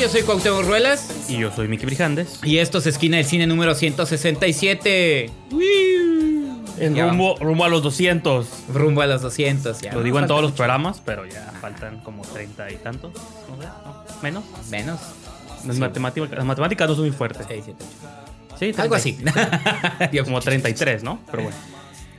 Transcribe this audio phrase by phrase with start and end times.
[0.00, 2.40] Yo soy Cuauhtémoc Ruelas Y yo soy Miki Brijandes.
[2.42, 5.30] y esto es Esquina del Cine número 167.
[6.78, 8.46] En Ya rumbo, rumbo a los 200.
[8.72, 9.92] Rumbo a los 200 ya.
[9.92, 13.12] Lo digo en todos los programas, pero ya faltan como 30 y tantos.
[13.14, 14.04] No sé, ¿no?
[14.22, 14.44] ¿Menos?
[14.70, 15.00] Menos.
[15.66, 15.80] Las, Sí.
[15.80, 17.44] matemáticas, las matemáticas no son muy fuertes.
[17.46, 18.56] 6, 7, 8.
[18.58, 19.30] Sí, Algo 30.
[20.10, 20.18] así.
[20.24, 21.20] Como 33, ¿no?
[21.30, 21.56] Pero bueno.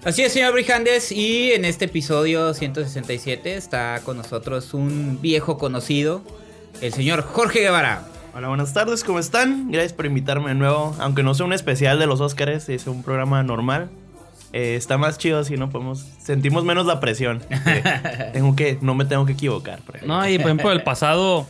[0.04, 1.12] Así es, señor Brijandes.
[1.12, 6.22] Y en este episodio 167 está con nosotros un viejo conocido,
[6.80, 8.08] el señor Jorge Guevara.
[8.34, 9.72] Hola, buenas tardes, ¿cómo están?
[9.72, 10.96] Gracias por invitarme de nuevo.
[11.00, 13.90] Aunque no sea un especial de los Óscares, es un programa normal.
[14.54, 15.70] Eh, está más chido así, ¿no?
[15.70, 17.42] Podemos, sentimos menos la presión.
[17.50, 19.80] Eh, tengo que, no me tengo que equivocar.
[20.06, 21.46] No, y por ejemplo, el pasado,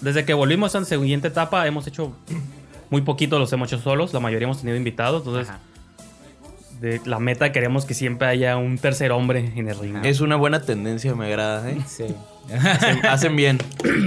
[0.00, 2.12] desde que volvimos a la siguiente etapa, hemos hecho
[2.90, 4.12] muy poquito, los hemos hecho solos.
[4.12, 5.22] La mayoría hemos tenido invitados.
[5.26, 5.60] Entonces, Ajá.
[6.80, 9.96] De la meta queremos que siempre haya un tercer hombre en el ring.
[10.02, 11.78] Es una buena tendencia, me agrada, ¿eh?
[11.86, 12.06] Sí.
[12.52, 13.58] Hacen, hacen bien.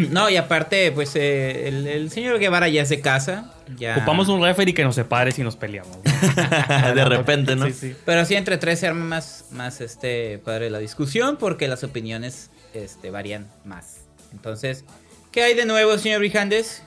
[0.10, 3.54] no, y aparte, pues eh, el, el señor Guevara ya se casa.
[3.78, 3.98] Ya...
[3.98, 5.98] Ocupamos un referee que nos separe si nos peleamos.
[6.96, 7.68] de repente, ¿no?
[7.68, 7.96] Sí, sí.
[8.06, 12.50] Pero así entre tres se arma más, más este, padre la discusión porque las opiniones
[12.74, 14.02] este, varían más.
[14.32, 14.84] Entonces,
[15.32, 16.82] ¿qué hay de nuevo, señor Brijandes?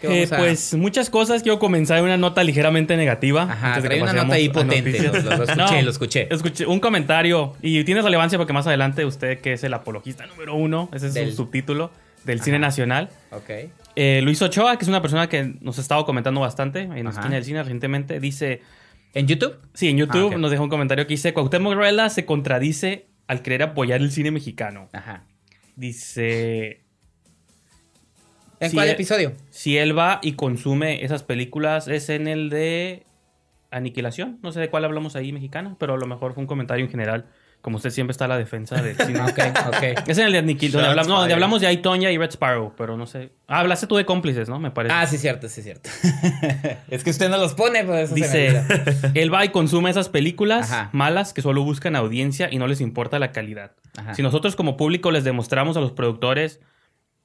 [0.00, 1.42] ¿Qué Eh, a- Pues muchas cosas.
[1.42, 3.42] Quiero comenzar en una nota ligeramente negativa.
[3.42, 4.98] Ajá, trae una nota ahí potente.
[5.02, 6.28] Lo, lo escuché, lo escuché.
[6.34, 10.54] Escuché un comentario y tiene relevancia porque más adelante usted, que es el apologista número
[10.54, 11.90] uno, ese es Del- su subtítulo
[12.24, 13.08] del cine nacional.
[13.30, 13.50] Ok.
[13.96, 17.18] Eh, Luis Ochoa, que es una persona que nos ha estado comentando bastante en Ajá.
[17.20, 18.60] Esquina del Cine recientemente, dice,
[19.14, 19.56] ¿En YouTube?
[19.74, 20.36] sí, en YouTube Ah, ok.
[20.36, 24.30] nos dejó un comentario que dice, Cuauhtémoc Ruela se contradice al querer apoyar el cine
[24.30, 24.88] mexicano.
[24.92, 25.24] Ajá.
[25.76, 26.82] Dice,
[28.60, 29.32] ¿En cuál eh, episodio?
[29.50, 33.04] si él va y consume esas películas, es en el de
[33.70, 34.38] Aniquilación.
[34.42, 36.90] No sé de cuál hablamos ahí mexicana, pero a lo mejor fue un comentario en
[36.90, 37.26] general.
[37.62, 39.20] Como usted siempre está a la defensa del cine.
[39.20, 39.38] Ok,
[39.68, 40.08] ok.
[40.08, 40.82] Es en el de Aniquilación.
[40.82, 43.32] Donde Shots hablamos, no, donde hablamos de Aitonia y Red Sparrow, pero no sé.
[43.46, 44.58] Ah, hablaste tú de cómplices, ¿no?
[44.58, 44.94] Me parece.
[44.94, 45.90] Ah, sí, cierto, sí, cierto.
[46.88, 48.62] es que usted no los pone, pues eso Dice,
[49.14, 50.90] él va y consume esas películas Ajá.
[50.92, 53.72] malas que solo buscan audiencia y no les importa la calidad.
[53.96, 54.14] Ajá.
[54.14, 56.60] Si nosotros como público les demostramos a los productores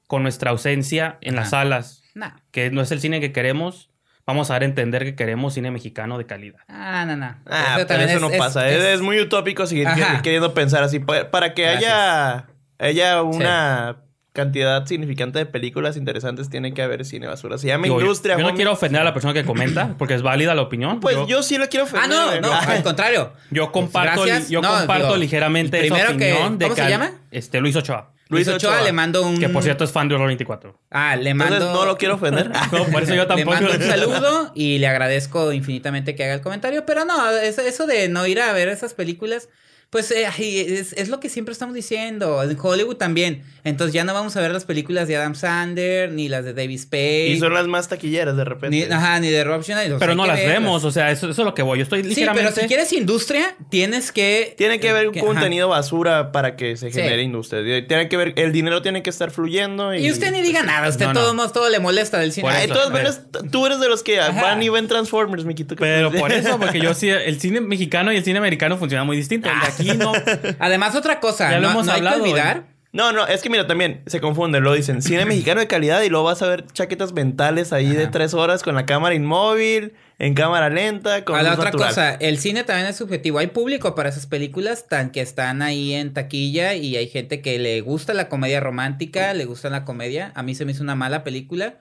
[0.06, 2.30] con nuestra ausencia en las salas Nah.
[2.50, 3.90] que no es el cine que queremos,
[4.26, 6.60] vamos a dar a entender que queremos cine mexicano de calidad.
[6.68, 7.36] Ah, no, no.
[7.46, 8.68] Ah, pero también eso no pasa.
[8.70, 10.22] Es, es muy utópico seguir Ajá.
[10.22, 10.98] queriendo pensar así.
[10.98, 12.46] Pa- Para que haya,
[12.78, 13.98] haya una
[14.32, 17.56] cantidad significante de películas interesantes, tiene que haber cine basura.
[17.58, 18.34] Se llama yo- industria.
[18.34, 18.56] Yo, no homie.
[18.56, 21.00] quiero ofender a la persona que comenta, porque es válida la opinión.
[21.00, 22.10] Pues yo, yo, sí lo quiero Ah, ofender.
[22.10, 22.40] no, güey.
[22.40, 23.32] no, al contrario.
[23.50, 24.50] yo comparto, Gracias.
[24.50, 27.12] yo No, comparto digo, ligeramente esa primero que- opinión de ¿cómo que se llama?
[27.30, 28.12] Este, Luis Ochoa.
[28.28, 28.82] Luis Ochoa, Ochoa.
[28.84, 29.38] le mando un...
[29.38, 30.76] Que por cierto es fan de Horror 24.
[30.90, 31.54] Ah, le mando...
[31.54, 32.50] Entonces no lo quiero ofender.
[32.72, 33.50] No, por eso yo Le tampoco.
[33.52, 36.84] mando un saludo y le agradezco infinitamente que haga el comentario.
[36.86, 39.48] Pero no, eso de no ir a ver esas películas,
[39.90, 42.42] pues eh, es, es lo que siempre estamos diciendo.
[42.42, 43.44] En Hollywood también.
[43.64, 46.78] Entonces ya no vamos a ver las películas de Adam Sandler, ni las de David
[46.78, 47.28] Spade.
[47.28, 48.76] y son las más taquilleras de repente.
[48.86, 49.96] ni, ajá, ni de Rob Schneider.
[49.98, 50.54] Pero no que las verlas.
[50.60, 51.78] vemos, o sea, eso, eso es lo que voy.
[51.78, 52.50] Yo estoy Sí, ligeramente.
[52.50, 54.54] pero si quieres industria, tienes que...
[54.58, 55.26] Tiene que haber un que- ajá.
[55.28, 57.00] contenido basura para que se Sí.
[57.00, 57.86] genere industria.
[57.88, 59.94] Tiene que ver, el dinero tiene que estar fluyendo.
[59.94, 61.20] Y, Y usted ni diga nada, usted No, no.
[61.20, 62.42] todo, todo le molesta del cine.
[62.42, 64.40] Por Ay, pero- maneras, tú eres de los que Ajá.
[64.42, 65.74] van y ven Transformers, Miquito.
[65.74, 69.06] ¿qué Pero por eso, porque yo sí, el cine mexicano y el cine americano funcionan
[69.06, 69.48] muy distinto.
[69.80, 70.12] Aquí no.
[70.58, 73.42] Además, otra cosa, Ya lo no, hemos no hay hablado, que olvidar No, no, es
[73.42, 74.60] que mira, también se confunde.
[74.60, 78.06] Lo dicen cine mexicano de calidad y luego vas a ver chaquetas mentales ahí de
[78.06, 81.88] tres horas con la cámara inmóvil, en cámara lenta, con A la otra natural.
[81.88, 83.38] cosa, el cine también es subjetivo.
[83.38, 87.58] Hay público para esas películas tan que están ahí en taquilla y hay gente que
[87.58, 90.32] le gusta la comedia romántica, le gusta la comedia.
[90.34, 91.74] A mí se me hizo una mala película,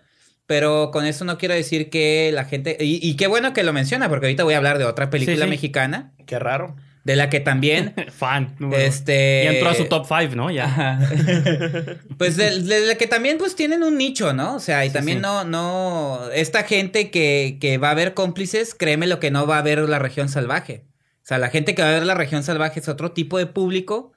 [0.47, 2.77] pero con eso no quiero decir que la gente...
[2.79, 5.45] Y, y qué bueno que lo menciona, porque ahorita voy a hablar de otra película
[5.45, 5.49] sí.
[5.49, 6.75] mexicana, Qué raro.
[7.05, 7.93] De la que también...
[8.11, 8.55] Fan.
[8.59, 9.43] número este...
[9.45, 10.51] Y entró a su top 5, ¿no?
[10.51, 10.99] Ya.
[12.17, 14.55] Pues de, de la que también pues tienen un nicho, ¿no?
[14.55, 15.21] O sea, y también sí.
[15.21, 19.57] no, no, esta gente que, que va a ver cómplices, créeme lo que no va
[19.59, 20.83] a ver la región salvaje.
[21.23, 23.45] O sea, la gente que va a ver la región salvaje es otro tipo de
[23.47, 24.11] público.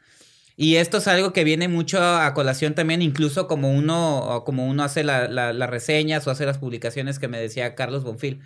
[0.57, 4.83] Y esto es algo que viene mucho a colación también, incluso como uno, como uno
[4.83, 8.41] hace la- la- las reseñas o hace las publicaciones que me decía Carlos Bonfil.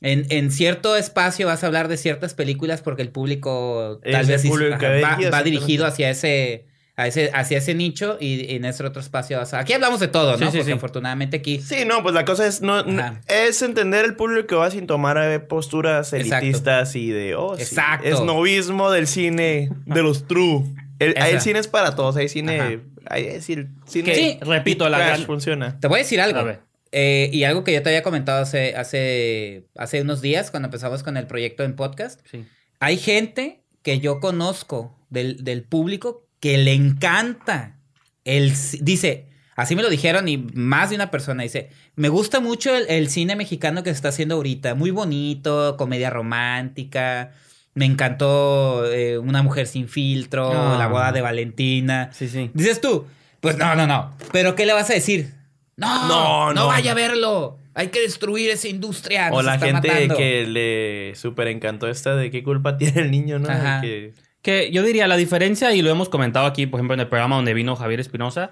[0.00, 4.20] En, en cierto espacio vas a hablar de ciertas películas porque el público tal Es
[4.20, 5.50] el vez público ajá, va va, dirigido, va exactamente.
[5.50, 9.54] dirigido hacia ese, a ese, hacia ese nicho y, y en ese otro espacio vas
[9.54, 9.58] a...
[9.58, 10.38] Aquí hablamos de todo, ¿no?
[10.38, 10.76] Sí, sí, porque sí.
[10.76, 11.60] afortunadamente aquí...
[11.60, 12.84] Sí, no, pues la cosa es no,
[13.26, 16.44] es entender el público que va sin tomar eh, posturas Exacto.
[16.44, 18.06] elitistas y de oh, sí, Exacto.
[18.06, 20.62] es novismo del cine de los true.
[21.00, 22.70] El, el cine es para todos, hay cine, Ajá.
[23.06, 25.78] hay decir, cine Sí, repito, la gran- funciona.
[25.80, 26.38] Te voy a decir algo.
[26.38, 26.67] A ver.
[26.92, 31.02] Eh, y algo que yo te había comentado hace, hace, hace unos días cuando empezamos
[31.02, 32.20] con el proyecto en podcast.
[32.30, 32.44] Sí.
[32.80, 37.78] Hay gente que yo conozco del, del público que le encanta
[38.24, 39.26] el dice,
[39.56, 43.08] así me lo dijeron y más de una persona dice, me gusta mucho el, el
[43.08, 47.32] cine mexicano que se está haciendo ahorita, muy bonito, comedia romántica,
[47.74, 50.76] me encantó eh, Una mujer sin filtro, Ah.
[50.78, 52.10] La boda de Valentina.
[52.12, 52.50] Sí, sí.
[52.52, 53.06] Dices tú,
[53.40, 55.34] pues no, no, no, pero ¿qué le vas a decir?
[55.78, 56.66] No, no, No, no, no.
[56.66, 57.58] vaya a verlo.
[57.74, 59.30] Hay que destruir esa industria.
[59.32, 60.16] O la está gente matando".
[60.16, 63.48] que le súper encantó esta de qué culpa tiene el niño, ¿no?
[63.48, 63.80] Ajá.
[63.80, 67.08] Que- Que yo diría la diferencia, y lo hemos comentado aquí, por ejemplo, en el
[67.08, 68.50] programa donde vino Javier Espinosa,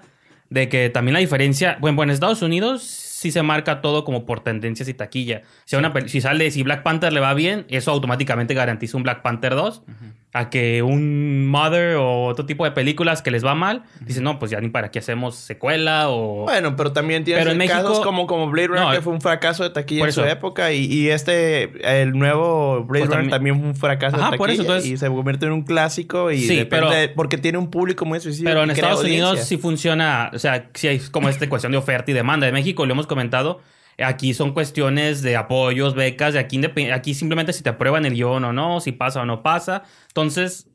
[0.49, 4.25] de que también la diferencia, bueno, bueno, en Estados Unidos sí se marca todo como
[4.25, 5.41] por tendencias y taquilla.
[5.73, 9.55] Una, si sale, si Black Panther le va bien, eso automáticamente garantiza un Black Panther
[9.55, 9.81] 2.
[10.39, 14.37] A que un Mother o otro tipo de películas que les va mal, dicen, no,
[14.39, 16.43] pues ya ni para qué hacemos secuela o...
[16.43, 19.21] Bueno, pero también tienes Pero en casos como, como Blade Runner, No, que fue un
[19.21, 23.57] fracaso de taquilla en su época, y, y este, el nuevo Blade Pues Runner también-
[23.59, 26.31] fue un fracaso Ajá, de por taquilla, eso, entonces- y se convierte en un clásico,
[26.31, 28.49] y Sí, pero- porque tiene un público muy específico.
[28.49, 32.11] Pero en Estados Unidos sí funciona, o sea, sí hay como esta cuestión de oferta
[32.11, 32.47] y demanda.
[32.47, 33.61] En México lo hemos comentado,
[34.03, 36.61] aquí son cuestiones de apoyos, becas, de aquí,
[36.93, 39.83] aquí simplemente si te aprueban el guion o no, si pasa o no pasa.
[40.09, 40.69] Entonces,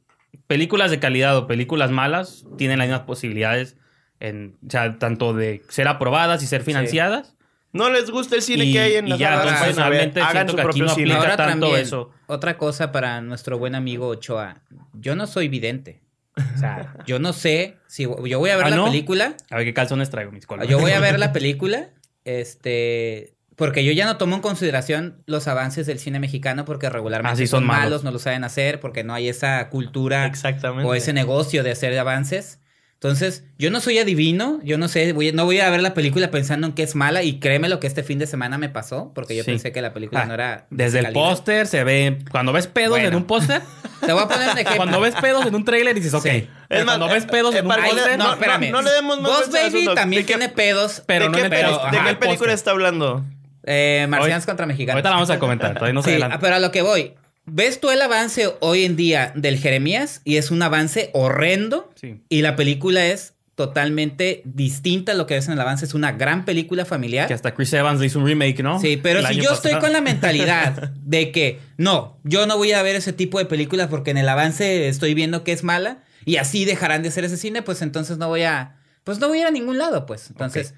[0.47, 3.77] películas de calidad o películas malas tienen las mismas posibilidades,
[4.21, 7.37] en, o sea, tanto de ser aprobadas y ser financiadas.
[7.73, 9.89] No les gusta el cine Y- que hay en y las ya, entonces, vayan a
[9.89, 11.13] ver, hagan siento su que aquí propio no cine.
[11.15, 12.11] aplica Ahora tanto también, eso.
[12.27, 14.61] otra cosa para nuestro buen amigo Ochoa.
[14.93, 16.03] Yo no soy vidente.
[16.37, 18.85] O sea, yo no sé si yo voy a ver ¿Ah, la no?
[18.87, 19.35] película.
[19.51, 20.71] A ver qué calzones traigo, mis colores.
[20.71, 21.89] Yo voy a ver la película.
[22.25, 23.35] Este.
[23.57, 27.37] Porque yo ya no tomo en consideración los avances del cine mexicano porque regularmente Ah,
[27.37, 27.85] sí, son, son malos.
[27.85, 28.05] malos.
[28.05, 30.89] no lo saben hacer, porque no hay esa cultura Exactamente.
[30.89, 32.59] o ese negocio de hacer avances.
[32.95, 36.31] Entonces, yo no soy adivino, yo no sé, voy- no voy a ver la película
[36.31, 39.11] pensando en que es mala y créeme lo que este fin de semana me pasó,
[39.13, 39.51] porque yo Sí.
[39.51, 40.67] pensé que la película Ah, no era...
[40.71, 43.09] de Desde el póster se ve, cuando ves pedos Bueno.
[43.09, 43.61] en un póster,
[44.07, 44.77] Te voy a poner un ejemplo.
[44.77, 46.23] cuando ves pedos en un trailer dices, ok.
[46.27, 46.49] Sí.
[46.81, 48.71] Es más, cuando ves eh, pedos eh, en un póster, No, no, espérame.
[48.71, 49.95] no le demos más Ghost Baby asunto.
[49.95, 51.03] también ¿De qué- tiene pedos.
[51.07, 51.51] pero ¿De no qué, en el
[51.91, 53.25] ¿de qué el película está hablando?
[53.65, 54.95] Eh, marcianos contra mexicanos.
[54.97, 56.39] Ahorita la vamos a comentar, todavía no se Sí, adelanta.
[56.41, 57.15] pero a lo que voy.
[57.45, 60.21] ¿Ves tú el avance hoy en día del Jeremías?
[60.25, 61.91] Y es un avance horrendo.
[62.01, 62.21] Sí.
[62.29, 65.85] Y la película es totalmente distinta a lo que ves en el avance.
[65.85, 67.29] Es una gran película familiar.
[67.29, 68.81] Que hasta Chris Evans le hizo un remake, ¿no?
[68.81, 72.73] Sí, pero El si yo estoy con la mentalidad de que no, yo no voy
[72.73, 75.99] a ver ese tipo de películas porque en el avance estoy viendo que es mala
[76.25, 79.39] y así dejarán de hacer ese cine, pues entonces no voy a, pues no voy
[79.39, 80.31] a ir a ningún lado, pues.
[80.31, 80.75] Entonces,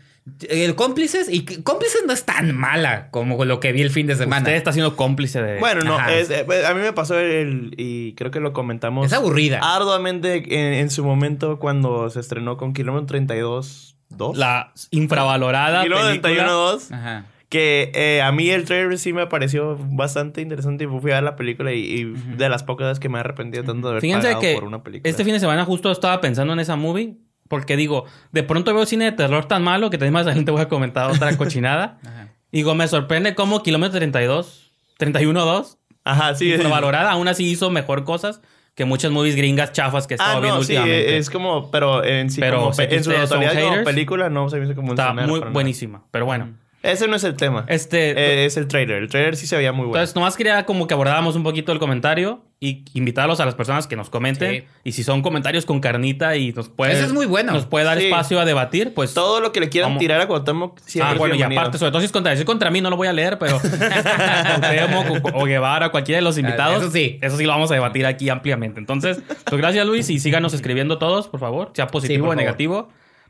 [0.48, 4.16] el cómplices y cómplices no es tan mala como lo que vi el fin de
[4.16, 4.40] semana.
[4.42, 5.58] Usted está siendo cómplice de...
[5.60, 9.12] Bueno, no, es- eh, a mí me pasó el, y creo que lo comentamos Es
[9.12, 9.60] aburrida.
[9.62, 14.36] arduamente en, en su momento cuando se estrenó con Kilómetro 32 2.
[14.38, 16.44] La infravalorada Kilómetro película.
[16.46, 16.92] 31 2.
[16.92, 17.24] Ajá.
[17.54, 21.22] Que eh, a mí el trailer sí me pareció bastante interesante y fui a ver
[21.22, 22.04] la película y, y
[22.36, 24.64] de las pocas veces que me he arrepentido tanto de haber Fíjense pagado que por
[24.64, 25.08] una película.
[25.08, 27.14] este fin de semana justo estaba pensando en esa movie.
[27.46, 30.62] Porque digo, de pronto veo cine de terror tan malo que también más adelante voy
[30.62, 31.98] a comentar otra cochinada.
[32.04, 32.28] Ajá.
[32.50, 36.52] Digo, me sorprende cómo Kilómetro 32, 31-2, Ajá, sí.
[36.52, 38.40] infravalorada, aún así hizo mejor cosas
[38.74, 41.16] que muchas movies gringas chafas que he estado Ah, viendo no, sí, últimamente.
[41.18, 44.64] es como, pero en sí, Pero como en su totalidad como película no se me
[44.64, 45.52] hizo como Está funcionar muy nada.
[45.52, 46.04] buenísima.
[46.10, 47.64] Pero bueno, Ese no es el tema.
[47.68, 49.02] Este, Eh, es el trailer.
[49.02, 49.96] El trailer sí se veía muy bueno.
[49.96, 53.86] Entonces, nomás quería como que abordáramos un poquito el comentario y invitarlos a las personas
[53.86, 54.50] que nos comenten.
[54.62, 54.64] Sí.
[54.84, 57.52] Y si son comentarios con carnita y nos puede, Eso es muy bueno.
[57.52, 58.04] nos puede dar Sí.
[58.04, 59.14] espacio a debatir, pues.
[59.14, 60.00] Todo lo que le quieran Vamos.
[60.00, 61.62] tirar a Cuauhtémoc siempre ah, bueno, y bienvenido.
[61.62, 63.38] aparte, sobre todo si es contra, si es contra mí, no lo voy a leer,
[63.38, 66.82] pero Cuauhtémoc o, o Guevara, cualquiera de los invitados.
[66.82, 67.18] eso sí.
[67.22, 68.78] Eso sí lo vamos a debatir aquí ampliamente.
[68.78, 72.88] Entonces, pues gracias, Luis, y síganos escribiendo todos, por favor, sea positivo por o favor.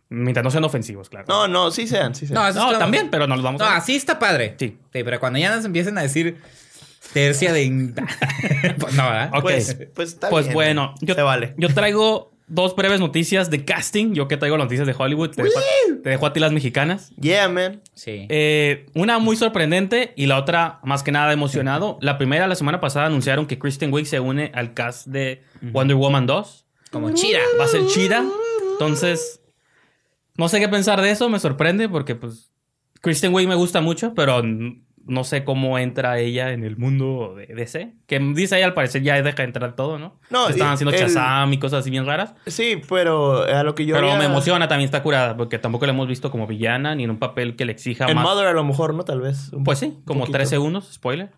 [0.08, 1.26] Mientras no sean ofensivos, claro.
[1.28, 2.34] No, no, sí sean, sí sean.
[2.42, 3.76] No, eso No, está- también, pero no los vamos No, a.
[3.76, 4.54] así está padre.
[4.58, 4.78] Sí.
[4.92, 6.38] pero cuando ya nos empiecen a decir
[7.12, 7.92] tercia de.
[8.78, 9.30] pues no, ¿verdad?
[9.34, 9.42] Ok.
[9.42, 10.54] Pues, pues está Pues bien.
[10.54, 11.54] bueno, yo, Se vale.
[11.56, 14.12] yo traigo dos breves noticias de casting.
[14.14, 15.30] Yo que traigo noticias de Hollywood.
[15.30, 17.10] Te dejo, a- te dejo a ti las mexicanas.
[17.20, 17.80] Yeah, man.
[17.94, 18.26] Sí.
[18.28, 21.98] Eh, una muy sorprendente y la otra más que nada emocionado.
[22.02, 25.96] La primera, la semana pasada anunciaron que Kristen Wiig se une al cast de Wonder
[25.96, 26.66] Woman 2.
[26.90, 27.40] Como Chira.
[27.58, 28.24] Va a ser Chira.
[28.72, 29.40] Entonces,
[30.36, 31.28] no sé qué pensar de eso.
[31.28, 32.50] Me sorprende porque, pues,
[33.00, 34.42] Kristen Wiig me gusta mucho, pero
[35.06, 37.92] no sé cómo entra ella en el mundo de DC.
[38.06, 40.18] Que dice ella al parecer ya deja entrar todo, ¿no?
[40.30, 42.34] No, Están y haciendo el- Shazam y cosas así bien raras.
[42.46, 45.84] Sí, pero a lo que yo pero había- me emociona también, está curada, porque tampoco
[45.84, 48.24] la hemos visto como villana ni en un papel que le exija En más.
[48.24, 49.04] Mother a lo mejor, ¿no?
[49.04, 49.52] Tal vez.
[49.52, 50.38] Un Pues sí, como poquito.
[50.38, 51.30] tres segundos, spoiler.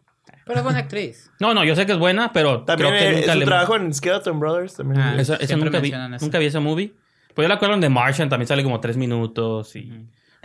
[0.44, 1.30] Pero es buena actriz.
[1.40, 3.44] No, no, yo sé que es buena, pero También creo que eh, nunca su le...
[3.46, 5.00] trabajo en Skeleton Brothers también.
[5.00, 6.24] Ah, Eso, nunca vi, eso.
[6.24, 6.94] nunca vi ese movie.
[7.36, 9.92] Pues yo la acuerdo de Martian, también sale como tres minutos y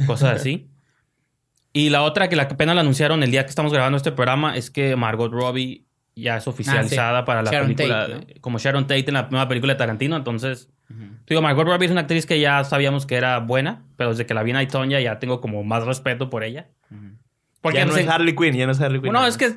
[0.06, 0.68] cosas así.
[1.74, 4.58] Y la otra que la apenas la anunciaron el día que estamos grabando este programa
[4.58, 5.86] es que Margot Robbie
[6.18, 9.30] ya es oficializada para la Ah, Sharon película, Tate, de- como Sharon Tate en la
[9.32, 10.18] nueva película de Tarantino.
[10.18, 10.70] Entonces,
[11.28, 14.34] digo, Margot Robbie es una actriz que ya sabíamos que era buena, pero desde que
[14.34, 16.68] la vi en Aitonia ya tengo como más respeto por ella.
[17.62, 19.14] Porque ya no sé- es Harley Quinn, ya no es Harley Quinn.
[19.14, 19.56] no, es que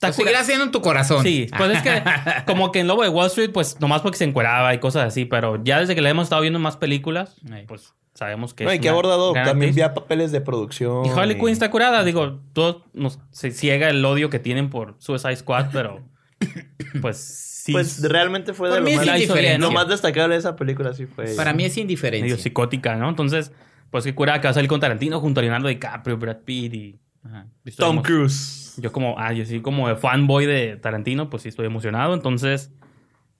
[0.00, 1.22] Lo seguirá haciendo en tu corazón.
[1.24, 2.02] Sí, pues es que
[2.46, 5.24] como que en Lobo de Wall Street, pues nomás porque se encueraba y cosas así,
[5.24, 7.36] pero ya desde que le hemos estado viendo en más películas,
[7.66, 11.04] pues sabemos que No, es y que ha abordado también vía papeles de producción.
[11.06, 14.70] Y Harley y- Quinn está curada, digo, todos nos se ciega el odio que tienen
[14.70, 16.00] por Suicide Squad, pero
[17.00, 17.16] pues
[17.64, 17.72] sí.
[17.72, 19.58] Pues realmente fue de lo más, indiferente.
[19.58, 21.34] lo más destacable de esa película, sí fue.
[21.34, 22.36] Para mí es medio indiferencia.
[22.38, 23.08] psicótica, ¿no?
[23.08, 23.52] Entonces,
[23.90, 26.74] pues qué curada que va a salir con Tarantino junto a Leonardo DiCaprio, Brad Pitt
[26.74, 26.98] y
[27.28, 27.46] Ajá.
[27.76, 28.74] Tom Cruise.
[28.80, 32.14] Yo como, ah, yo sí como fanboy de Tarantino, pues sí estoy emocionado.
[32.14, 32.72] Entonces,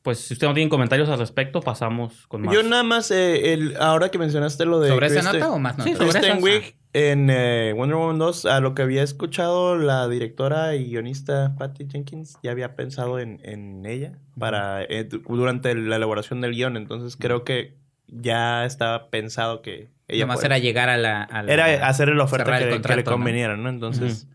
[0.02, 2.54] pues si usted no tiene comentarios al respecto, pasamos con más.
[2.54, 4.88] Yo nada más, eh, el, ahora que mencionaste lo de.
[4.90, 5.96] ¿Sobre esa nota o más Sí, notas?
[5.98, 6.42] sobre Kristen esas.
[6.42, 11.54] Wiig en eh, Wonder Woman 2, a lo que había escuchado la directora y guionista
[11.58, 16.52] Patty Jenkins, ya había pensado en, en ella para eh, du- durante la elaboración del
[16.52, 16.76] guion.
[16.76, 17.76] Entonces creo que
[18.08, 21.22] ya estaba pensado que ella fuera- era llegar a la...
[21.22, 22.64] a la- era hacerle la oferta que,
[22.96, 23.04] le ¿no?
[23.04, 23.68] conveniera, ¿no?
[23.68, 24.26] Entonces,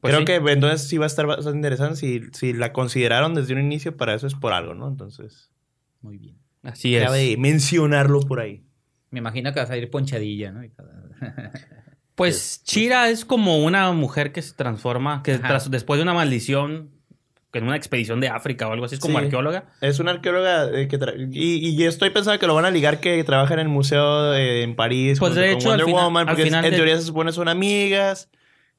[0.00, 0.24] Pues creo sí.
[0.26, 1.96] que entonces sí va a estar bastante interesante.
[1.96, 4.88] Si, si la consideraron desde un inicio, para eso es por algo, ¿no?
[4.88, 5.50] Entonces,
[6.00, 6.36] Muy bien.
[6.64, 7.04] Así es.
[7.04, 8.64] cabe mencionarlo por ahí.
[9.10, 10.62] Me imagino que va a salir ponchadilla, ¿no?
[12.14, 16.90] Pues Chira es como una mujer que se transforma, que tras- después de una maldición,
[17.54, 19.24] en una expedición de África o algo así, es como Sí.
[19.26, 19.64] arqueóloga.
[19.80, 23.22] Es una arqueóloga eh, que tra- y, estoy pensando que lo van a ligar que
[23.24, 26.42] trabaja en el museo eh, en París Pues, de con hecho, Wonder final- Woman, porque
[26.48, 28.30] en de- teoría se supone son amigas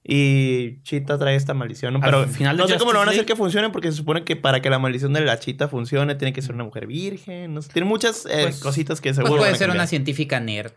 [0.06, 2.00] y Chita trae esta maldición, ¿no?
[2.00, 3.98] Al Pero final de no sé cómo lo van a hacer que funcione porque se
[3.98, 6.88] supone que para que la maldición de la Chita funcione tiene que ser una mujer
[6.88, 9.70] virgen, no sé, tiene muchas eh, Pues- cositas que Pues seguro puede van a ser
[9.70, 10.74] una científica nerd.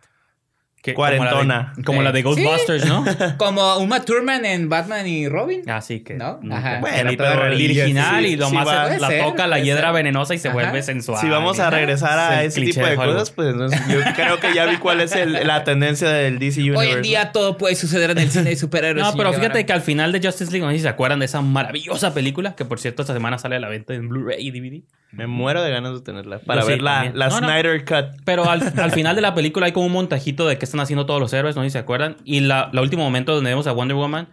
[0.86, 1.72] Que, Cuarentona.
[1.84, 2.44] Como la de, como la de Sí.
[2.44, 3.04] Ghostbusters, ¿no?
[3.38, 5.68] Como Uma Thurman en Batman y Robin.
[5.68, 6.14] Así que.
[6.14, 6.38] ¿No?
[6.50, 6.78] Ajá.
[6.80, 8.48] Bueno, pero pero el sí, original sí, y sí va.
[8.48, 8.52] se-
[8.86, 9.92] Puede la ser, toca la hiedra ser.
[9.94, 10.54] venenosa y se Ajá.
[10.54, 11.20] vuelve sensual.
[11.20, 14.54] Si vamos a regresar a ese tipo de de cosas, pues entonces yo creo que
[14.54, 16.86] ya vi cuál es el- la tendencia del DC Universe.
[16.88, 19.04] Hoy en día todo puede suceder en el cine de superhéroes.
[19.04, 21.24] No, pero fíjate que al final de Justice League, no sé si se acuerdan de
[21.26, 24.50] esa maravillosa película, que por cierto esta semana sale a la venta en Blu-ray y
[24.52, 24.82] DVD.
[25.12, 27.18] Me muero de ganas de tenerla para sí, ver la, también.
[27.18, 27.48] la No, no.
[27.48, 28.20] Snyder Cut.
[28.24, 31.06] Pero al, al final de la película hay como un montajito de qué están haciendo
[31.06, 32.16] todos los héroes, no sé si se acuerdan.
[32.24, 34.28] Y la, la último momento donde vemos a Wonder Woman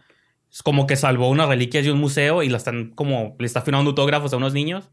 [0.51, 3.61] es como que salvó unas reliquias de un museo y la están como, le está
[3.61, 4.89] firmando autógrafos a unos niños.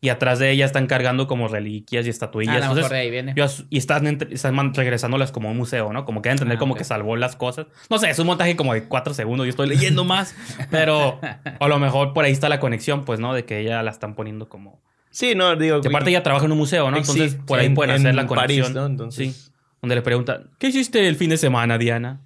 [0.00, 2.54] Y atrás de ella están cargando como reliquias y estatuillas.
[2.54, 3.32] Ah, a lo mejor Entonces, de ahí viene.
[3.36, 6.04] yo y están, están regresándolas como a un museo, ¿no?
[6.04, 6.78] Como que entender Ah, como ok.
[6.78, 7.66] que salvó las cosas.
[7.90, 9.46] No sé, es un montaje como de cuatro segundos.
[9.46, 10.36] Yo estoy leyendo más.
[10.70, 11.18] pero
[11.58, 13.34] a lo mejor por ahí está la conexión, pues, ¿no?
[13.34, 14.80] De que ella la están poniendo como...
[15.18, 15.80] Sí, no, digo.
[15.80, 16.96] Que aparte ella trabaja en un museo, ¿no?
[16.96, 18.72] Entonces Sí, por ahí en- pueden en hacer la París, conexión.
[18.74, 18.86] ¿no?
[18.86, 19.50] Entonces- Sí.
[19.82, 22.20] Donde le preguntan, ¿qué hiciste el fin de semana, Diana?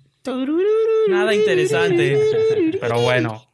[1.08, 2.18] Nada interesante.
[2.78, 3.46] Pero bueno,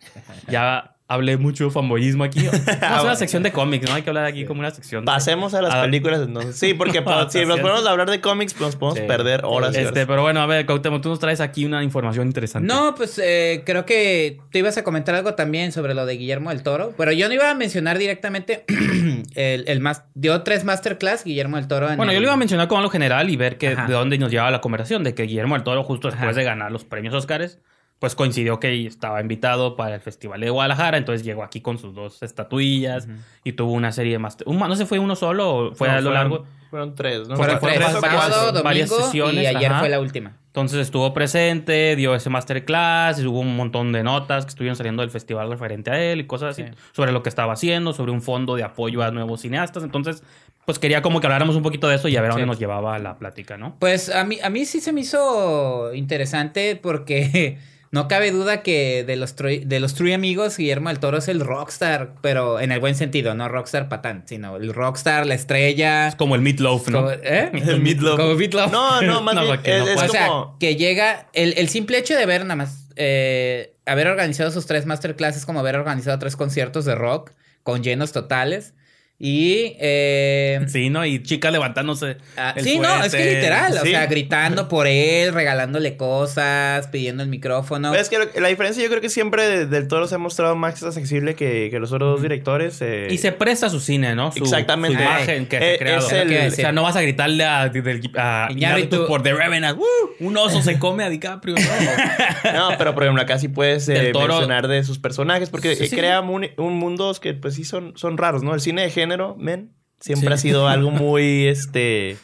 [0.48, 2.40] ya hablé mucho de fanboyismo aquí.
[2.46, 3.94] Vamos a hacer una sección de cómics, ¿no?
[3.94, 5.04] Hay que hablar aquí como una sección.
[5.04, 5.82] de- Pasemos a las Ah.
[5.82, 6.56] películas entonces.
[6.56, 6.98] Sí, porque
[7.30, 9.06] si nos ponemos a hablar de cómics, nos podemos Sí.
[9.06, 10.06] perder horas y Este, horas.
[10.06, 12.68] pero bueno, a ver, Cautemo, tú nos traes aquí una información interesante.
[12.68, 16.50] No, pues eh, creo que tú ibas a comentar algo también sobre lo de Guillermo
[16.50, 18.64] del Toro, pero yo no iba a mencionar directamente
[19.34, 21.88] el, el más dio tres masterclass Guillermo del Toro.
[21.90, 23.86] en Bueno, yo lo iba a mencionar como algo general y ver que, Ajá.
[23.86, 26.38] de dónde nos llevaba la conversación, de que Guillermo del Toro, justo después Ajá.
[26.38, 27.58] de ganar los premios Oscars,
[27.98, 31.94] pues coincidió que estaba invitado para el Festival de Guadalajara, entonces llegó aquí con sus
[31.94, 33.08] dos estatuillas
[33.44, 34.36] y tuvo una serie de más...
[34.46, 36.46] ¿No se fue uno solo o fue No, a lo fueron- largo?
[36.70, 37.36] Fueron tres, ¿no?
[37.36, 39.80] Fueron Fueron tres, sábado, varias domingo sesiones, y ayer ajá.
[39.80, 40.36] fue la última.
[40.48, 45.00] Entonces estuvo presente, dio ese masterclass, y hubo un montón de notas que estuvieron saliendo
[45.00, 46.78] del festival referente a él y cosas así, Sí.
[46.92, 49.82] sobre lo que estaba haciendo, sobre un fondo de apoyo a nuevos cineastas.
[49.82, 50.22] Entonces,
[50.66, 52.58] pues quería como que habláramos un poquito de eso y a ver a dónde nos
[52.58, 53.76] llevaba la plática, ¿no?
[53.78, 57.56] Pues a mí, a mí sí se me hizo interesante porque
[57.90, 61.40] no cabe duda que de los, de los True Amigos, Guillermo del Toro es el
[61.40, 66.08] rockstar, pero en el buen sentido, no rockstar patán, sino el rockstar, la estrella.
[66.08, 66.98] Es como el meatloaf, ¿no?
[66.98, 67.50] como- ¿eh?
[67.52, 68.16] El Meatloaf.
[68.18, 68.70] Como Meatloaf.
[68.72, 70.58] No, no, más No, bien, no es, o sea, como...
[70.58, 74.84] que llega, el, el simple hecho de ver nada más, eh, haber organizado sus tres
[74.86, 77.30] masterclasses como haber organizado tres conciertos de rock
[77.62, 78.74] con llenos totales.
[79.20, 81.04] Y eh, Sí, ¿no?
[81.04, 82.18] Y chica levantándose.
[82.36, 87.24] Ah, el sí, no, es que literal, o sea, gritando por él, regalándole cosas, pidiendo
[87.24, 87.92] el micrófono.
[87.96, 90.54] Es que lo- la diferencia yo creo que siempre de- del Toro se ha mostrado
[90.54, 92.80] más accesible que, que los otros dos directores.
[92.80, 94.30] eh, Y se presta a su cine, ¿no?
[94.30, 94.96] Su, Exactamente.
[94.98, 96.06] Su imagen que Eh, se ha creado.
[96.06, 99.04] es el- o sea, no vas a gritarle a, a Iñárritu.
[99.08, 99.78] Por The Revenant.
[99.80, 101.56] "Uh, un oso se come a DiCaprio.
[101.56, 101.60] No.
[102.54, 105.88] No, pero por ejemplo, acá sí puedes eh, mencionar de sus personajes, porque Sí, eh,
[105.88, 105.96] sí.
[105.96, 108.54] crea un, un mundos que pues sí son, son raros, ¿no?
[108.54, 110.34] El cine de género, men, siempre Sí.
[110.34, 112.16] ha sido algo muy, este...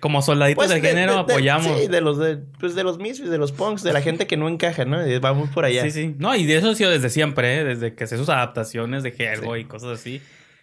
[0.00, 1.78] Como soldaditos pues, del de- género de- de- apoyamos.
[1.78, 4.38] Sí, de los, de, pues, de los misfits, de los punks, de la gente que
[4.38, 5.06] no encaja, ¿no?
[5.06, 5.82] Y Vamos por allá.
[5.82, 6.14] Sí, sí.
[6.16, 7.64] No, y de eso ha sido desde siempre, ¿eh?
[7.64, 10.22] desde que hace sus adaptaciones de Helgo y cosas así.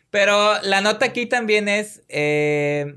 [0.09, 2.95] Pero la nota aquí también es eh,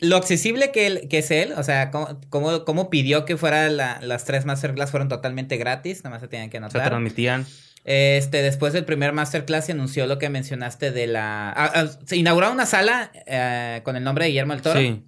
[0.00, 3.68] lo accesible que, él- que es él, o sea, cómo, cómo, cómo pidió que fuera
[3.68, 6.88] la- las tres masterclass fueron totalmente gratis, nada más se tenían que Se anotar.
[6.88, 7.46] transmitían.
[7.88, 11.50] Este, después del primer masterclass se anunció lo que mencionaste de la...
[11.50, 14.80] ah, ah, se inauguró una sala eh, con el nombre de Guillermo del Toro.
[14.80, 15.04] Sí.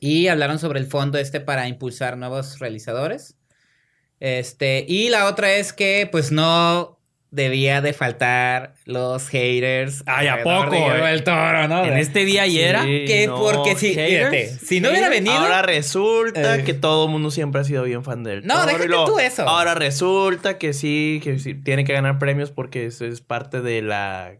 [0.00, 3.36] Y hablaron sobre el fondo este para impulsar nuevos realizadores.
[4.20, 6.97] Este, y la otra es que pues no
[7.30, 10.02] debía de faltar los haters.
[10.06, 11.84] Ay, ¿a poco, de del Toro, ¿no?
[11.84, 12.82] En este día y era.
[12.84, 16.64] Sí, que no, porque si, haters, fíjate, si no hubiera venido, Ahora resulta Eh.
[16.64, 19.46] que todo el mundo siempre ha sido bien fan del No, déjate luego, tú eso.
[19.48, 23.82] Ahora resulta que sí, que sí, tiene que ganar premios porque eso es parte de
[23.82, 24.32] la...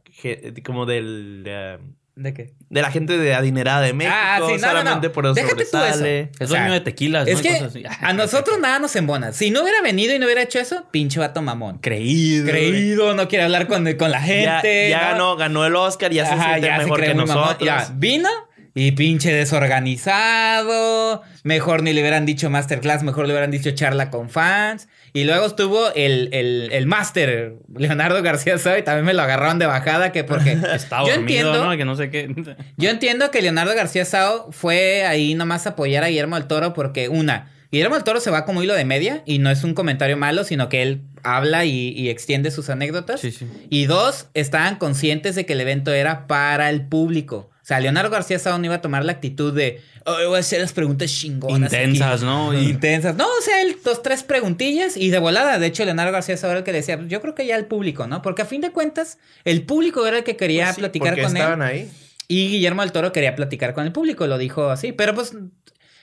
[0.65, 1.45] como del...
[1.47, 1.79] eh,
[2.19, 2.55] ¿de qué?
[2.69, 4.59] de la gente de adinerada de México, Ah, sí, no, no, no.
[4.69, 6.05] solamente por eso Déjate tú eso.
[6.05, 7.33] Es O sea, dueño de tequilas, ¿no?
[7.33, 7.85] Es Y que cosas así.
[8.01, 9.33] a nosotros nada nos embona.
[9.33, 11.79] Si no hubiera venido y no hubiera hecho eso, pinche vato mamón.
[11.79, 12.47] Creído.
[12.51, 14.91] Creído, no quiere hablar con, con la Ya, gente.
[14.91, 15.07] ya ¿no?
[15.13, 17.59] ganó, ganó el Oscar, ya se Ajá, siente ya se mejor cree que nosotros.
[17.67, 18.29] Ya, vino
[18.75, 21.23] y pinche desorganizado.
[21.43, 24.89] Mejor ni le hubieran dicho masterclass, mejor le hubieran dicho charla con fans.
[25.13, 29.67] Y luego estuvo el, el, el máster, Leonardo García Soy, también me lo agarraron de
[29.67, 31.77] bajada que porque Estaba yo dormido, entiendo, ¿no?
[31.77, 32.35] Que no sé qué.
[32.77, 36.75] yo entiendo que Leonardo García Sao fue ahí nomás a apoyar a Guillermo del Toro
[36.75, 39.75] porque una, Guillermo del Toro se va como hilo de media y no es un
[39.75, 43.21] comentario malo, sino que él habla y, y extiende sus anécdotas.
[43.21, 43.47] Sí, sí.
[43.69, 47.51] Y dos, estaban conscientes de que el evento era para el público.
[47.69, 50.59] O sea, Leonardo García no iba a tomar la actitud de, "Oh, voy a hacer
[50.59, 51.71] las preguntas chingonas.
[51.71, 51.83] aquí".
[51.83, 52.59] Intensas, ¿no?
[52.59, 53.15] Intensas.
[53.15, 55.59] No, o sea, él, dos, tres preguntillas y de volada.
[55.59, 58.07] De hecho, Leonardo García Sao era el que decía, yo creo que ya el público,
[58.07, 58.23] ¿no?
[58.23, 61.23] Porque a fin de cuentas, el público era el que quería Pues sí, platicar porque
[61.25, 61.37] con él.
[61.37, 61.91] estaban ahí.
[62.27, 65.35] Y Guillermo del Toro quería platicar con el público, lo dijo así, pero pues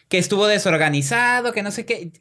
[0.07, 2.11] que estuvo desorganizado, que no sé qué.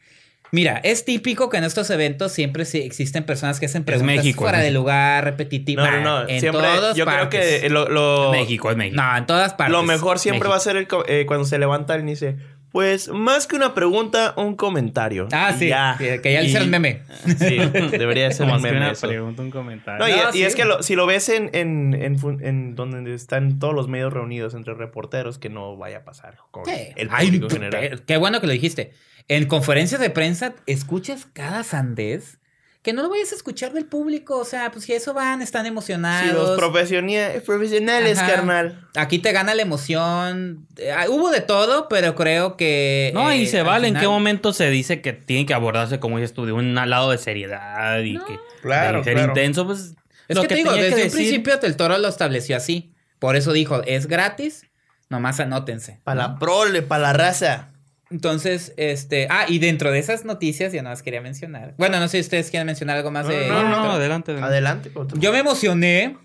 [0.55, 4.43] Mira, es típico que en estos eventos siempre sí existen personas que hacen preguntas México,
[4.43, 5.90] fuera de lugar, repetitivas.
[5.90, 6.29] No, no, no.
[6.29, 7.40] En Siempre, todas yo partes.
[7.47, 9.03] creo que lo, lo- México, es México.
[9.03, 9.73] No, en todas partes.
[9.73, 10.51] lo mejor siempre México.
[10.51, 12.37] va a ser el eh, cuando se levanta alguien y dice,
[12.71, 15.29] pues más que una pregunta, un comentario.
[15.33, 15.95] Ah, sí, ya.
[15.99, 17.03] que, que ya le hicieron meme.
[17.38, 17.57] Sí,
[17.90, 19.07] debería ser un que meme una eso.
[19.09, 19.99] pregunta, un comentario.
[20.05, 20.43] No, y, No, y sí.
[20.45, 21.95] es que lo- si lo ves en, en,
[22.43, 26.64] en donde están todos los medios reunidos entre reporteros, que no vaya a pasar con
[26.69, 27.81] el Ay, público tú- general.
[27.90, 28.93] qué- Qué bueno que lo dijiste.
[29.29, 32.39] En conferencias de prensa escuchas cada sandez
[32.83, 34.37] que no lo vayas a escuchar del público.
[34.37, 36.35] O sea, pues si a eso van, están Si emocionados.
[36.51, 38.31] los profesiona- profesionales, Ajá.
[38.35, 38.87] carnal.
[38.95, 40.67] Aquí te gana la emoción.
[40.77, 43.11] Eh, ah, hubo de todo, pero creo que.
[43.15, 43.89] No, y eh, se al vale.
[43.89, 47.11] ¿En qué momento se dice que tiene que abordarse, como dices tú, de un lado
[47.11, 49.29] de seriedad y que Claro, de ser claro.
[49.31, 49.65] intenso?
[49.65, 49.95] Pues
[50.29, 52.93] Es lo que, te digo, desde un decir- principio el toro lo estableció así.
[53.19, 54.67] Por eso dijo, es gratis,
[55.09, 56.01] nomás anótense.
[56.05, 56.29] Para ¿no?
[56.35, 57.71] la prole, para la raza.
[58.14, 59.27] Entonces, este.
[59.29, 61.74] Ah, y dentro de esas noticias, ya nada más quería mencionar.
[61.79, 63.48] Bueno, no sé si ustedes quieren mencionar algo más No, de.
[63.48, 63.90] No, no, Toro.
[63.90, 64.31] adelante.
[64.31, 64.90] adelante.
[64.94, 65.18] Adelante.
[65.18, 66.16] Yo me emocioné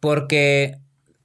[0.00, 0.76] porque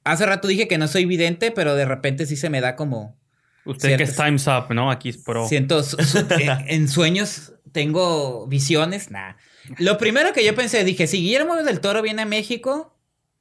[0.04, 3.18] hace rato dije que no soy vidente, pero de repente sí se me da como.
[3.66, 4.16] Usted que es.
[4.16, 4.90] Time's Up, ¿no?
[4.90, 5.46] Aquí es pro.
[5.46, 9.34] Siento su- su- en, en sueños tengo visiones, nah.
[9.78, 12.96] Lo primero que yo pensé, dije, si Guillermo del Toro viene a México,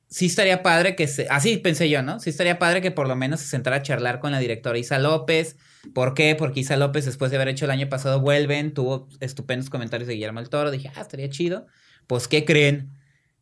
[0.09, 2.19] sí estaría padre que se, así pensé yo, ¿no?
[2.19, 4.99] Sí estaría padre que por lo menos se sentara a charlar con la directora Isa
[4.99, 5.55] López.
[5.93, 6.35] ¿Por qué?
[6.35, 10.13] Porque Isa López, después de haber hecho el año pasado Vuelven, tuvo estupendos comentarios de
[10.15, 10.71] Guillermo del Toro.
[10.71, 11.67] Dije, ah, estaría chido.
[12.07, 12.91] Pues, ¿qué creen?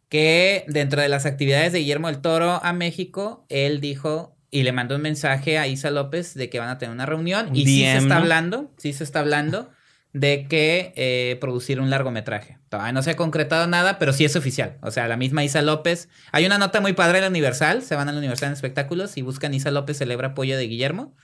[0.10, 4.72] Que dentro de las actividades de Guillermo del Toro a México, él dijo y le
[4.72, 7.56] mandó un mensaje a Isa López de que van a tener una reunión.
[7.56, 9.72] Y sí se DM, está hablando, sí se está hablando
[10.14, 12.60] de que eh, producir un largometraje.
[12.70, 14.78] Todavía no se ha concretado nada, pero sí es oficial.
[14.82, 16.08] O sea, la misma Isa López.
[16.32, 17.82] Hay una nota muy padre en la Universal.
[17.82, 21.16] Se van a la Universal en espectáculos y buscan Isa López celebra apoyo de Guillermo.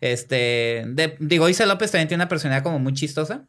[0.00, 3.44] Este, de- digo, Isa López también tiene una personalidad como muy chistosa.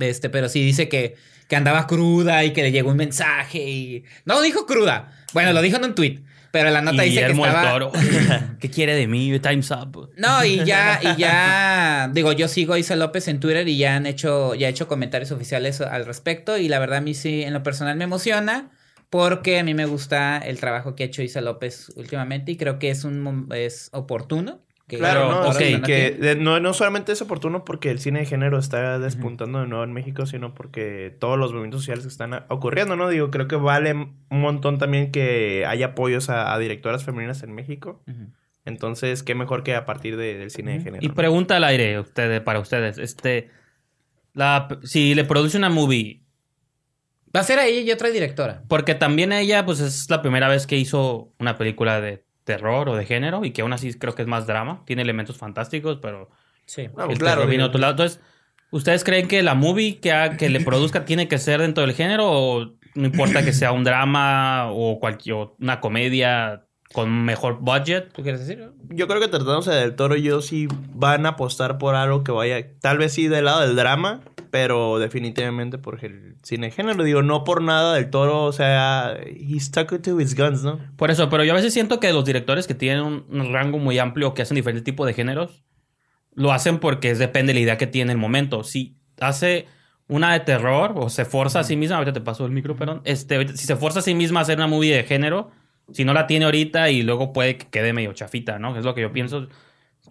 [0.00, 1.14] Este, pero sí dice que,
[1.48, 4.04] que andaba cruda y que le llegó un mensaje y.
[4.24, 5.12] No dijo cruda.
[5.32, 6.20] Bueno, lo dijo en un tweet.
[6.50, 7.72] Pero la nota dice que estaba.
[7.72, 7.92] Toro.
[8.60, 9.36] ¿Qué quiere de mí?
[9.40, 10.10] Time's up.
[10.16, 13.96] No, y ya, y ya, digo, yo sigo a Isa López en Twitter y ya
[13.96, 16.56] han hecho, ya he hecho comentarios oficiales al respecto.
[16.56, 18.70] Y la verdad, a mí sí, en lo personal me emociona.
[19.10, 22.80] Porque a mí me gusta el trabajo que ha hecho Isa López últimamente y creo
[22.80, 24.63] que es un es oportuno.
[24.86, 28.58] Que Claro, no, que de- no, no solamente es oportuno porque el cine de género
[28.58, 32.44] está despuntando de nuevo en México, sino porque todos los movimientos sociales que están a-
[32.50, 33.08] ocurriendo, ¿no?
[33.08, 37.52] Digo, creo que vale un montón también que haya apoyos a, a directoras femeninas en
[37.54, 38.02] México.
[38.66, 41.02] Entonces, qué mejor que a partir de- del cine de género.
[41.04, 41.14] Y ¿no?
[41.14, 42.98] pregunta al aire ustedes, para ustedes.
[42.98, 43.48] Este,
[44.34, 46.20] la, si le produce una movie,
[47.34, 48.62] Va a ser a ella y otra directora.
[48.68, 52.96] porque también ella, pues es la primera vez que hizo una película de terror o
[52.96, 54.82] de género y que aún así creo que es más drama.
[54.86, 56.30] Tiene elementos fantásticos, pero
[56.66, 56.82] Sí.
[56.82, 57.90] El claro, terror viene otro lado.
[57.92, 58.20] Entonces,
[58.70, 61.94] ¿ustedes creen que la movie que, ha- que le produzca tiene que ser dentro del
[61.94, 67.58] género o no importa que sea un drama o cualquier o una comedia con mejor
[67.60, 68.12] budget?
[68.12, 68.70] ¿Tú quieres decir?
[68.88, 72.64] Yo creo que tratándose del toro, yo sí van a apostar por algo que vaya,
[72.80, 74.20] tal vez sí del lado del drama,
[74.54, 77.02] pero definitivamente por el cine de género.
[77.02, 80.78] Digo, no por nada del toro, o sea, he stuck to his guns, ¿no?
[80.94, 83.98] Por eso, pero yo a veces siento que los directores que tienen un, rango muy
[83.98, 85.64] amplio, que hacen diferentes tipos de géneros,
[86.34, 88.62] lo hacen porque depende de la idea que tiene en el momento.
[88.62, 89.66] Si hace
[90.06, 93.02] una de terror o se forza a sí misma, ahorita te paso el micro, perdón,
[93.02, 95.50] este, si se forza a sí misma a hacer una movie de género,
[95.90, 98.76] si no la tiene ahorita y luego puede que quede medio chafita, ¿no?
[98.78, 99.48] Es lo que yo pienso.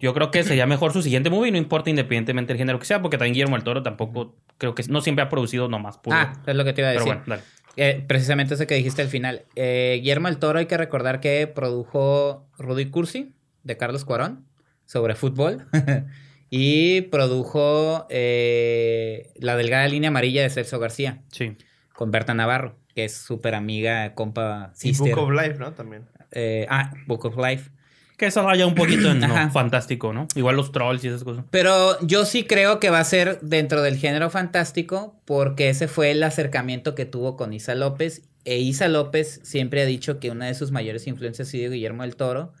[0.04, 3.00] Yo creo que sería mejor su siguiente movie, no importa independientemente del género que sea,
[3.00, 6.14] porque también Guillermo del Toro tampoco, creo que no siempre ha producido nomás puro.
[6.14, 7.20] Ah, es lo que te iba a pero decir.
[7.24, 7.42] bueno, dale.
[7.76, 9.46] Eh, precisamente eso que dijiste al final.
[9.56, 14.44] Eh, Guillermo el Toro, hay que recordar que produjo Rudy Cursi de Carlos Cuarón
[14.84, 15.64] sobre fútbol.
[16.50, 21.56] y produjo eh, La Delgada Línea Amarilla de Celso García Sí.
[21.94, 25.14] con Berta Navarro, que es súper amiga, compa, Y sister.
[25.14, 25.72] Book of Life, ¿no?
[25.72, 26.02] También.
[26.30, 27.70] Eh, ah, Book of Life.
[28.16, 30.28] Que eso raya un poquito en lo fantástico, ¿no?
[30.36, 31.44] Igual los trolls y esas cosas.
[31.50, 36.12] Pero yo sí creo que va a ser dentro del género fantástico porque ese fue
[36.12, 38.22] el acercamiento que tuvo con Isa López.
[38.44, 42.02] E Isa López siempre ha dicho que una de sus mayores influencias ha sido Guillermo
[42.02, 42.52] del Toro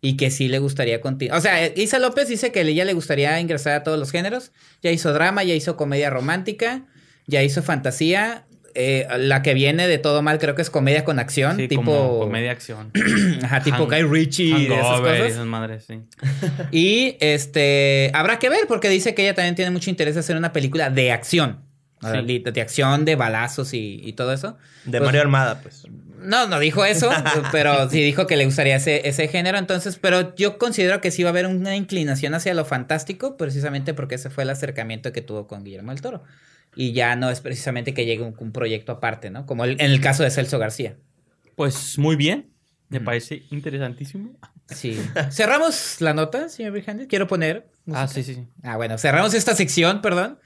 [0.00, 1.38] y que sí le gustaría continuar.
[1.38, 4.52] O sea, Isa López dice que a ella le gustaría ingresar a todos los géneros.
[4.82, 6.86] Ya hizo drama, ya hizo comedia romántica,
[7.26, 8.46] ya hizo fantasía.
[8.74, 11.82] Eh, la que viene de todo mal creo que es comedia con acción, Sí, tipo,
[11.84, 12.90] como comedia acción.
[13.42, 15.32] ajá, tipo Hang- Guy Ritchie y de esas Hangover y cosas.
[15.32, 16.00] esas madres, sí.
[16.72, 20.36] Y este habrá que ver porque dice que ella también tiene mucho interés en hacer
[20.36, 21.60] una película de acción.
[22.00, 22.38] Sí.
[22.40, 24.56] De acción, de balazos y, y todo eso.
[24.84, 25.84] De Pues, Mario Almada, pues.
[26.22, 27.10] No, no dijo eso,
[27.52, 29.58] pero sí dijo que le gustaría ese, ese género.
[29.58, 33.94] Entonces, pero yo considero que sí va a haber una inclinación hacia lo fantástico, precisamente
[33.94, 36.22] porque ese fue el acercamiento que tuvo con Guillermo del Toro.
[36.74, 39.44] Y ya no es precisamente que llegue un, un proyecto aparte, ¿no?
[39.46, 40.96] Como el- en el caso de Celso García.
[41.56, 42.50] Pues muy bien.
[42.88, 44.38] Me parece interesantísimo.
[44.68, 44.98] Sí.
[45.30, 47.06] Cerramos la nota, señor Virgen.
[47.08, 47.68] Quiero poner.
[47.92, 48.46] Ah, sí, sí, sí.
[48.62, 50.38] Ah, bueno, cerramos esta sección, perdón.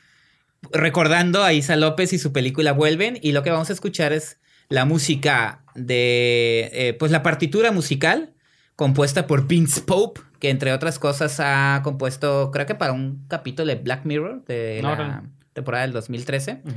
[0.73, 3.19] Recordando a Isa López y su película Vuelven.
[3.23, 6.71] Y lo que vamos a escuchar es la música de.
[6.73, 8.33] eh, pues la partitura musical
[8.77, 13.69] compuesta por Vince Pope, que entre otras cosas ha compuesto, creo que para un capítulo
[13.69, 16.61] de Black Mirror de la temporada del 2013.
[16.65, 16.75] Ujú.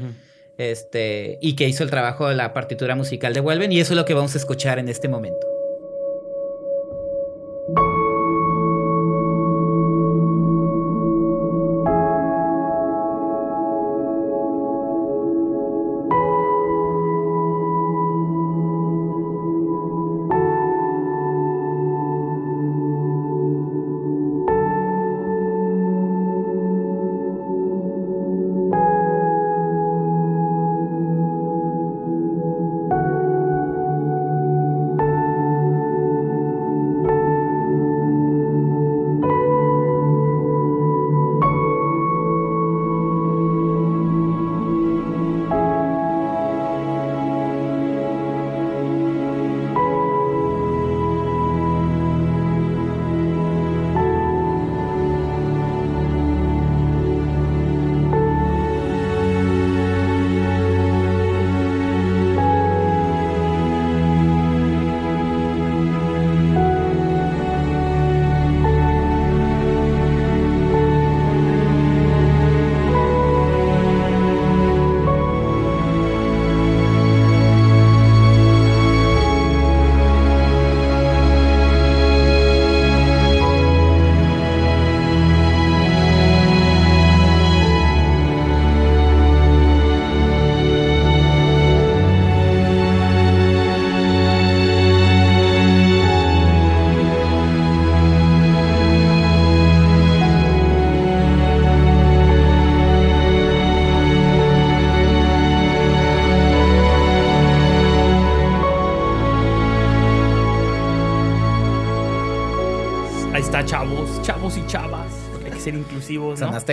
[0.57, 3.71] Este, y que hizo el trabajo de la partitura musical de Vuelven.
[3.71, 5.47] Y eso es lo que vamos a escuchar en este momento.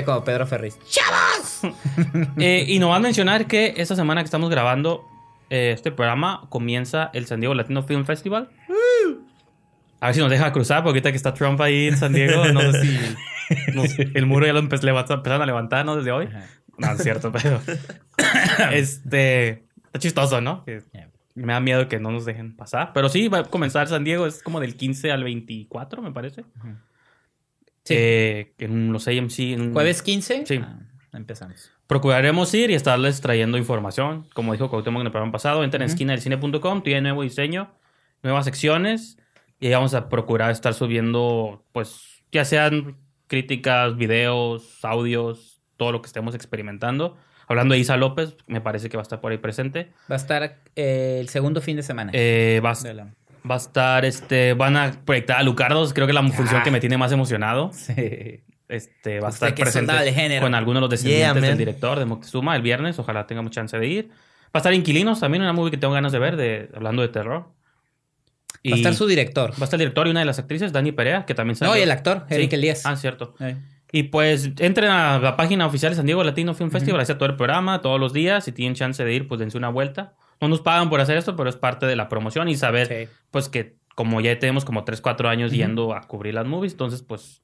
[0.04, 0.78] Como Pedro Ferriz.
[2.38, 5.04] Eh, y nos van a mencionar que esta semana que estamos grabando
[5.50, 8.50] eh, este programa comienza el San Diego Latino Film Festival.
[10.00, 12.44] A ver si nos deja cruzar, porque ahorita que está Trump ahí en San Diego,
[12.52, 12.98] no sé si
[13.74, 14.78] no sé, el muro ya lo empe-
[15.14, 15.96] empezaron a levantar, ¿no?
[15.96, 16.26] Desde hoy.
[16.26, 16.44] Ajá.
[16.78, 17.60] No, es cierto, pero...
[18.72, 19.64] este...
[19.86, 20.64] Está chistoso, ¿no?
[20.64, 20.82] Que
[21.34, 22.92] me da miedo que no nos dejen pasar.
[22.92, 26.44] Pero sí, va a comenzar San Diego, es como del 15 al 24, me parece.
[27.86, 27.94] Sí.
[27.96, 29.38] Eh, en los AMC.
[29.54, 30.44] en- Jueves 15.
[30.46, 30.60] Sí.
[30.62, 30.78] Ah,
[31.12, 31.70] empezamos.
[31.86, 34.26] Procuraremos ir y estarles trayendo información.
[34.34, 37.72] Como dijo Cuauhtémoc en el programa pasado, entren en esquina del cine.com, tiene nuevo diseño,
[38.22, 39.18] nuevas secciones
[39.60, 42.96] y ahí vamos a procurar estar subiendo, pues, ya sean
[43.28, 47.16] críticas, videos, audios, todo lo que estemos experimentando.
[47.48, 49.92] Hablando de Isa López, me parece que va a estar por ahí presente.
[50.10, 52.10] Va a estar eh, el segundo fin de semana.
[52.12, 53.14] Eh, va, a- De la-
[53.48, 56.70] va a estar, este, van a proyectar a Lucardos, creo que es la función que
[56.70, 57.70] me tiene más emocionado.
[57.72, 58.42] Sí.
[58.68, 62.56] Este, va a estar presente con algunos de los descendientes Yeah, del director de Moctezuma
[62.56, 62.98] el viernes.
[62.98, 64.08] Ojalá tenga mucha chance de ir.
[64.46, 67.08] Va a estar Inquilinos, también una movie que tengo ganas de ver, de, hablando de
[67.08, 67.46] terror.
[68.62, 69.52] Y Va a estar su director.
[69.52, 71.74] va a estar el director y una de las actrices, Dani Perea, que también salió.
[71.74, 72.34] No, y el actor, Sí.
[72.34, 72.84] Eric Elías.
[72.84, 73.34] Ah, cierto.
[73.38, 73.56] Eh.
[73.92, 77.16] Y pues entren a la página oficial de San Diego Latino Film Festival, ahí está
[77.18, 78.44] todo el programa, todos los días.
[78.44, 80.14] Si tienen chance de ir, pues dense una vuelta.
[80.40, 83.12] No nos pagan por hacer esto, pero es parte de la promoción y saber, Sí.
[83.30, 87.02] pues que como ya tenemos como 3, 4 años yendo a cubrir las movies, entonces
[87.02, 87.42] pues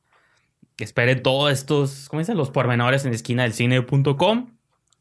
[0.76, 2.36] que esperen todos estos, ¿cómo dicen?
[2.36, 4.50] Los pormenores en esquina del cine.com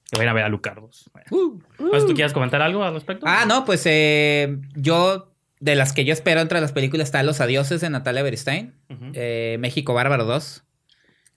[0.09, 1.09] que vayan a ver a Lucardos.
[1.29, 1.59] Uh.
[1.89, 3.25] ¿Pues tú quieres comentar algo al respecto?
[3.27, 7.39] Ah, no, pues eh, yo, de las que yo espero entre las películas está Los
[7.39, 9.11] Adioses de Natalia Beristain, Ujú.
[9.13, 10.63] eh, México Bárbaro 2.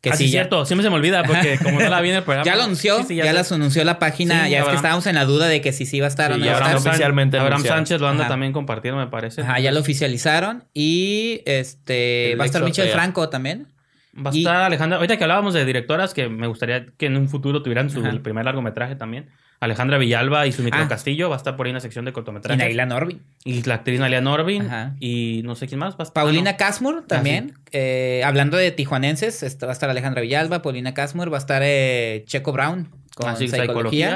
[0.05, 0.65] Que ah, sí, sí, ya, cierto.
[0.67, 2.45] Siempre se me olvida porque como no la vi en el programa.
[2.45, 5.07] ya lo anunció, Sí, sí, ya, las anunció la página, Sí, ya es que estábamos
[5.07, 6.59] en la duda de que si sí iba a estar o Sí, no iba a
[6.77, 6.77] estar.
[6.77, 7.79] Oficialmente Abraham anunciado.
[7.79, 8.31] Sánchez lo anda Ajá.
[8.33, 9.41] también compartiendo, me parece.
[9.41, 12.89] Ajá, ya lo oficializaron y este El va a estar Michel.
[12.91, 13.69] Franco también.
[14.15, 14.97] Va a Y- estar Alejandra.
[14.99, 18.13] Ahorita que hablábamos de directoras, que me gustaría que en un futuro tuvieran su Ajá.
[18.23, 19.31] primer largometraje también.
[19.65, 20.89] Alejandra Villalba y su micro Ah.
[20.89, 22.59] Castillo va a estar por ahí en la sección de Y cortometrajes.
[22.59, 23.21] Naila Norby.
[23.45, 24.63] Y la actriz Nalia Norvin.
[24.63, 24.95] Ajá.
[25.01, 25.95] Y no sé quién más.
[25.95, 26.59] Va a estar- Paulina ah, no.
[26.59, 27.55] Casmur también.
[27.73, 32.25] Eh, hablando de tijuanenses, va a estar Alejandra Villalba, Paulina Casmur, va a estar eh,
[32.27, 33.67] Checo Brown con Así, psicología.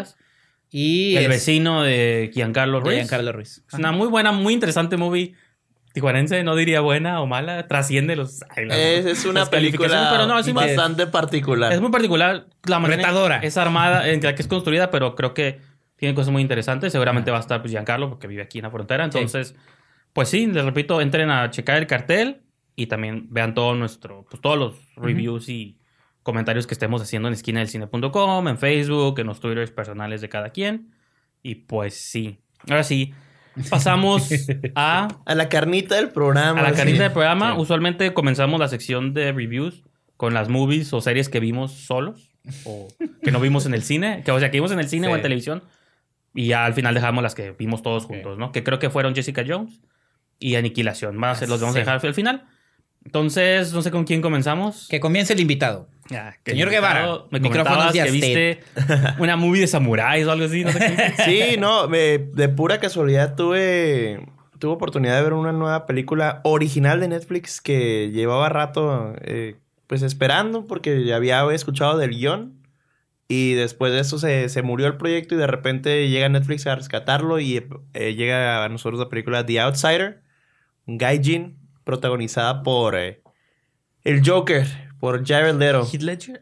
[0.04, 0.16] psicologías.
[0.70, 2.96] Y El es- vecino de Giancarlo de Ruiz.
[2.98, 3.62] Giancarlo Ruiz.
[3.68, 5.34] Es una muy buena, muy interesante movie.
[5.92, 7.66] Tijuanense, no diría buena o mala.
[7.66, 8.44] Trasciende los.
[8.50, 11.72] ay, las- Es, es una las película Pero no, sí me- bastante particular.
[11.72, 12.46] Es muy particular.
[12.66, 13.02] La manera.
[13.42, 15.60] Es armada, en la que es construida, pero creo que
[15.96, 16.92] tiene cosas muy interesantes.
[16.92, 19.04] Seguramente va a estar pues, Giancarlo, porque vive aquí en la frontera.
[19.04, 19.54] Entonces,
[20.12, 22.42] pues sí, les repito, entren a checar el cartel
[22.76, 25.78] y también vean todo nuestro, pues todos los reviews y
[26.22, 30.28] comentarios que estemos haciendo en esquina del cine.com, en Facebook, en los twitters personales de
[30.28, 30.92] cada quien.
[31.42, 32.38] Y pues sí.
[32.68, 33.14] Ahora sí,
[33.70, 34.28] pasamos
[34.74, 36.60] a A la carnita del programa.
[36.60, 36.76] a la sí.
[36.76, 37.60] carita del programa, Sí.
[37.60, 39.82] usualmente comenzamos la sección de reviews
[40.16, 42.30] con las movies o series que vimos solos
[42.64, 42.88] o
[43.22, 45.14] que no vimos en el cine, que o sea, que vimos en el cine o
[45.16, 45.62] en televisión
[46.34, 48.52] y ya al final dejamos las que vimos todos juntos, ¿no?
[48.52, 49.80] Que creo que fueron Jessica Jones
[50.38, 51.20] y Aniquilación.
[51.20, 52.44] Van a ser- los vamos a dejar al final.
[53.04, 54.86] Entonces, no sé con quién comenzamos.
[54.88, 55.88] Que comience el invitado.
[56.10, 58.60] Ah, que Señor Guevara, me micrófonos comentabas que viste
[59.18, 61.22] una movie de samuráis o algo así, no sé qué.
[61.24, 64.26] Sí, no, me- de pura casualidad tuve,
[64.58, 70.02] tuve oportunidad de ver una nueva película original de Netflix que llevaba rato eh, pues
[70.02, 72.54] esperando porque ya había escuchado del guion
[73.30, 76.74] y después de eso se, se murió el proyecto y de repente llega Netflix a
[76.74, 80.22] rescatarlo y eh, llega a nosotros la película The Outsider,
[80.86, 83.20] un gaijin protagonizada por eh,
[84.04, 84.66] el Joker,
[85.00, 85.86] por Jared Leto.
[85.90, 86.40] Heath Ledger.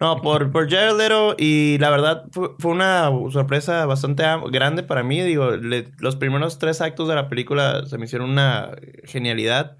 [0.00, 5.02] No, por, por Jared Leto y la verdad fue, fue una sorpresa bastante grande para
[5.02, 5.22] mí.
[5.22, 8.70] Digo, le- los primeros tres actos de la película se me hicieron una
[9.04, 9.76] genialidad.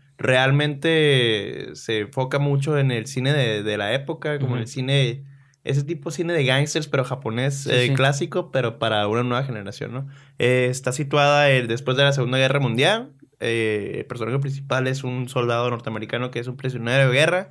[0.64, 4.62] Realmente se enfoca mucho en el cine de, de la época, como Ujú.
[4.62, 5.24] el cine,
[5.64, 7.94] ese tipo de cine de gangsters, pero japonés, Sí, eh, sí.
[7.94, 10.07] clásico, pero para una nueva generación, ¿no?
[10.38, 13.11] Eh, está situada eh, después de la Segunda Guerra Mundial.
[13.40, 17.50] Eh, el personaje principal es un soldado norteamericano que es un prisionero de guerra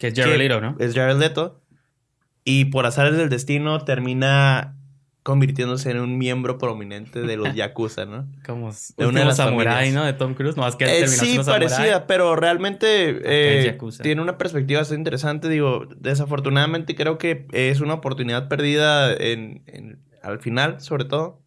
[0.00, 0.74] Que es Jared Leto, ¿no?
[0.80, 1.60] Es Jared Leto.
[2.42, 4.76] Y por azares del destino termina
[5.22, 8.26] convirtiéndose en un miembro prominente de los Yakuza, ¿no?
[8.46, 9.92] Como de una de las Samurai.
[9.92, 10.04] ¿no?
[10.04, 10.56] De Tom Cruise.
[10.56, 15.48] No, es que Eh, sí, parecida, pero realmente eh, tiene una perspectiva bastante interesante.
[15.50, 21.42] Digo, desafortunadamente creo que es una oportunidad perdida en, en- al final, sobre todo.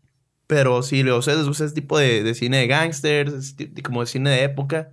[0.45, 4.43] Pero si le gusta ese tipo de, de cine de gangsters, como de cine de
[4.43, 4.91] época,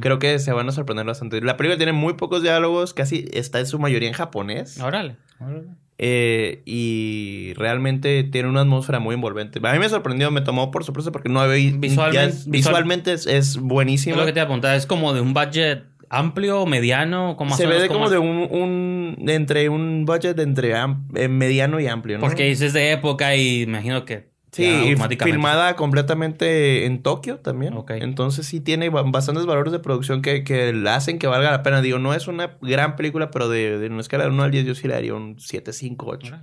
[0.00, 1.40] Creo que se van a sorprender bastante.
[1.40, 4.80] La película tiene muy pocos diálogos, casi está en su mayoría en japonés.
[4.80, 5.16] Órale.
[6.00, 9.60] Eh, y realmente tiene una atmósfera muy envolvente.
[9.62, 11.72] A mí me sorprendió, me tomó por sorpresa porque no había...
[11.76, 14.16] Visualmente- es- visualmente es, es Es buenísimo.
[14.16, 14.76] lo que te iba a apuntar.
[14.76, 19.16] Es como de un budget amplio, mediano, como Se ve de como de un, un-
[19.20, 22.24] de entre un budget de entre am- eh, mediano y amplio, ¿no?
[22.26, 24.28] Porque dices de época y imagino que
[24.66, 24.94] Sí,
[25.32, 27.74] filmada completamente en Tokio también.
[27.74, 27.92] Ok.
[27.92, 31.62] Entonces sí tiene ba- bastantes valores de producción que, que la hacen que valga la
[31.62, 31.80] pena.
[31.82, 34.66] Digo, no es una gran película, pero de, de una escala de 1 al 10
[34.66, 36.36] yo sí le daría un 7, 5, 8.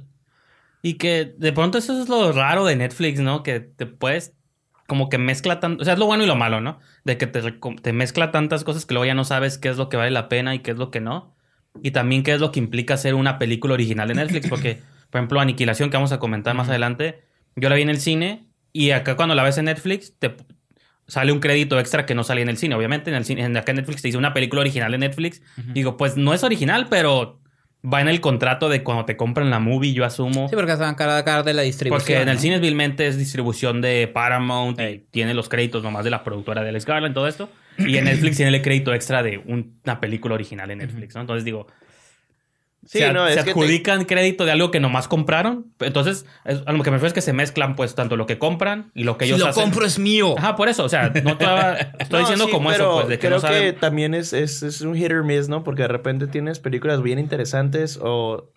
[0.81, 3.43] Y que de pronto eso es lo raro de Netflix, ¿no?
[3.43, 4.33] Que te puedes
[4.87, 6.79] como que mezcla tanto, o sea, es lo bueno y lo malo, ¿no?
[7.05, 7.41] De que te,
[7.81, 10.29] te mezcla tantas cosas que luego ya no sabes qué es lo que vale la
[10.29, 11.35] pena y qué es lo que no.
[11.81, 15.19] Y también qué es lo que implica hacer una película original de Netflix, porque, por
[15.19, 17.23] ejemplo, Aniquilación, que vamos a comentar más adelante,
[17.55, 20.35] yo la vi en el cine y acá cuando la ves en Netflix te
[21.07, 22.75] sale un crédito extra que no salía en el cine.
[22.75, 25.41] Obviamente en el cine, en acá en Netflix te dice una película original de Netflix.
[25.73, 27.39] Digo, pues no es original, pero
[27.87, 30.49] va en el contrato de cuando te compran la movie, yo asumo.
[30.49, 31.99] Sí, porque se van a cargar de la distribución.
[31.99, 36.09] Porque en el cine vilmente es distribución de Paramount y tiene los créditos nomás de
[36.09, 37.49] la productora de Alex Garland, todo esto.
[37.77, 41.21] Y en Netflix tiene el crédito extra de un- una película original en Netflix, ¿no?
[41.21, 41.67] Entonces digo,
[42.85, 45.65] Sí, se, no, se es que te- adjudican crédito de algo que nomás compraron.
[45.79, 48.37] Entonces, es- a lo que me refiero es que se mezclan pues tanto lo que
[48.37, 49.63] compran y lo que Si ellos lo hacen.
[49.63, 50.35] compro es mío.
[50.37, 51.31] Ajá, por eso, o sea, no
[51.99, 53.61] estoy No, diciendo sí, como pero eso, pues, de que creo no saben.
[53.63, 55.63] que también es, es, es un hit or miss, ¿no?
[55.63, 58.51] Porque de repente tienes películas bien interesantes o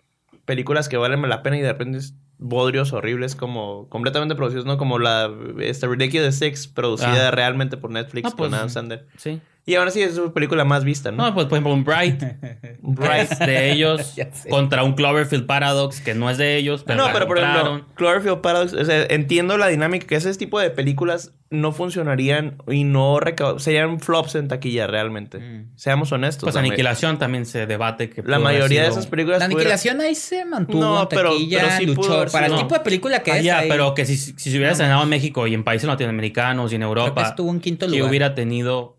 [0.45, 4.77] películas que valen la pena y de repente es bodrios horribles como completamente producidos, ¿no?
[4.77, 7.31] Como la esta Ridiculous Six producida Ah.
[7.31, 9.07] realmente por Netflix No, pues, con Adam Sandler.
[9.17, 9.41] Sí.
[9.65, 11.25] Y aún así es su película más vista, ¿no?
[11.27, 12.23] No, pues por ejemplo, un Bright,
[12.81, 13.29] Bright.
[13.39, 14.49] de ellos Ya sé.
[14.49, 17.85] contra un Cloverfield Paradox que no es de ellos, pero no, la pero por ejemplo,
[17.95, 22.83] Cloverfield Paradox, o sea, entiendo la dinámica que ese tipo de películas no funcionarían y
[22.83, 23.19] no
[23.57, 25.39] serían flops en taquilla realmente.
[25.39, 25.71] Mm.
[25.75, 26.43] Seamos honestos.
[26.45, 29.59] Pues Aniquilación también se debate que La pudo mayoría de sido- esas películas La pudieron-
[29.61, 32.13] aniquilación ahí se mantuvo No, en pero- taquilla, pero sí pudo luchó.
[32.17, 34.15] haber Para el sido- tipo de película que Ah, es ya, ahí, pero que si,
[34.17, 37.29] si se hubiera estrenado en México y en países latinoamericanos y en creo Europa, que
[37.29, 38.09] estuvo en quinto ¿qué lugar.
[38.09, 38.98] hubiera tenido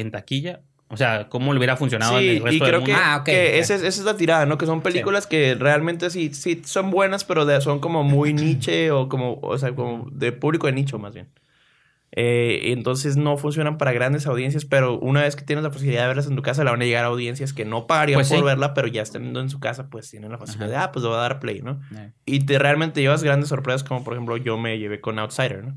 [0.00, 0.60] en taquilla?
[0.90, 2.94] O sea, ¿cómo le hubiera funcionado en Sí, el y resto del creo mundo?
[2.96, 3.58] que, Ah, ok, que ya.
[3.58, 4.56] esa, es, esa es la tirada, ¿no?
[4.56, 8.90] Que son películas que realmente sí, sí son buenas, pero de- son como muy niche
[8.90, 11.28] o como, o sea, como de público de nicho más bien.
[12.12, 16.02] Eh, y entonces no funcionan para grandes audiencias, pero una vez que tienes la posibilidad
[16.02, 18.30] de verlas en tu casa, le van a llegar a audiencias que no pagarían Pues
[18.30, 18.44] por sí.
[18.44, 21.10] verla, pero ya estando en su casa, pues tienen la facilidad de, ah, pues le
[21.10, 21.82] voy a dar play, ¿no?
[21.94, 25.64] Eh, Y te realmente llevas grandes sorpresas, como por ejemplo yo me llevé con Outsider,
[25.64, 25.76] ¿no?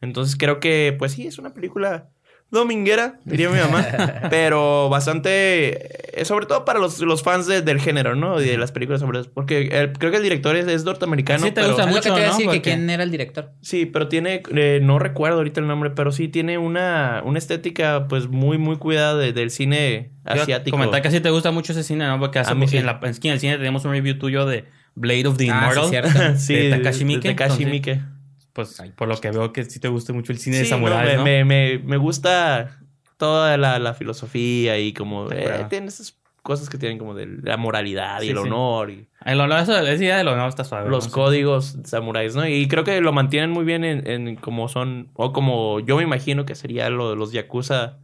[0.00, 2.10] Entonces creo que, pues sí, es una película
[2.50, 3.84] dominguera, diría mi mamá,
[4.30, 8.40] pero bastante, eh, sobre todo para los, los fans de- del género, ¿no?
[8.40, 11.40] Y de las películas sobre porque el- creo que el director es, es norteamericano.
[11.44, 13.50] Sí te pero, gusta lo que mucho, te decir, que quién era el director.
[13.62, 18.06] Sí, pero tiene, eh, no recuerdo ahorita el nombre, pero sí tiene una, una estética
[18.08, 20.76] pues muy, muy cuidada de- del cine asiático.
[20.76, 22.18] Comentar que sí te gusta mucho ese cine, ¿no?
[22.20, 22.76] Porque hace sí.
[22.78, 25.78] en la en del cine tenemos un review tuyo de Blade of the Ah, sí,
[25.78, 25.90] Immortal.
[25.90, 26.10] cierto.
[26.38, 28.15] sí, de Takashi Miike, de Takashi entonces- Miike.
[28.56, 30.76] Pues por lo que veo que sí te gusta mucho el cine de Sí, no,
[30.76, 31.22] samuráis, me, ¿no?
[31.24, 32.78] me, me, me gusta
[33.18, 35.30] toda la, la filosofía y como...
[35.30, 38.42] Eh, tiene esas cosas que tienen como de la moralidad y Sí, el sí.
[38.44, 40.88] honor y El honor, eso, esa idea del honor está suave.
[40.88, 41.10] los ¿no?
[41.10, 41.14] Sí.
[41.14, 42.46] códigos samuráis, ¿no?
[42.46, 45.08] Y creo que lo mantienen muy bien en, en como son...
[45.14, 47.98] O como yo me imagino que sería lo de los Yakuza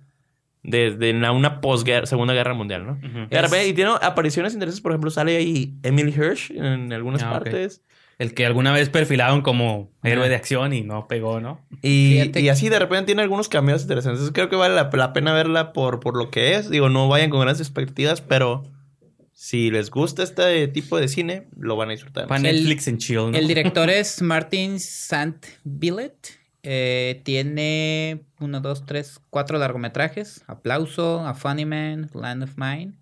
[0.65, 2.99] desde la, una posguerra, Segunda Guerra Mundial, ¿no?
[3.03, 7.23] Y, de repente- y tiene apariciones interesantes, por ejemplo, sale ahí Emily Hirsch en algunas
[7.23, 7.83] Ah, partes.
[8.23, 11.61] El que alguna vez perfilaron como héroe de acción y no pegó, ¿no?
[11.83, 14.31] Y, así de repente tiene algunos cameos interesantes.
[14.33, 16.71] Creo que vale la, la pena verla por, por lo que es.
[16.71, 18.63] Digo, no vayan con grandes expectativas, pero
[19.33, 22.29] si les gusta este tipo de cine, lo van a disfrutar.
[22.29, 23.37] Para El- Netflix en chill, ¿no?
[23.37, 26.15] El director es Martin Sant Billet.
[26.63, 30.45] Eh, tiene uno, dos, tres, cuatro largometrajes.
[30.47, 32.93] Aplauso, A Funny Man, Land of Mine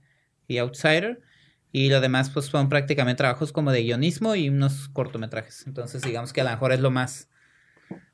[0.49, 1.21] y Outsider.
[1.73, 5.65] Y lo demás, pues, son prácticamente trabajos como de guionismo y unos cortometrajes.
[5.67, 7.29] Entonces, digamos que a lo mejor es lo más,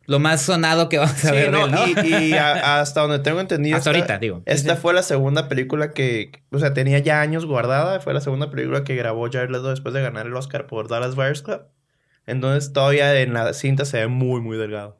[0.04, 1.50] lo más sonado que vamos a Sí, ver.
[1.50, 1.78] no, ¿no?
[1.88, 3.76] Y, y a- hasta donde tengo entendido.
[3.76, 4.42] Hasta esta- ahorita, digo.
[4.44, 8.00] Esta fue la segunda película que, o sea, tenía ya años guardada.
[8.00, 11.14] Fue la segunda película que grabó Jared Leto después de ganar el Oscar por Dallas
[11.14, 11.62] Buyers Club.
[12.26, 14.98] Entonces, todavía en la cinta se ve muy, muy delgado.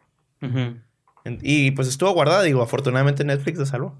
[1.42, 3.98] Y pues estuvo guardada, digo, afortunadamente Netflix la salvó.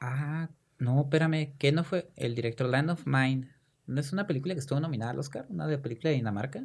[0.00, 0.48] Ah,
[0.78, 1.52] no, espérame.
[1.58, 2.08] ¿Qué no fue?
[2.16, 3.48] El director Land of Mine.
[3.88, 5.46] ¿No es una película que estuvo nominada al Oscar?
[5.48, 6.60] ¿Una de película de Dinamarca?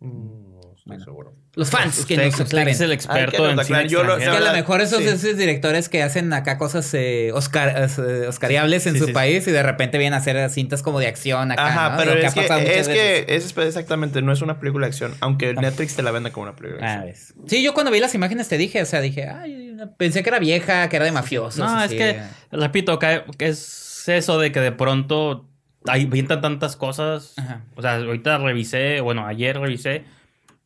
[0.00, 1.04] No estoy Bueno.
[1.04, 1.34] seguro.
[1.56, 2.68] Los fans que Usted, nos usted aclaren.
[2.68, 3.88] es el experto que en nos cine aclaren.
[3.90, 5.08] Yo lo- Es que a lo mejor esos, Sí.
[5.08, 9.14] esos directores que hacen acá cosas eh, Oscar, eh, oscariables en Sí, su sí, sí.
[9.14, 11.66] país y de repente vienen a hacer cintas como de acción acá.
[11.66, 11.96] Ajá, ¿no?
[11.96, 12.88] pero es ha que, es veces.
[12.88, 16.44] que es exactamente, no es una película de acción, aunque Netflix te la venda como
[16.44, 17.48] una película de Ah, acción.
[17.48, 20.38] Sí, yo cuando vi las imágenes te dije, o sea, dije, ay, pensé que era
[20.38, 21.58] vieja, que era de mafiosos.
[21.58, 22.20] No, es que,
[22.52, 25.47] repito, que, que es eso de que de pronto
[25.88, 27.34] hay avientan tantas cosas.
[27.38, 27.62] Ajá.
[27.74, 30.04] O sea, ahorita revisé, bueno, ayer revisé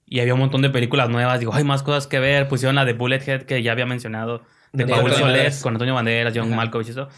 [0.06, 1.40] y había un montón de películas nuevas.
[1.40, 2.48] Digo, hay más cosas que ver.
[2.48, 4.42] Pusieron la de Bullethead que ya había mencionado.
[4.72, 5.62] De De Paul Banderas.
[5.62, 6.56] con Antonio Banderas, John Ajá.
[6.56, 7.08] Malkovich y eso.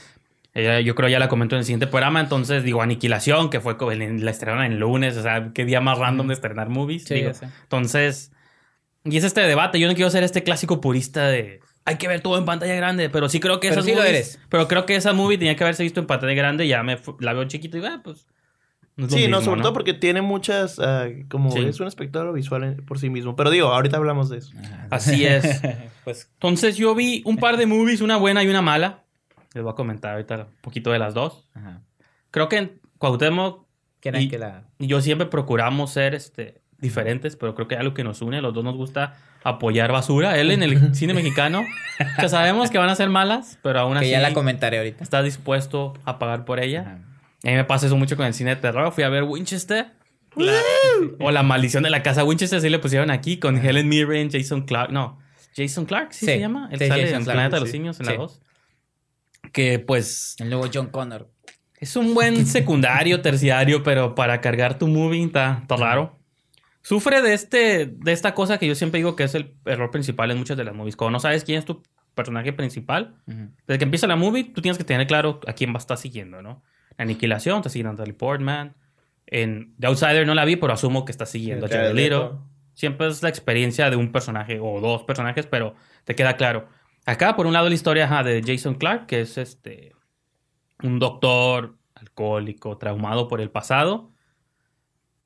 [0.55, 2.21] Ella, yo creo ya la comentó en el siguiente programa.
[2.21, 5.17] Entonces, digo, Aniquilación, que fue la estrenaron en lunes.
[5.17, 7.05] O sea, qué día más random de estrenar movies.
[7.05, 7.33] Sí, digo.
[7.63, 8.31] Entonces,
[9.05, 9.81] y es este debate.
[9.81, 13.11] Yo no quiero ser este clásico purista de hay que ver todo en pantalla grande,
[13.11, 14.41] pero sí creo que Pero esas sí lo movies- eres.
[14.49, 16.67] Pero creo que esa movie tenía que haberse visto en pantalla grande.
[16.67, 18.27] Ya me la veo chiquito y digo, ah, pues.
[18.97, 21.59] no lo Sí, no, mismo, sobre todo porque tiene muchas, ah, como Sí.
[21.65, 23.35] es un espectáculo visual en- por sí mismo.
[23.37, 24.53] Pero digo, ahorita hablamos de eso.
[24.91, 25.43] Así es.
[26.05, 29.03] pues Entonces yo vi un par de movies, una buena y una mala.
[29.53, 31.49] Les voy a comentar ahorita un poquito de las dos.
[31.55, 31.81] ajá.
[32.31, 33.67] Creo que en Cuauhtémoc
[34.03, 37.95] Y- que la y yo siempre procuramos ser este, diferentes, pero creo que hay algo
[37.95, 38.41] que nos une.
[38.43, 40.39] Los dos nos gusta apoyar basura.
[40.39, 41.63] Él en el cine mexicano,
[42.19, 45.05] que sabemos que van a ser malas, pero aún que así ya la comentaré ahorita.
[45.05, 46.81] está dispuesto a pagar por ella.
[46.81, 46.99] Ajá.
[47.45, 48.91] A mí me pasa eso mucho con el cine de terror.
[48.93, 49.93] Fui a ver Winchester.
[51.21, 54.63] O La Maldición de la Casa Winchester, sí le pusieron aquí, con Helen Mirren, Jason
[54.63, 54.91] Clark.
[54.91, 55.19] No,
[55.57, 56.69] Jason Clark, ¿sí, Sí, se llama?
[56.73, 57.71] Él sí, sale Jason en Clarke, Planeta de los.
[57.71, 58.13] Simios en Sí.
[58.13, 58.41] la 2.
[59.53, 61.31] Que pues El nuevo John Connor.
[61.79, 66.19] es un buen secundario, terciario, pero para cargar tu movie está, está raro.
[66.85, 70.31] Sufre de este, de esta cosa que yo siempre digo que es el error principal
[70.31, 70.97] en muchas de las movies.
[70.97, 71.83] Cuando no sabes quién es tu
[72.15, 75.77] personaje principal, desde que empieza la movie, tú tienes que tener claro a quién va
[75.77, 76.63] a estar siguiendo, ¿no?
[76.99, 78.77] Aniquilación, está siguiendo a Natalie Portman.
[79.27, 82.23] En The Outsider no la vi, pero asumo que está siguiendo a Jared Leto.
[82.23, 82.43] Leto.
[82.75, 85.75] Siempre es la experiencia de un personaje o dos personajes, pero
[86.05, 86.69] te queda claro.
[87.07, 89.95] Acá, por un lado, la historia ajá, de Jason Clark, que es este
[90.83, 94.14] un doctor alcohólico, traumado por el pasado.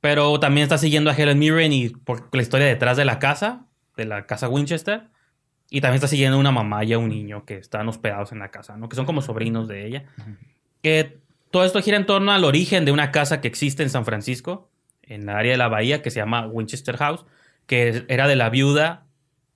[0.01, 3.67] Pero también está siguiendo a Helen Mirren y por la historia detrás de la casa,
[3.97, 5.09] de la casa Winchester.
[5.71, 8.39] Y también está siguiendo a una mamá y a un niño que están hospedados en
[8.39, 8.89] la casa, ¿no?
[8.89, 10.05] Que son como sobrinos de ella.
[10.83, 11.19] Que
[11.51, 14.71] todo esto gira en torno al origen de una casa que existe en San Francisco,
[15.03, 17.27] en la área de la bahía, que se llama Winchester House,
[17.67, 19.08] que era de la viuda.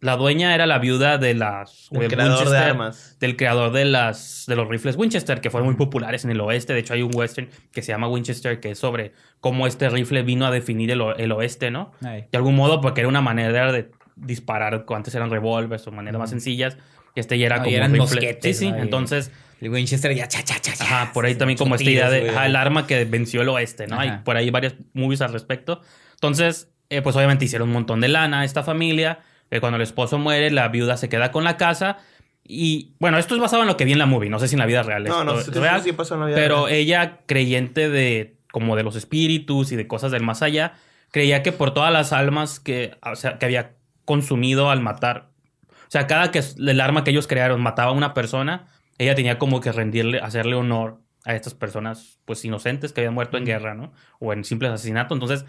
[0.02, 1.88] La dueña era la viuda de las.
[1.92, 3.16] El de creador de Winchester, armas.
[3.20, 6.72] Del creador de las de los rifles Winchester, que fueron muy populares en el oeste.
[6.74, 10.22] De hecho, hay un western que se llama Winchester, que es sobre cómo este rifle
[10.22, 11.92] vino a definir el, o- el oeste, ¿no?
[12.04, 12.24] Ay.
[12.32, 16.30] De algún modo, porque era una manera de disparar, antes eran revólveres o maneras más
[16.30, 16.76] sencillas.
[17.14, 18.00] Y este ya era No, y como eran rifle.
[18.00, 18.74] mosquetes, Sí, sí.
[18.76, 19.30] Entonces,
[19.60, 20.72] El Winchester ya cha cha cha.
[20.74, 20.82] cha.
[20.84, 23.86] Ajá, por ahí también como esta idea de ajá, el arma que venció el oeste,
[23.86, 24.00] ¿no?
[24.00, 24.24] Hay Ajá.
[24.24, 25.80] por ahí varias movies al respecto.
[26.14, 29.20] Entonces, eh, pues obviamente hicieron un montón de lana a esta familia.
[29.52, 31.98] Eh, cuando el esposo muere, la viuda se queda con la casa.
[32.42, 34.54] Y bueno, esto es basado en lo que vi en la movie, no sé si
[34.54, 35.04] en la vida real.
[35.04, 36.78] No, esto no, sí, real, sí, sí pasó en la vida pero real.
[36.78, 40.72] ella, creyente de como de los espíritus y de cosas del más allá,
[41.10, 43.74] creía que por todas las almas que, o sea, que había
[44.06, 45.28] consumido al matar,
[45.68, 49.38] o sea, cada que el arma que ellos crearon mataba a una persona, ella tenía
[49.38, 53.74] como que rendirle, hacerle honor a estas personas, pues inocentes que habían muerto en guerra,
[53.74, 53.92] ¿no?
[54.18, 55.14] O en simples asesinatos.
[55.14, 55.44] Entonces,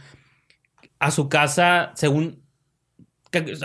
[0.99, 2.42] a su casa, según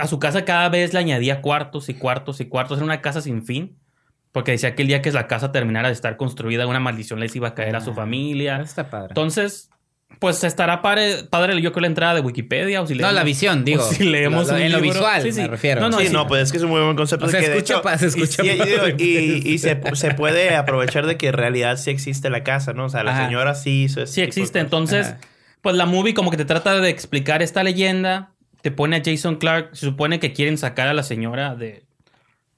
[0.00, 2.78] a su casa cada vez le añadía cuartos y cuartos y cuartos.
[2.78, 3.76] Era una casa sin fin.
[4.30, 7.34] Porque decía que el día que la casa terminara de estar construida, una maldición les
[7.34, 8.56] iba a caer a su Ah, familia.
[8.56, 9.08] Eso está padre.
[9.08, 9.70] Entonces,
[10.20, 13.24] pues estará padre, padre yo creo la entrada de Wikipedia o si no, leemos- la
[13.24, 13.82] visión, digo.
[13.82, 15.40] o si leemos Lo- lo- un en lo visual, Sí, sí.
[15.40, 15.80] me refiero.
[15.80, 16.12] No, no, sí, sí.
[16.12, 17.24] no, pues es que es un muy buen concepto.
[17.24, 20.14] O sea, que de escucha hecho- pa- se y- escucha y, y- y se, se
[20.14, 22.84] puede aprovechar de que en realidad sí existe la casa, ¿no?
[22.84, 23.24] O sea, la Ajá.
[23.26, 24.58] señora sí hizo ese Sí de existe.
[24.60, 25.18] Entonces, Ajá.
[25.62, 28.32] pues la movie como que te trata de explicar esta leyenda.
[28.68, 29.70] Te pone a Jason Clark.
[29.72, 31.86] Se supone que quieren sacar a la señora de,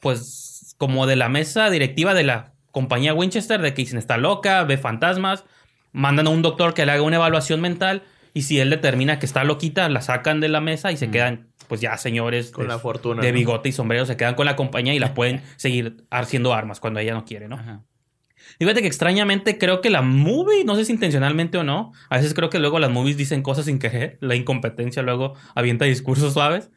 [0.00, 4.64] pues, como de la mesa directiva de la compañía Winchester, de que dicen está loca,
[4.64, 5.44] ve fantasmas.
[5.92, 8.02] Mandan a un doctor que le haga una evaluación mental.
[8.34, 11.46] Y si él determina que está loquita, la sacan de la mesa y se quedan,
[11.68, 13.38] pues ya señores Con de, la fortuna, de ¿no?
[13.38, 16.98] bigote y sombrero, se quedan con la compañía y la pueden seguir haciendo armas cuando
[16.98, 17.54] ella no quiere, ¿no?
[17.54, 17.82] Ajá.
[18.58, 22.34] Fíjate que extrañamente creo que la movie, no sé si intencionalmente o no, a veces
[22.34, 26.70] creo que luego las movies dicen cosas sin querer, la incompetencia luego avienta discursos suaves.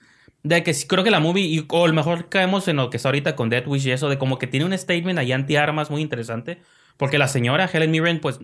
[0.44, 2.98] De que sí creo que la movie, o a lo mejor caemos en lo que
[2.98, 5.90] está ahorita con Death Wish y eso, de como que tiene un statement ahí anti-armas
[5.90, 6.60] muy interesante.
[6.98, 8.40] Porque la señora Helen Mirren, pues,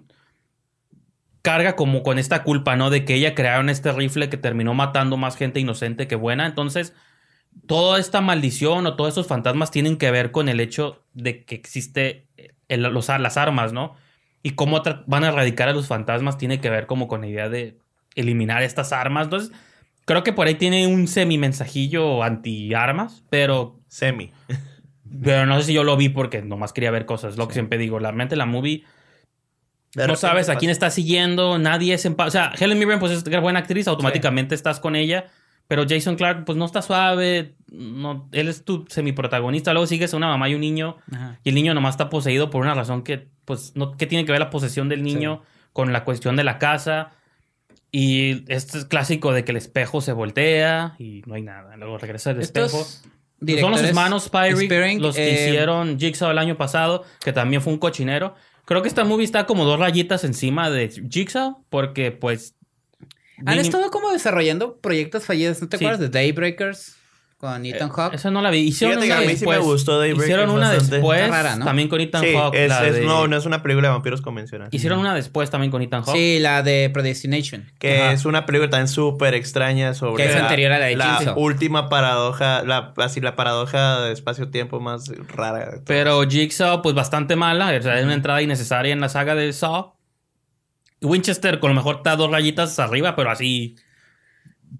[1.41, 2.89] carga como con esta culpa, ¿no?
[2.89, 6.45] De que ella crearon este rifle que terminó matando más gente inocente que buena.
[6.45, 6.93] Entonces,
[7.67, 11.55] toda esta maldición o todos esos fantasmas tienen que ver con el hecho de que
[11.55, 12.27] existe
[12.69, 13.95] el- los, las armas, ¿no?
[14.43, 17.49] Y cómo van a erradicar a los fantasmas tiene que ver como con la idea
[17.49, 17.77] de
[18.15, 19.25] eliminar estas armas.
[19.25, 19.51] Entonces,
[20.05, 24.31] creo que por ahí tiene un semi-mensajillo anti-armas, pero, Semi.
[25.23, 27.37] pero no sé si yo lo vi porque nomás quería ver cosas.
[27.37, 28.85] Lo que siempre digo, la mente la movie
[29.95, 32.27] De no sabes a quién estás siguiendo, nadie es en paz.
[32.27, 35.25] O sea, Helen Mirren, pues es una buena actriz, automáticamente estás con ella.
[35.67, 37.55] Pero Jason Clark, pues no está suave.
[37.71, 39.73] No, él es tu semiprotagonista.
[39.73, 40.97] Luego sigues a una mamá y un niño.
[41.11, 41.39] Ajá.
[41.43, 44.31] Y el niño nomás está poseído por una razón que, pues, no, ¿qué tiene que
[44.31, 45.43] ver la posesión del niño
[45.73, 47.11] con la cuestión de la casa?
[47.91, 51.75] Y este es clásico de que el espejo se voltea y no hay nada.
[51.77, 52.65] Luego regresa el espejo.
[52.81, 53.03] Estos
[53.59, 57.73] Son los hermanos Spyrick, los que eh, hicieron Jigsaw el año pasado, que también fue
[57.73, 58.35] un cochinero.
[58.65, 62.55] Creo que esta movie está como dos rayitas encima de Jigsaw, porque pues.
[63.45, 65.61] Han estado como desarrollando proyectos fallidos.
[65.61, 65.85] ¿No te Sí.
[65.85, 66.98] acuerdas de Daybreakers?
[67.39, 68.15] Con Ethan Hawke.
[68.15, 68.57] Esa no la vi.
[68.59, 69.59] Hicieron Fíjate que una a mí sí me después.
[69.71, 70.95] gustó Daybreakers Hicieron una bastante.
[70.97, 71.21] después.
[71.21, 71.63] Está rara, ¿no?
[71.63, 72.55] También con Ethan Sí, Hawke.
[72.57, 74.67] es, la es- de- no, no es una película de vampiros convencional.
[74.71, 76.17] Hicieron una después también con Ethan Hawke.
[76.17, 77.71] Sí, la de Predestination.
[77.79, 78.11] Que Ajá.
[78.11, 81.39] es una película también súper extraña sobre Que es la, anterior a la de Jigsaw.
[81.39, 85.59] última paradoja, la, así la paradoja de espacio-tiempo más rara.
[85.71, 85.79] de.
[85.85, 87.67] Pero Jigsaw, pues bastante mala.
[87.73, 89.93] O sea, es una entrada innecesaria en la saga de Saw.
[91.01, 93.77] Winchester, con lo mejor está dos rayitas arriba, pero así.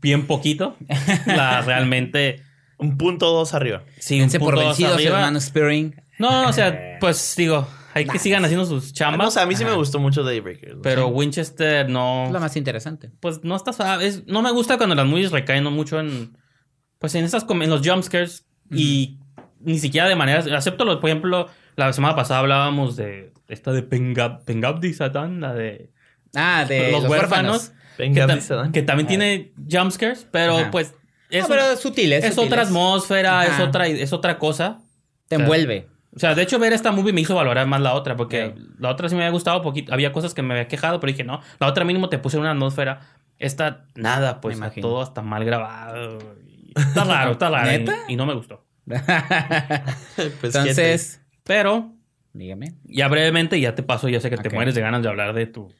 [0.01, 0.75] Bien poquito.
[1.25, 2.43] La realmente.
[2.79, 3.83] Un punto dos arriba.
[3.99, 5.17] Sí, un por punto dos vencidos, arriba.
[5.17, 6.01] hermano Spearing.
[6.17, 9.17] No, o sea, pues digo, hay que sigan haciendo sus Ah, chambas.
[9.19, 9.71] no, o sea, a mí sí Ajá.
[9.73, 10.75] me gustó mucho Daybreakers.
[10.77, 11.07] o pero.
[11.07, 12.25] Winchester no.
[12.27, 13.11] Es lo más interesante.
[13.19, 14.07] Pues no está suave.
[14.07, 16.37] Es- no me gusta cuando las movies recaen mucho en.
[16.99, 18.45] Pues en esas com- en los jumpscares.
[18.71, 19.19] Y
[19.59, 20.39] ni siquiera de manera.
[20.57, 25.53] Acepto, los, por ejemplo, la semana pasada hablábamos de esta de Pengab, Pengabdi Satan, la
[25.53, 25.91] de
[26.35, 27.73] Ah, de los, los, huérfanos.
[27.97, 28.69] huérfanos.
[28.69, 30.71] Que, que también tiene jumpscares, pero Ajá.
[30.71, 30.93] pues.
[31.29, 34.79] Es, No, pero es sutil, es, es sutil, otra atmósfera, es otra, es otra cosa.
[35.27, 35.87] Te o sea, envuelve.
[36.15, 38.63] O sea, de hecho, ver esta movie me hizo valorar más la otra, porque Sí.
[38.79, 39.93] la otra sí me había gustado poquito.
[39.93, 42.51] Había cosas que me había quejado, pero dije, no, la otra mínimo te puse una
[42.51, 43.01] atmósfera.
[43.37, 46.17] Esta, nada, pues todo hasta mal grabado.
[46.75, 47.67] Está raro, está raro.
[47.67, 47.95] ¿Neta?
[48.07, 48.65] Y, y no me gustó.
[50.41, 51.93] Pues, Entonces, Pero,
[52.33, 52.73] dígame.
[52.85, 55.45] ya brevemente, ya te paso, ya sé que te mueres de ganas de hablar de
[55.45, 55.71] tu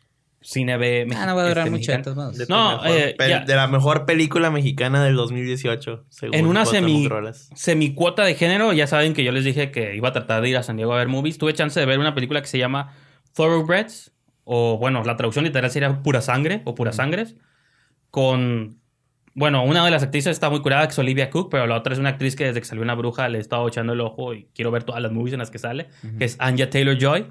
[0.42, 1.08] cine B.
[1.16, 2.16] Ah, no va a durar este, mucho de mexicano.
[2.16, 2.38] modos.
[2.38, 7.10] De, No, mejor eh, de la mejor película mexicana del 2018, según En una semi,
[7.56, 10.58] semicuota de género, ya saben que yo les dije que iba a tratar de ir
[10.58, 11.38] a San Diego a ver movies.
[11.38, 12.94] Tuve chance de ver una película que se llama
[13.36, 14.12] Thoroughbreds,
[14.44, 17.36] o bueno, la traducción literal sería Pura Sangre o Puras Sangres,
[18.10, 18.80] con,
[19.36, 21.94] bueno, una de las actrices está muy curada, que es Olivia Cook, pero la otra
[21.94, 24.34] es una actriz que desde que salió una bruja le he estado echando el ojo
[24.34, 27.28] y quiero ver todas las movies en las que sale, que es Anya Taylor-Joy.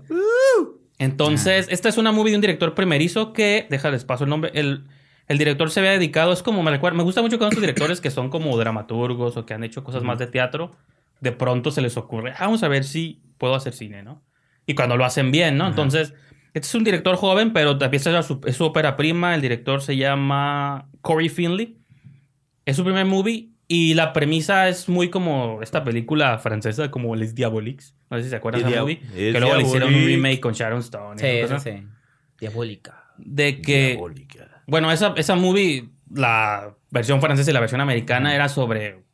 [0.99, 4.84] Entonces, esta es una movie de un director primerizo que, déjales paso el nombre, el,
[5.28, 8.01] el director se había dedicado, es como, me recuerda, me gusta mucho con estos directores
[8.01, 10.72] que son como dramaturgos o que han hecho cosas más de teatro,
[11.20, 14.22] de pronto se les ocurre, "Ah, vamos a ver si puedo hacer cine, ¿no?
[14.66, 15.66] Y cuando lo hacen bien, ¿no?
[15.68, 16.14] Entonces,
[16.53, 19.80] este es un director joven, pero también es su, es su ópera prima, el director
[19.82, 21.78] se llama Corey Finley,
[22.64, 27.34] es su primer movie y la premisa es muy como esta película francesa como Les
[27.34, 30.06] Diaboliques, no sé si se acuerdan de Les la movie, que luego le hicieron un
[30.06, 31.18] remake con Sharon Stone.
[31.20, 31.86] Sí, cosas, sí.
[32.40, 33.12] Diabólica.
[33.18, 34.62] De que Diabólica.
[34.66, 39.04] bueno, esa, esa movie, la versión francesa y la versión americana era sobre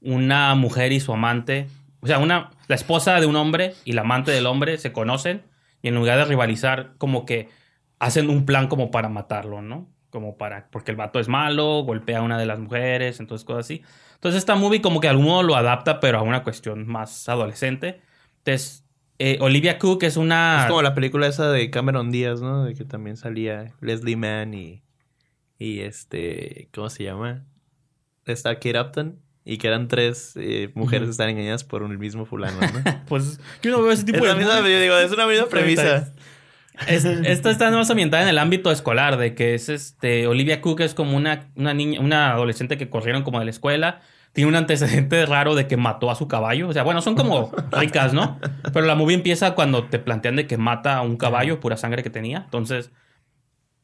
[0.00, 1.68] una mujer y su amante.
[2.00, 5.42] O sea, una, la esposa de un hombre y la amante del hombre se conocen
[5.82, 7.48] y en lugar de rivalizar, como que
[8.00, 9.88] hacen un plan como para matarlo, ¿no?
[10.14, 13.64] Como para, porque el vato es malo, golpea a una de las mujeres, entonces cosas
[13.64, 13.82] así.
[14.14, 17.28] Entonces esta movie como que de algún modo lo adapta, pero a una cuestión más
[17.28, 18.00] adolescente.
[18.38, 18.84] Entonces,
[19.18, 20.60] eh, Olivia Cook es una...
[20.62, 22.62] Es como la película esa de Cameron Díaz, ¿no?
[22.62, 24.84] De que también salía Leslie Mann y,
[25.58, 27.44] y este, ¿cómo se llama?
[28.24, 32.24] Está Kate Upton y que eran tres eh, mujeres que están engañadas por un mismo
[32.24, 33.02] fulano, ¿no?
[33.08, 35.46] Pues yo no veo ese tipo es, de la misma, yo digo, es una misma
[35.46, 36.14] premisa.
[36.88, 40.26] Es- esta está más ambientada en el ámbito escolar, de que es este.
[40.26, 44.00] Olivia Cook es como una, una niña, una adolescente que corrieron como de la escuela.
[44.32, 46.68] Tiene un antecedente raro de que mató a su caballo.
[46.68, 48.40] O sea, bueno, son como ricas, ¿no?
[48.72, 52.02] Pero la movie empieza cuando te plantean de que mata a un caballo, pura sangre
[52.02, 52.38] que tenía.
[52.44, 52.90] Entonces,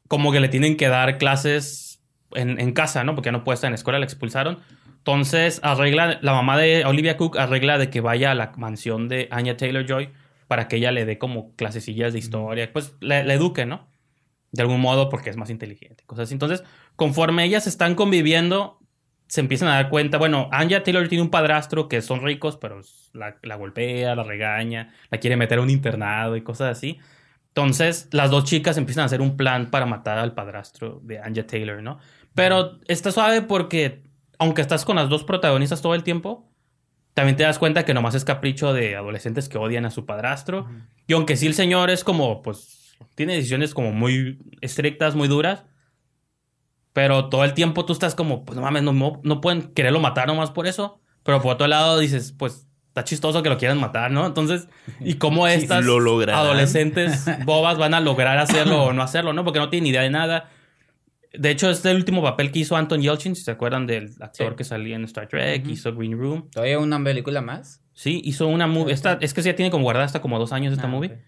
[0.09, 3.15] como que le tienen que dar clases en, en casa, ¿no?
[3.15, 4.59] Porque ya no puede estar en la escuela, la expulsaron.
[4.99, 9.29] Entonces, arregla, la mamá de Olivia Cook arregla de que vaya a la mansión de
[9.31, 10.11] Anya Taylor Joy
[10.51, 13.87] para que ella le dé como clasecillas de historia, pues le, le eduque, ¿no?
[14.51, 16.35] De algún modo porque es más inteligente, cosas así.
[16.35, 16.65] Entonces,
[16.97, 18.81] conforme ellas están conviviendo,
[19.29, 22.81] se empiezan a dar cuenta, bueno, Anya Taylor tiene un padrastro que son ricos, pero
[23.13, 26.99] la, la golpea, la regaña, la quiere meter a un internado y cosas así.
[27.51, 31.47] Entonces, las dos chicas empiezan a hacer un plan para matar al padrastro de Anya
[31.47, 32.01] Taylor, ¿no?
[32.35, 34.03] Pero está suave porque,
[34.37, 36.50] aunque estás con las dos protagonistas todo el tiempo,
[37.21, 40.67] también te das cuenta que nomás es capricho de adolescentes que odian a su padrastro.
[41.07, 45.65] Y aunque sí el señor es como, pues, tiene decisiones como muy estrictas, muy duras.
[46.95, 50.29] Pero todo el tiempo tú estás como, pues no mames, no, no, pueden quererlo matar
[50.29, 51.03] nomás por eso.
[51.23, 54.25] Pero por otro lado dices, pues está chistoso que lo quieran matar, ¿no?
[54.25, 54.69] Entonces,
[55.01, 56.41] ¿y cómo estas lo lograrán.
[56.41, 59.45] adolescentes bobas van a lograr hacerlo o no hacerlo, no?
[59.45, 60.49] Porque no tienen idea de nada.
[61.33, 64.11] De hecho, este es el último papel que hizo Anton Yelchin, si se acuerdan del
[64.21, 64.57] actor Sí.
[64.57, 66.49] que salía en Star Trek, hizo Green Room.
[66.51, 67.83] ¿Todavía una película más?
[67.93, 68.93] Sí, hizo una movie.
[68.95, 71.19] Esta, es que ya tiene como guardada hasta como dos años esta Ah, movie.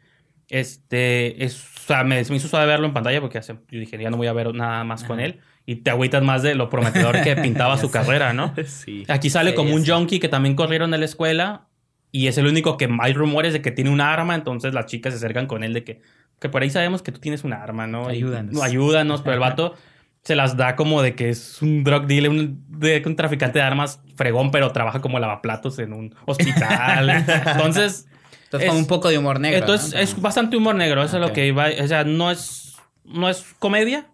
[0.48, 3.96] Este, es, o sea, me, me hizo suave verlo en pantalla porque hace- yo dije,
[4.00, 5.40] ya no voy a ver nada más con él.
[5.64, 7.92] Y te agüitas más de lo prometedor que pintaba su sé.
[7.92, 8.52] carrera, ¿no?
[8.66, 9.04] Sí.
[9.08, 11.68] Aquí sale Sí, como un junkie que también corrieron de la escuela
[12.10, 15.14] Y es el único que hay rumores de que tiene un arma, entonces las chicas
[15.14, 16.00] se acercan con él de que,
[16.40, 18.10] que por ahí sabemos que tú tienes un arma, ¿no?
[18.10, 18.52] Y- Ayúdanos.
[18.52, 19.74] no, ayúdanos, pero el vato
[20.24, 23.64] se las da como de que es un drug dealer, un, de, un traficante de
[23.64, 27.10] armas fregón, pero trabaja como lavaplatos en un hospital.
[27.26, 28.06] entonces,
[28.44, 29.58] Entonces, es- con un poco de humor negro.
[29.58, 29.98] entonces ¿no?
[30.00, 31.22] es bastante humor negro, eso Ok.
[31.22, 34.06] es lo que iba, o sea, no es, no es comedia,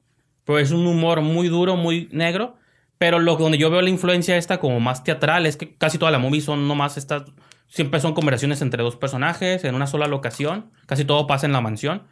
[0.44, 2.56] pero es un humor muy duro, muy negro.
[2.96, 6.10] Pero lo donde yo veo la influencia esta como más teatral es que casi toda
[6.10, 7.22] la movie son nomás estas,
[7.68, 11.60] siempre son conversaciones entre dos personajes en una sola locación, casi todo pasa en la
[11.60, 12.02] mansión.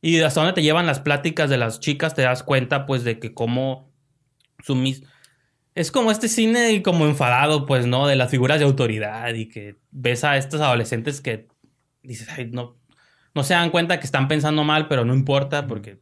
[0.00, 3.18] Y hasta donde te llevan las pláticas de las chicas te das cuenta pues de
[3.18, 3.92] que como
[4.64, 5.02] su mis...
[5.74, 8.06] Es como este cine como enfadado pues, ¿no?
[8.06, 11.48] De las figuras de autoridad y que ves a estos adolescentes que
[12.02, 12.76] dices, ay, no,
[13.34, 16.00] no se dan cuenta que están pensando mal, pero no importa porque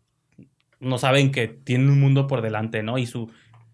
[0.80, 2.99] no saben que tienen un mundo por delante, ¿no?
[2.99, 3.30] Y su,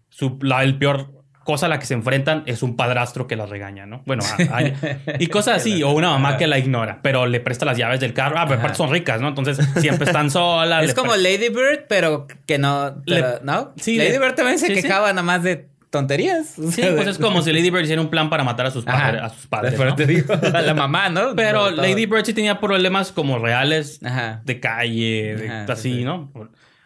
[0.09, 3.49] su la, el peor cosa a la que se enfrentan es un padrastro que las
[3.49, 4.01] regaña, ¿no?
[4.05, 4.63] Bueno, a- a-
[5.19, 8.13] y cosas así, o una mamá que la ignora, pero le presta las llaves del
[8.13, 8.35] carro.
[8.37, 9.27] Ah, pero aparte son ricas, ¿no?
[9.29, 10.83] Entonces siempre están solas.
[10.85, 12.95] Es como Lady Bird, pero que no.
[13.05, 13.73] pero- Le- ¿No?
[13.77, 14.81] sí, Lady le- Bird también se sí, sí.
[14.81, 16.57] quejaba nada más de tonterías.
[16.57, 18.71] O Sí, pues de- es como si Lady Bird hiciera un plan para matar a
[18.71, 19.75] sus, padres a sus padres.
[19.77, 19.95] Pero ¿no?
[19.95, 21.33] te digo, a la mamá, ¿no?
[21.35, 21.69] Pero.
[21.71, 24.41] Lady Bird sí tenía problemas como reales Ajá.
[24.43, 26.03] de calle, de- Ajá, así, sí, sí.
[26.03, 26.31] ¿no?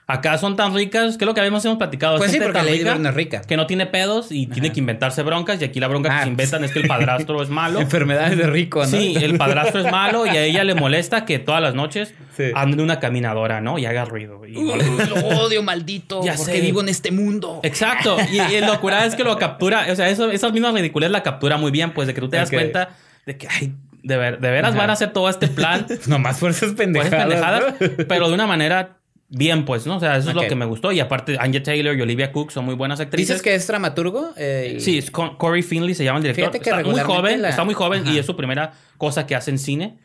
[0.09, 2.17] Acá son tan ricas, que es lo que habíamos hemos platicado.
[2.17, 3.41] Pues sí, porque tan rica Bird no es rica.
[3.41, 5.61] Que no tiene pedos y tiene que inventarse broncas.
[5.61, 7.81] Y aquí la bronca que Ah, se inventan es que el padrastro es malo.
[7.81, 8.87] Enfermedades de rico, ¿no?
[8.87, 12.43] Sí, el padrastro es malo y a ella le molesta que todas las noches Sí.
[12.55, 13.77] ande en una caminadora, ¿no?
[13.79, 14.45] Y haga ruido.
[14.45, 16.23] Y no Uy, le- lo odio, maldito.
[16.23, 16.61] Ya porque sé.
[16.61, 17.59] vivo en este mundo.
[17.63, 18.15] Exacto.
[18.31, 19.87] Y, y lo curada es que lo captura.
[19.91, 22.37] O sea, eso, esas mismas ridiculez la captura muy bien, pues de que tú te
[22.37, 22.89] das cuenta
[23.25, 24.79] de que, ay, de, ver- de veras Ajá.
[24.79, 25.85] van a hacer todo este plan.
[26.07, 27.25] Nomás por esas Pues pendejadas.
[27.27, 28.05] pendejadas, ¿no?
[28.07, 28.96] pero de una manera
[29.29, 29.97] bien, pues, ¿no?
[29.97, 30.91] O sea, eso es lo que me gustó.
[30.91, 33.27] Y aparte, Anya Taylor y Olivia Cook son muy buenas actrices.
[33.29, 34.31] Dices que es dramaturgo.
[34.37, 36.45] Eh, Sí, es con- Corey Finley se llama el director.
[36.51, 39.35] Fíjate que está muy joven, la- está muy joven y es su primera cosa que
[39.35, 39.97] hace en cine.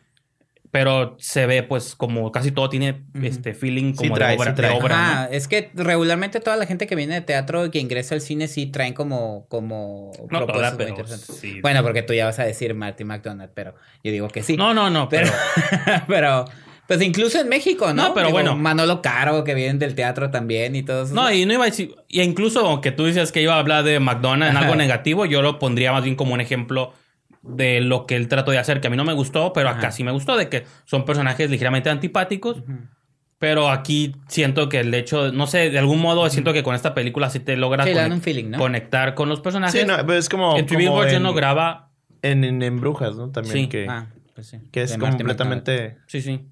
[0.71, 4.57] Pero se ve, pues, como casi todo tiene este feeling Sí como trae, de obra.
[4.57, 7.79] sí de obra, es que regularmente toda la gente que viene de teatro y que
[7.79, 11.37] ingresa al cine sí traen como, como No toda, propuestas muy pero interesantes.
[11.37, 11.61] sí.
[11.61, 14.57] Bueno, porque tú ya vas a decir Marty McDonald, pero yo digo que sí.
[14.57, 15.31] No, no, no, pero,
[16.09, 16.47] pero...
[16.89, 18.09] pues incluso en México, ¿no?
[18.09, 18.57] No, pero Digo, bueno.
[18.57, 21.11] Manolo Caro, que vienen del teatro también y todos.
[21.13, 21.95] No, y no iba a decir...
[22.09, 25.41] Y incluso aunque tú dices que iba a hablar de McDonald's en algo negativo, yo
[25.43, 26.93] lo pondría más bien como un ejemplo
[27.43, 29.79] de lo que él trató de hacer, que a mí no me gustó, pero acá
[29.79, 29.93] Ajá.
[29.93, 32.63] sí me gustó, de que son personajes ligeramente antipáticos.
[33.39, 36.95] Pero aquí siento que el hecho, no sé, de algún modo siento que con esta
[36.95, 38.59] película sí te logras Sí, feeling, ¿no?
[38.59, 39.81] conectar con los personajes.
[39.81, 40.57] Sí, no, pero es como.
[40.57, 41.91] en Tribute en, no graba.
[42.23, 43.31] en, en- en Brujas, ¿no?
[43.31, 43.67] También Sí.
[43.69, 44.07] que, Ah,
[44.37, 44.59] pues sí.
[44.71, 45.97] que es De completamente.
[46.07, 46.43] Sí, sí.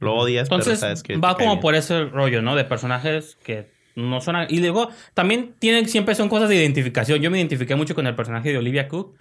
[0.00, 1.16] Lo odias, Entonces pero sabes que.
[1.16, 1.60] va como bien.
[1.60, 2.54] por ese rollo, ¿no?
[2.56, 4.36] De personajes que no son...
[4.48, 7.20] Y luego también tienen, siempre son cosas de identificación.
[7.20, 9.16] Yo me identifiqué mucho con el personaje de Olivia Cook.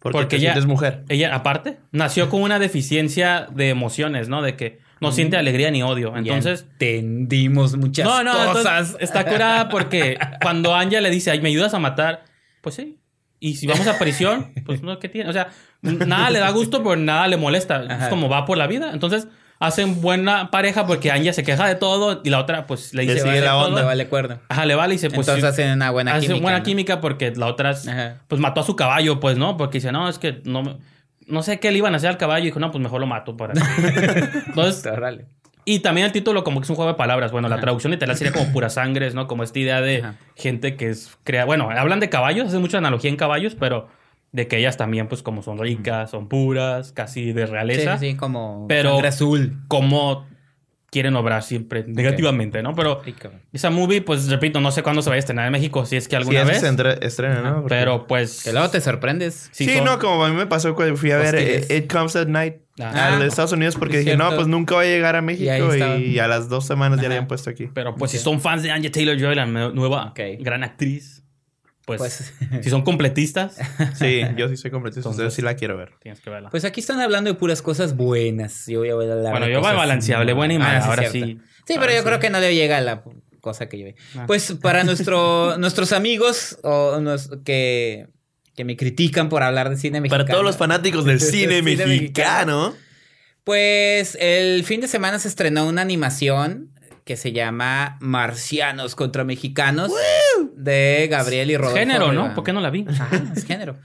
[0.00, 1.04] Porque, ella- sientes mujer.
[1.08, 4.42] Ella, aparte, nació con una deficiencia de emociones, ¿no?
[4.42, 6.14] De que no siente alegría ni odio.
[6.16, 6.66] Entonces...
[6.78, 8.56] Ya entendimos muchas No, no, cosas.
[8.90, 12.24] entonces está curada porque cuando Anja le dice, ay, ¿me ayudas a matar?
[12.60, 12.98] Pues sí.
[13.40, 15.30] Y si vamos a prisión, pues no, ¿qué tiene?
[15.30, 15.48] O sea,
[15.82, 17.82] nada le da gusto, pero nada le molesta.
[18.04, 18.90] Es como va por la vida.
[18.92, 19.28] Entonces,
[19.60, 23.14] hacen buena pareja porque Anja se queja de todo y la otra, pues, le Le
[23.14, 23.24] dice...
[23.24, 23.66] sigue "Vale la todo".
[23.68, 23.80] onda.
[23.80, 24.38] Le vale cuerdo.
[24.48, 25.26] Ajá, le vale y dice, pues...
[25.28, 26.42] Entonces sí, hacen una buena hace química.
[26.42, 26.64] buena ¿no?
[26.64, 28.16] química porque la otra, Ajá.
[28.28, 29.56] pues, mató a su caballo, pues, ¿no?
[29.56, 30.62] Porque dice, no, es que no...
[30.62, 30.76] me-
[31.26, 33.06] No sé qué le iban a hacer al caballo y dijo, no, pues mejor lo
[33.06, 33.52] mato para...
[34.46, 35.26] Entonces, Órale.
[35.64, 37.32] y también el título como que es un juego de palabras.
[37.32, 39.26] Bueno, la traducción literal sería como pura sangres, ¿no?
[39.26, 40.14] Como esta idea de Ajá.
[40.36, 41.44] gente que es crea...
[41.44, 43.88] Bueno, hablan de caballos, hacen mucha analogía en caballos, pero
[44.32, 47.98] de que ellas también pues como son ricas, son puras, casi de realeza.
[47.98, 49.58] sí, sí, como Pero- sangre azul.
[49.68, 50.26] Como
[50.90, 52.74] quieren obrar siempre negativamente, ¿no?
[52.74, 53.02] Pero
[53.52, 56.08] esa movie, pues repito, no sé cuándo se vaya a estrenar en México, si es
[56.08, 56.60] que alguna vez.
[56.60, 57.54] se entre- estrena, ¿no?
[57.62, 58.42] Porque- Pero pues...
[58.42, 59.50] Que luego te sorprendes.
[59.52, 61.70] si Sí, son- no, como a mí me pasó cuando fui a ver Hostiles.
[61.70, 63.08] eh, It Comes at Night Ah.
[63.12, 65.74] al de Estados Unidos porque es dije, no, pues nunca va a llegar a México
[65.76, 67.68] y, a las dos semanas ya le habían puesto aquí.
[67.74, 70.20] Pero pues si son fans de Anya Taylor-Joy, la nue- nueva Ok.
[70.40, 71.22] gran actriz,
[71.96, 73.56] pues, Pues- si son completistas,
[73.98, 75.90] Sí, yo sí soy completista, entonces sí la quiero ver.
[76.00, 76.50] tienes que verla.
[76.50, 78.66] Pues aquí están hablando de puras cosas buenas.
[78.66, 81.26] Yo voy a hablar Bueno, de yo voy balanceable, buena y mala, Ah, ahora cierto.
[81.26, 81.38] sí.
[81.66, 83.02] Sí, pero yo creo que no le llega a la
[83.40, 83.94] cosa que yo vi.
[84.16, 84.24] Ah.
[84.26, 88.08] Pues para nuestro, nuestros amigos o nos- que,
[88.54, 90.24] que me critican por hablar de cine mexicano.
[90.24, 92.74] Para todos los fanáticos del cine Cine mexicano.
[93.44, 96.70] Pues el fin de semana se estrenó una animación
[97.08, 99.90] que se llama Marcianos contra Mexicanos
[100.54, 101.78] de Gabriel y Rodolfo.
[101.78, 102.34] Género, ¿no?
[102.34, 102.84] ¿Por qué no la vi?
[102.86, 103.76] Ajá, es género.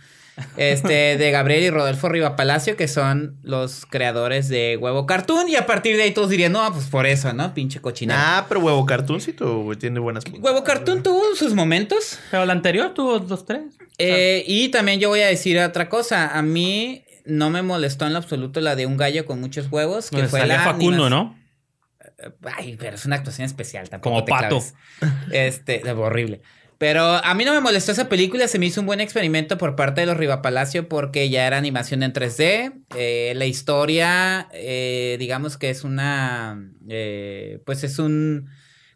[0.58, 5.48] Este, de Gabriel y Rodolfo Riva Palacio, que son los creadores de Huevo Cartoon.
[5.48, 7.54] Y a partir de ahí todos dirían, no, pues por eso, ¿no?
[7.54, 8.40] Pinche cochinada.
[8.40, 12.20] Ah, pero Huevo Cartooncito güey, tiene buenas Huevo Cartoon tuvo sus momentos.
[12.30, 13.62] Pero la anterior tuvo dos, tres.
[14.00, 16.38] Eh, y también yo voy a decir otra cosa.
[16.38, 20.10] A mí no me molestó en lo absoluto la de un gallo con muchos huevos,
[20.10, 21.42] que Donde fue salía la Facundo, ¿no?
[22.58, 24.16] Ay, pero es una actuación especial tampoco.
[24.16, 24.60] Como te pato.
[24.60, 24.74] claves.
[25.32, 26.42] Este, horrible.
[26.84, 29.78] Pero a mí no me molestó esa película, se me hizo un buen experimento por
[29.78, 32.74] parte de los Rivapalacio porque ya era animación en 3D.
[32.98, 36.60] eh, la historia, eh, digamos que es una,
[36.90, 38.50] eh, pues es un,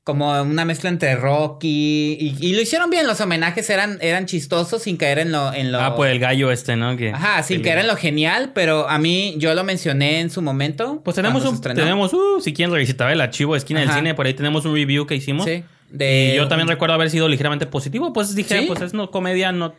[0.07, 4.81] como una mezcla entre Rocky y, y lo hicieron bien, los homenajes eran, eran chistosos
[4.81, 5.51] sin caer en lo...
[5.51, 6.95] En lo Ah, pues el gallo este, ¿no?
[6.95, 10.41] Que, Ajá, sin caer en lo genial, pero a mí yo lo mencioné en su
[10.41, 11.01] momento.
[11.03, 14.25] Pues tenemos un, tenemos, uh, si quieren revisitar el archivo de esquina del cine, por
[14.25, 15.45] ahí tenemos un review que hicimos.
[15.45, 15.65] Sí.
[15.89, 18.65] De, Y yo también recuerdo haber sido ligeramente positivo, pues dije, Sí.
[18.65, 19.73] pues es no comedia, no,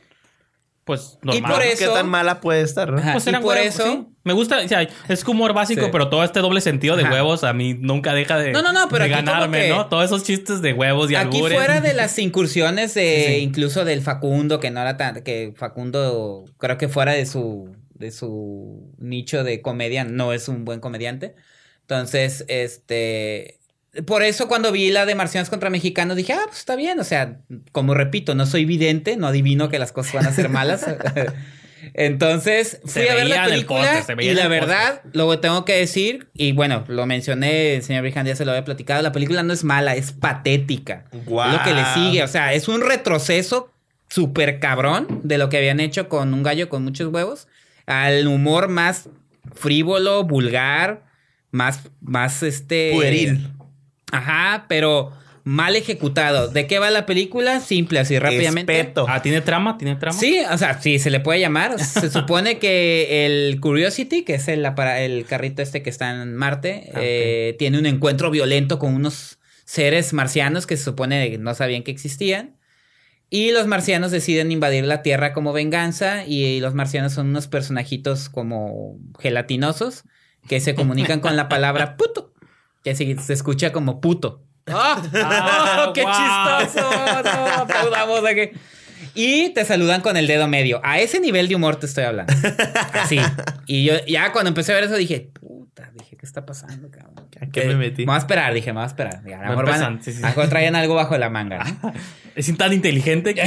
[0.88, 1.52] pues Y normal.
[1.52, 2.90] por ¿Qué eso- tan mala puede estar?
[2.90, 2.98] no?
[2.98, 3.12] Ajá.
[3.12, 4.06] Pues y eran por huevos, eso- sí.
[4.24, 5.88] Me gusta, o sea, es humor básico, Sí.
[5.92, 7.12] pero todo este doble sentido de Ajá.
[7.12, 9.86] huevos a mí nunca deja de, No, no, no, pero de ganarme, que- ¿no?
[9.88, 11.58] Todos esos chistes de huevos y Aquí albures.
[11.58, 13.34] fuera de las incursiones de Sí.
[13.42, 18.10] incluso del Facundo, que no era tan, que Facundo creo que fuera de su, de
[18.10, 21.34] su nicho de comedia, no es un buen comediante.
[21.82, 23.57] Entonces, este,
[24.06, 27.04] por eso cuando vi la de Marcianos contra Mexicanos dije, ah, pues está bien, o
[27.04, 27.38] sea,
[27.72, 30.86] como repito, no soy vidente, no adivino que las cosas van a ser malas.
[31.94, 35.74] Entonces, Se fui a ver veía la película se y la verdad, lo tengo que
[35.74, 39.42] decir, y bueno, lo mencioné, el señor Brijan ya se lo había platicado, la película
[39.42, 41.04] no es mala, es patética.
[41.24, 41.48] Guau.
[41.48, 43.72] Es lo que le sigue, o sea, es un retroceso
[44.08, 47.48] súper cabrón de lo que habían hecho con un gallo con muchos huevos,
[47.86, 49.08] al humor más
[49.54, 51.04] frívolo, vulgar,
[51.52, 52.92] más, más este...
[52.94, 53.52] Pueril.
[54.12, 55.12] Ajá, pero
[55.48, 56.48] mal ejecutado.
[56.48, 57.60] ¿De qué va la película?
[57.60, 58.78] Simple, así rápidamente.
[58.78, 59.06] Espeto.
[59.08, 59.78] Ah, ¿tiene trama?
[59.78, 60.18] ¿Tiene trama?
[60.18, 61.78] Sí, o sea, sí, se le puede llamar.
[61.80, 66.90] Se supone que el Curiosity, que es el, el carrito este que está en Marte,
[66.94, 71.54] Ah, eh, tiene un encuentro violento con unos seres marcianos que se supone que no
[71.54, 72.58] sabían que existían.
[73.30, 76.24] Y los marcianos deciden invadir la Tierra como venganza.
[76.26, 80.04] Y los marcianos son unos personajitos como gelatinosos
[80.46, 82.34] que se comunican con la palabra puto.
[82.88, 84.44] Que se, se escucha como puto.
[84.66, 85.02] ¡Ah!
[85.14, 86.90] Ah, ¡Qué chistoso!
[87.24, 88.50] No, aplaudamos aquí.
[89.14, 90.80] Y te saludan con el dedo medio.
[90.84, 92.32] A ese nivel de humor te estoy hablando.
[92.92, 93.18] Así.
[93.66, 97.28] Y yo ya cuando empecé a ver eso dije, puta, dije, ¿qué está pasando, cabrón?
[97.40, 98.02] ¿A qué me metí?
[98.02, 99.22] Me voy a esperar, dije, me voy a esperar.
[99.22, 100.94] Dije, a lo Va mejor, van a- empezando, sí, sí, a lo mejor traían algo
[100.94, 101.64] bajo la manga.
[101.82, 101.92] ¿no?
[102.34, 103.42] Es tan inteligente que...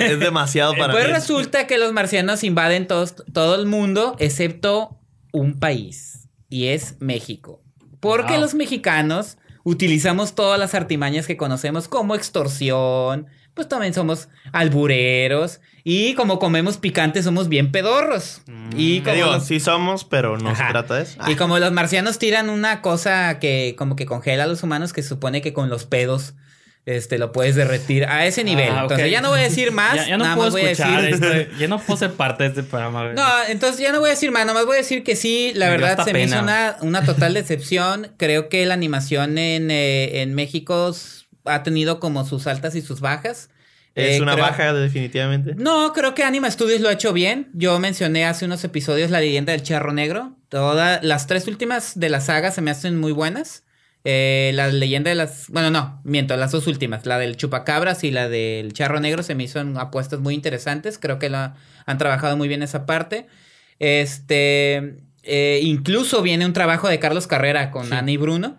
[0.00, 1.12] Es demasiado para Pues mí.
[1.12, 4.98] resulta que los marcianos invaden todos- todo el mundo, excepto
[5.32, 7.61] un país, y es México.
[8.02, 8.40] Porque Wow.
[8.42, 16.14] los mexicanos utilizamos todas las artimañas que conocemos como extorsión, pues también somos albureros, y
[16.14, 18.42] como comemos picante somos bien pedorros.
[18.76, 20.66] Y Te como digo, los- sí somos, pero no Ajá.
[20.66, 21.18] se trata de eso.
[21.30, 25.02] y como los marcianos tiran una cosa que como que congela a los humanos que
[25.02, 26.34] se supone que con los pedos
[26.84, 28.68] este lo puedes derretir a ese nivel.
[28.70, 28.90] Ah, ok.
[28.92, 30.70] Entonces ya no voy a decir más, Ya, ya no nada puedo más voy a
[30.72, 33.02] escuchar decir este- Ya no puedo ser parte de este programa.
[33.04, 33.14] güey.
[33.14, 35.66] No, entonces ya no voy a decir más, nomás voy a decir que sí, la
[35.66, 38.12] Me verdad se me hizo una, una total decepción.
[38.16, 40.92] Creo que la animación en, eh, en México
[41.44, 43.48] ha tenido como sus altas y sus bajas.
[43.94, 45.54] Es Eh, una creo- baja, definitivamente.
[45.56, 47.50] No, creo que Anima Studios lo ha hecho bien.
[47.52, 50.34] Yo mencioné hace unos episodios la leyenda del charro negro.
[50.48, 53.64] Todas las tres últimas de la saga se me hacen muy buenas.
[54.04, 55.48] Eh, la leyenda de las.
[55.48, 57.06] Bueno, no, miento, las dos últimas.
[57.06, 60.98] La del chupacabras y la del charro negro se me hizo apuestas muy interesantes.
[60.98, 61.54] Creo que la,
[61.86, 63.26] han trabajado muy bien esa parte.
[63.78, 64.96] Este.
[65.24, 67.92] eh, incluso viene un trabajo de Carlos Carrera con Sí.
[67.94, 68.58] Ana y Bruno.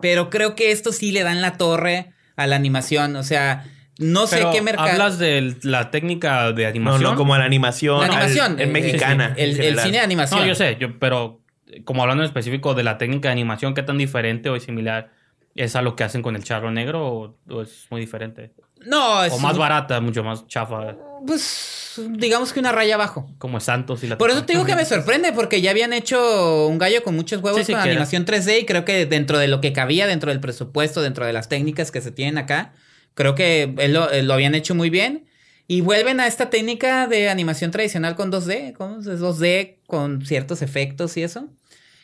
[0.00, 3.16] Pero creo que esto sí le dan la torre a la animación.
[3.16, 3.64] O sea,
[3.98, 4.88] no sé qué mercado.
[4.90, 7.02] ¿Hablas de la técnica de No, animación?
[7.02, 8.00] no, como la animación.
[8.00, 8.60] La al- animación.
[8.60, 9.34] en eh, mexicana.
[9.36, 10.40] El, en el cine de animación.
[10.40, 11.41] No, yo sé, yo, pero
[11.84, 15.10] como hablando en específico de la técnica de animación, ¿qué tan diferente o similar
[15.54, 18.52] es a lo que hacen con el charro negro o, o es muy diferente?
[18.86, 19.32] No, es.
[19.32, 20.96] O más barata, mucho más chafa,
[21.26, 23.30] Pues digamos que una raya abajo.
[23.38, 26.66] como Santos y la Por eso te digo que me sorprende, porque ya habían hecho
[26.66, 29.38] un gallo con muchos huevos Sí, sí, con era- animación 3D y creo que dentro
[29.38, 32.72] de lo que cabía, dentro del presupuesto, dentro de las técnicas que se tienen acá,
[33.14, 35.26] creo que lo, él lo habían hecho muy bien.
[35.68, 40.60] Y vuelven a esta técnica de animación tradicional con 2D, ¿cómo es 2D con ciertos
[40.60, 41.48] efectos y eso.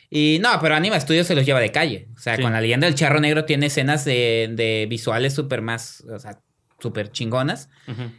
[0.09, 2.07] Y no, pero Anima Studios se los lleva de calle.
[2.15, 2.41] O sea, Sí.
[2.41, 6.39] con la leyenda del charro negro tiene escenas de, de visuales súper más, o sea,
[6.79, 7.69] súper chingonas.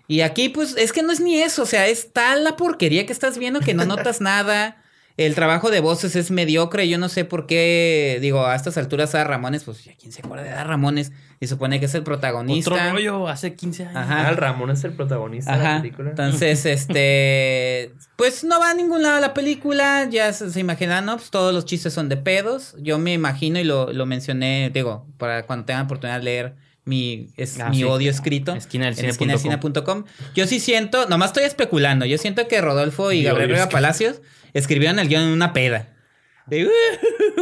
[0.07, 1.62] Y aquí, pues, es que no es ni eso.
[1.62, 4.80] O sea, es tal la porquería que estás viendo que no notas nada.
[5.26, 6.88] El trabajo de voces es mediocre.
[6.88, 10.22] Yo no sé por qué, digo, a estas alturas a Ramones, pues, ¿a ¿quién se
[10.22, 11.12] acuerda de Ada Ramones?
[11.40, 12.70] Y supone que es el protagonista.
[12.72, 13.96] Otro rollo, hace 15 años.
[13.96, 14.26] Ajá.
[14.26, 15.82] Ah, el Ramón es el protagonista de la Ajá.
[15.82, 16.10] película.
[16.10, 20.08] Entonces, este, pues no va a ningún lado la película.
[20.10, 21.16] Ya se, se imaginan, ¿no?
[21.18, 22.74] Pues todos los chistes son de pedos.
[22.78, 26.54] Yo me imagino y lo, lo mencioné, digo, para cuando tengan oportunidad de leer
[26.86, 27.84] mi, es Ah, mi sí.
[27.84, 28.54] odio escrito.
[28.54, 30.04] Esquina del en cine esquina del cine com.
[30.34, 33.68] Yo sí siento, nomás estoy especulando, yo siento que Rodolfo y Mi Gabriel Vega.
[33.68, 34.20] Palacios
[34.55, 35.88] escribieron el guion en una peda.
[36.46, 36.70] De, "Uh,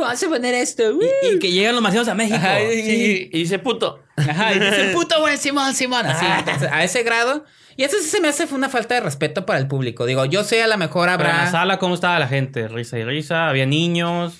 [0.01, 0.83] vamos a poner esto.
[0.95, 1.01] uh".
[1.35, 2.37] Y que llegan los marcianos a México.
[2.37, 3.31] Ajá, y- Sí.
[3.33, 4.05] Y dice puto.
[4.17, 6.05] Ajá, y dice, puto güey, Simón, Simón.
[6.07, 7.45] Así, entonces, a ese grado.
[7.77, 10.05] Y eso sí se me hace una falta de respeto para el público.
[10.05, 11.51] Digo, yo sé, a lo mejor Pero en la habrá.
[11.53, 12.67] sala, ¿cómo estaba la gente?
[12.67, 13.49] Risa y risa.
[13.49, 14.35] Había niños.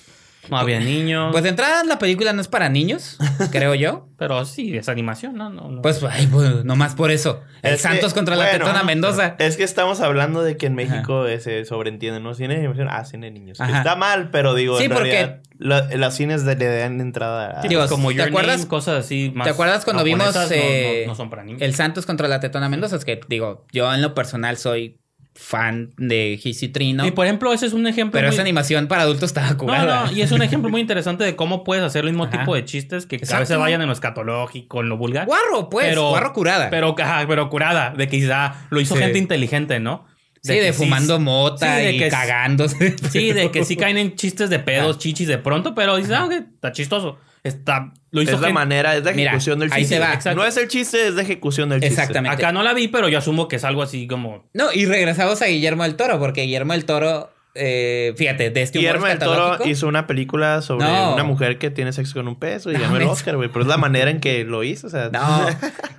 [0.49, 1.29] No había niños.
[1.31, 3.17] Pues de entrada, la película no es para niños,
[3.51, 4.07] creo yo.
[4.17, 5.49] pero sí, es animación, ¿no?
[5.49, 5.81] no, no.
[5.81, 7.41] Pues, ay, pues, nomás por eso.
[7.61, 9.35] El Es que, Santos contra la Tetona Mendoza.
[9.39, 12.33] Es que estamos hablando de que en México eh, se sobreentiende, ¿no?
[12.33, 13.59] Cine de animación, ah, cine de niños.
[13.61, 13.77] Ajá.
[13.79, 17.59] Está mal, pero digo, Sí, en porque- realidad, la- las cines de- le dan entrada
[17.59, 17.61] a...
[17.61, 20.27] Sí, digo, pues, como ¿te Your acuerdas- Name, cosas así más ¿Te acuerdas cuando vimos
[20.27, 21.61] japonesas, no- no- eh, no, son para niños.
[21.61, 22.95] el Santos contra la Tetona Mendoza?
[22.95, 24.99] Es que, digo, yo en lo personal soy
[25.41, 27.05] fan de Gis y Trino.
[27.07, 28.11] Y por ejemplo, ese es un ejemplo.
[28.19, 30.05] pero muy- esa animación para adultos estaba No, curada.
[30.05, 32.39] no, y es un ejemplo muy interesante de cómo puedes hacer el mismo Ajá.
[32.39, 35.25] tipo de chistes que a veces vayan en lo escatológico, en lo vulgar.
[35.25, 35.87] Guarro, pues.
[35.87, 36.69] Pero- guarro curada.
[36.69, 39.01] Pero, ajá, pero curada, de que quizá lo hizo Sí.
[39.01, 40.05] gente inteligente, ¿no?
[40.41, 42.95] sí, de fumando mota sí, de y que- cagándose.
[43.09, 46.25] Sí, de que sí caen en chistes de pedos, chichis de pronto, pero dices, ah,
[46.25, 47.17] ok, está chistoso.
[47.43, 49.95] Está, lo hizo Es la manera, es la Mira, ejecución del ahí chiste.
[49.95, 50.35] se va.
[50.35, 51.93] No es el chiste, es la ejecución del chiste.
[52.01, 52.35] Exactamente.
[52.35, 54.43] Acá no la vi, pero yo asumo que es algo así como.
[54.53, 58.79] No, y regresamos a Guillermo del Toro, porque Guillermo del Toro, eh, fíjate, de este
[58.79, 61.13] Guillermo del Toro hizo una película sobre No.
[61.13, 63.49] una mujer que tiene sexo con un peso y No, ganó el Oscar, güey.
[63.49, 65.09] Pero es la manera en que lo hizo, o sea...
[65.11, 65.45] No,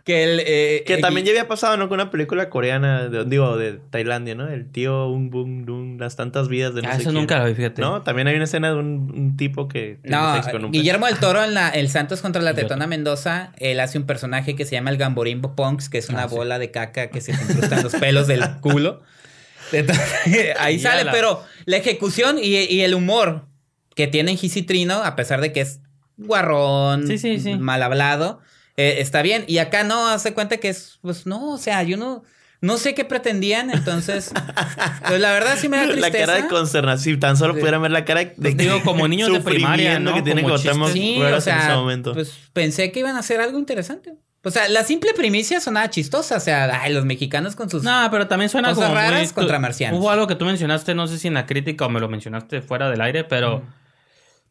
[0.04, 0.40] que el...
[0.46, 1.88] eh, Que eh, también ya había pasado, ¿no?
[1.88, 4.48] Con una película coreana, de- digo, de Tailandia, ¿no?
[4.48, 7.20] El tío Un Boom Dun, las tantas vidas de no Ah, sé eso quién.
[7.22, 7.80] nunca lo vi, fíjate.
[7.82, 10.70] No, también hay una escena de un, un tipo que tiene No, sexo con un
[10.72, 10.80] peso.
[10.80, 12.54] Guillermo del Toro en la, el Santos contra la.
[12.54, 16.24] Tetona Mendoza, él hace un personaje que se llama el Gamborimbo Punks, que es una
[16.24, 16.34] Ah, sí.
[16.34, 19.02] bola de caca que se te incrusta en los pelos del culo.
[19.72, 23.46] Entonces, ahí sale, la- pero la ejecución y, y el humor
[23.94, 25.80] que tiene Gis y Trino, a pesar de que es
[26.16, 27.54] guarrón, Sí, sí, sí.
[27.56, 28.40] mal hablado,
[28.76, 29.44] eh, está bien.
[29.46, 32.22] Y acá no, hace cuenta que es, pues no, o sea, yo no,
[32.60, 34.30] no sé qué pretendían, entonces,
[35.08, 36.26] pues la verdad sí me da La tristeza.
[36.26, 37.14] cara de consternación.
[37.16, 37.60] Si tan solo Sí.
[37.60, 40.14] pudieran ver la cara de Pues digo, como niños de primaria, ¿no?
[40.14, 40.88] que tienen Como.
[40.88, 42.12] Sí, o sea, en ese momento.
[42.14, 44.14] pues pensé que iban a hacer algo interesante.
[44.42, 46.36] O sea, la simple primicia sonaba chistosa.
[46.36, 47.82] O sea, ay, los mexicanos con sus.
[47.82, 50.00] No, pero también suena Cosas como raras contra marcianos.
[50.00, 52.62] Hubo algo que tú mencionaste, no sé si en la crítica o me lo mencionaste
[52.62, 53.62] fuera del aire, pero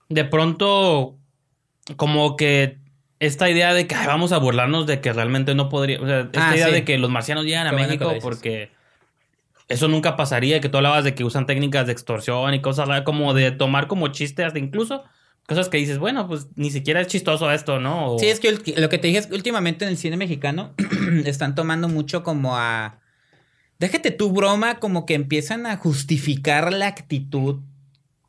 [0.09, 1.17] de pronto
[1.95, 2.77] como que
[3.19, 6.19] esta idea de que ay, vamos a burlarnos de que realmente no podría, o sea,
[6.21, 6.73] esta Ah, idea sí.
[6.73, 8.71] de que los marcianos llegan a Qué México porque
[9.67, 13.33] eso nunca pasaría, que tú hablabas de que usan técnicas de extorsión y cosas como
[13.33, 15.03] de tomar como chiste hasta incluso
[15.49, 18.13] cosas que dices, bueno, pues ni siquiera es chistoso esto, ¿no?
[18.13, 20.73] O- Sí, es que lo que te dije es que últimamente en el cine mexicano
[21.25, 22.99] están tomando mucho como a.
[23.79, 27.59] Déjate tu broma, como que empiezan a justificar la actitud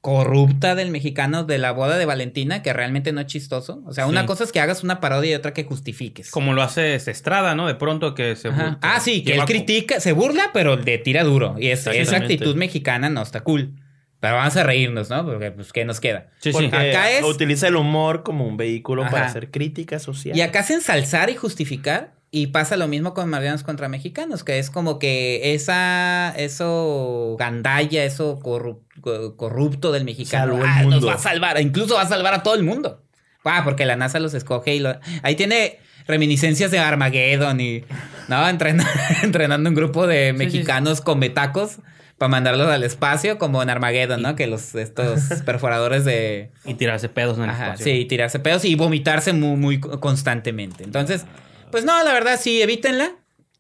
[0.01, 3.83] corrupta del mexicano de la boda de Valentina, que realmente no es chistoso.
[3.85, 4.27] O sea, una Sí.
[4.29, 6.31] cosa es que hagas una parodia y otra que justifiques.
[6.31, 7.67] como lo hace Estrada, ¿no?
[7.67, 8.71] De pronto que se Ajá.
[8.71, 11.57] bur- Ah, sí, que él critica, se burla, pero le tira duro.
[11.59, 13.75] Y es- esa actitud mexicana no está cool.
[14.21, 15.25] Pero vamos a reírnos, ¿no?
[15.25, 16.27] Porque, pues, ¿qué nos queda?
[16.41, 16.67] Sí, sí.
[16.67, 19.11] Acá es- utiliza el humor como un vehículo Ajá.
[19.11, 20.37] para hacer crítica social.
[20.37, 22.13] Y acá es ensalzar y justificar.
[22.33, 28.05] Y pasa lo mismo con Marianos contra Mexicanos, que es como que esa, eso gandalla,
[28.05, 32.33] eso corru- co- corrupto del mexicano, ah, nos va a salvar, incluso va a salvar
[32.35, 33.03] a todo el mundo.
[33.45, 34.97] Ah, porque la NASA los escoge y lo...
[35.23, 37.83] Ahí tiene reminiscencias de Armageddon y,
[38.29, 38.37] ¿no?
[38.49, 38.87] Entren-
[39.25, 40.39] entrenando un grupo de sí, sí.
[40.39, 41.79] mexicanos con betacos
[42.21, 44.37] para mandarlos al espacio, como en Armageddon, ¿no?
[44.37, 46.51] Que los, estos perforadores de...
[46.67, 47.85] Y tirarse pedos en el Ajá, espacio.
[47.87, 50.85] sí, tirarse pedos y vomitarse muy, muy constantemente.
[50.85, 51.25] Entonces,
[51.71, 53.13] pues no, la verdad sí, evítenla.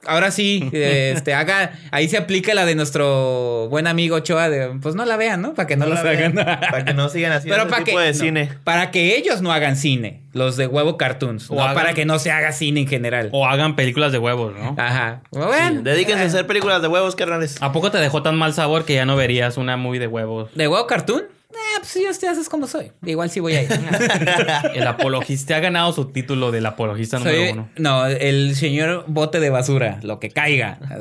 [0.06, 4.94] Ahora sí, este, haga, ahí se aplica la de nuestro buen amigo Ochoa de, pues
[4.94, 5.52] no la vean, ¿no?
[5.54, 6.60] Para que no, No los la vean, hagan.
[6.70, 8.48] para que no sigan haciendo Pero ese para tipo que, de no, cine.
[8.64, 12.06] para que ellos no hagan cine, los de huevo cartoons, O no hagan- para que
[12.06, 13.28] no se haga cine en general.
[13.32, 14.74] O hagan películas de huevos, ¿no?
[14.78, 15.20] Ajá.
[15.30, 17.56] Bueno, Dedíquense a hacer películas de huevos, carnales.
[17.60, 20.48] ¿A poco te dejó tan mal sabor que ya no verías una muy de huevos?
[20.54, 21.24] ¿De huevo cartoon?
[21.52, 22.92] Eh, pues yo ya sabes cómo soy.
[23.04, 23.70] Igual sí voy a ir.
[24.74, 27.70] El apologista ha ganado su título del apologista número Soy- uno.
[27.76, 30.78] no, el señor bote de basura, lo que caiga.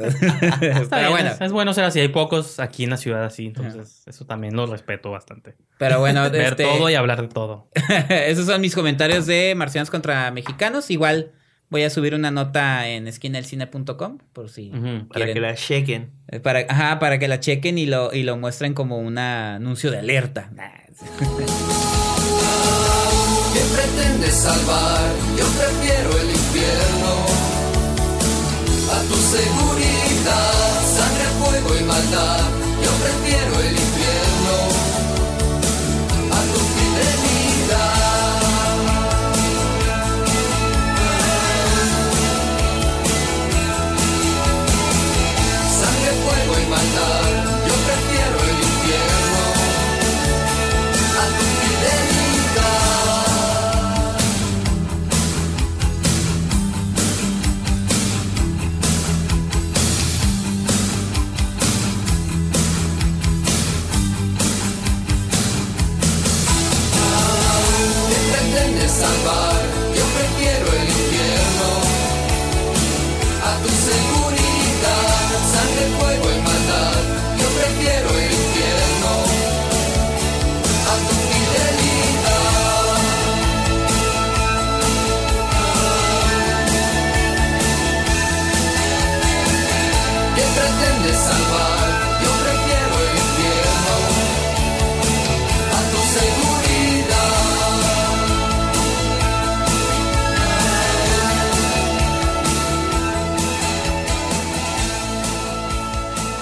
[0.62, 2.00] Está Pero bien, bueno, es, es bueno ser así.
[2.00, 5.56] Hay pocos aquí en la ciudad así, entonces eso también lo respeto bastante.
[5.78, 7.70] pero bueno, Ver este, todo y hablar de todo.
[8.10, 10.90] esos son mis comentarios de Marcianos contra Mexicanos.
[10.92, 11.32] Igual
[11.70, 15.08] voy a subir una nota en esquinaelcine.com por si Ujú.
[15.08, 15.34] Para quieren.
[15.34, 16.10] que la chequen.
[16.28, 19.92] Eh, Para, ajá, para que la chequen y lo, y lo muestren como un anuncio
[19.92, 20.52] de alerta.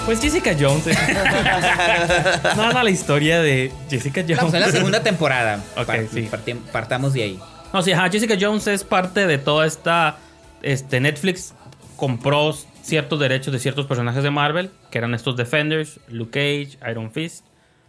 [0.08, 0.86] Pues Jessica Jones.
[2.56, 4.42] Nada la historia de Jessica Jones.
[4.42, 5.62] No, fue la segunda temporada.
[6.10, 6.30] Sí.
[6.72, 7.38] partamos de ahí.
[7.74, 10.16] No, sí, ajá, Jessica Jones es parte de toda esta.
[10.62, 11.54] Este, Netflix
[11.96, 17.12] compró ciertos derechos de ciertos personajes de Marvel, que eran estos Defenders, Luke Cage, Iron
[17.12, 17.44] Fist,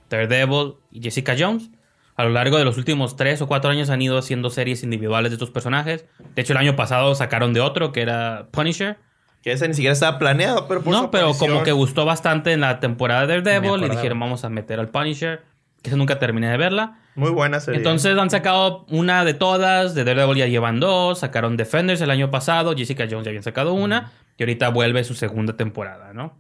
[0.10, 1.70] Daredevil y Jessica Jones.
[2.18, 5.32] A lo largo de los últimos tres o cuatro años han ido haciendo series individuales
[5.32, 6.04] de estos personajes.
[6.36, 8.98] De hecho, el año pasado sacaron de otro, que era Punisher.
[9.42, 12.06] Que ese ni siquiera estaba planeado, pero por No, su pero aparición- como que gustó
[12.06, 15.44] bastante en la temporada de Daredevil y dijeron vamos a meter al Punisher,
[15.82, 17.00] que nunca terminé de verla.
[17.16, 17.78] Muy buena serie.
[17.78, 22.30] Entonces han sacado una de todas, de Daredevil ya llevan dos, sacaron Defenders el año
[22.32, 26.38] pasado, Jessica Jones ya habían sacado una, y ahorita vuelve su segunda temporada, ¿no?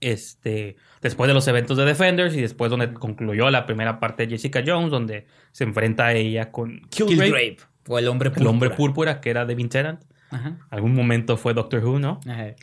[0.00, 4.30] Este, después de los eventos de Defenders y después donde concluyó la primera parte de
[4.32, 7.56] Jessica Jones, donde se enfrenta a ella con Killgrave, Killgrave.
[7.88, 8.50] O el hombre el púrpura.
[8.50, 10.02] hombre púrpura, que era Devin Tennant.
[10.32, 10.58] Ajá.
[10.70, 12.18] Algún momento fue Doctor Who, ¿no?
[12.28, 12.54] Ajá.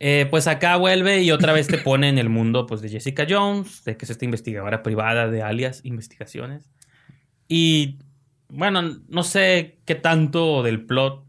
[0.00, 3.26] Eh, pues acá vuelve y otra vez te pone en el mundo pues, de Jessica
[3.28, 6.70] Jones, de que es esta investigadora privada de alias investigaciones.
[7.48, 7.98] Y
[8.48, 11.24] bueno, no sé qué tanto del plot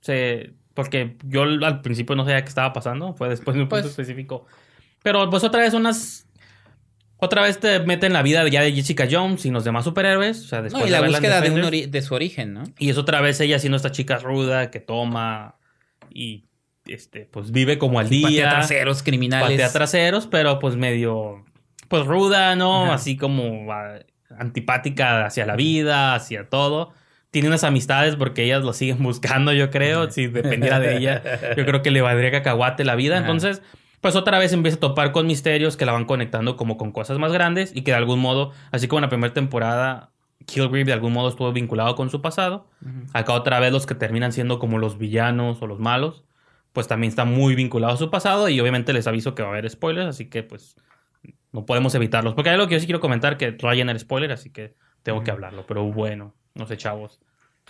[0.00, 0.54] se...
[0.74, 3.90] Porque yo al principio no sabía qué estaba pasando, fue después de un punto Pues-
[3.90, 4.46] específico.
[5.02, 6.27] Pero pues otra vez unas...
[7.20, 10.40] Otra vez te meten la vida ya de Jessica Jones y los demás superhéroes.
[10.44, 12.62] O sea, después No, y la búsqueda de, un de su origen, ¿no?
[12.78, 15.56] Y es otra vez ella siendo esta chica ruda que toma
[16.10, 16.44] y
[16.86, 18.28] este pues vive como al día.
[18.28, 19.50] Patea traseros criminales.
[19.50, 21.44] Patea traseros, pero pues medio
[21.88, 22.84] pues ruda, ¿no?
[22.84, 22.94] Ajá.
[22.94, 23.98] Así como ah,
[24.38, 26.92] antipática hacia la vida, hacia todo.
[27.32, 30.08] Tiene unas amistades porque ellas lo siguen buscando, yo creo.
[30.12, 31.22] Si dependiera de ella,
[31.56, 33.16] yo creo que le valdría cacahuate la vida.
[33.16, 33.24] Ajá.
[33.24, 33.60] Entonces,
[34.00, 37.18] pues otra vez empieza a topar con misterios que la van conectando como con cosas
[37.18, 40.10] más grandes y que de algún modo, así como en la primera temporada,
[40.46, 42.66] Killgrave de algún modo estuvo vinculado con su pasado.
[43.12, 46.24] Acá otra vez los que terminan siendo como los villanos o los malos,
[46.72, 49.52] pues también están muy vinculados a su pasado y obviamente les aviso que va a
[49.52, 50.76] haber spoilers, así que pues
[51.52, 52.34] no podemos evitarlos.
[52.34, 55.22] Porque hay algo que yo sí quiero comentar que Ryan era spoiler, así que tengo
[55.22, 57.20] que hablarlo, pero bueno, no sé, chavos.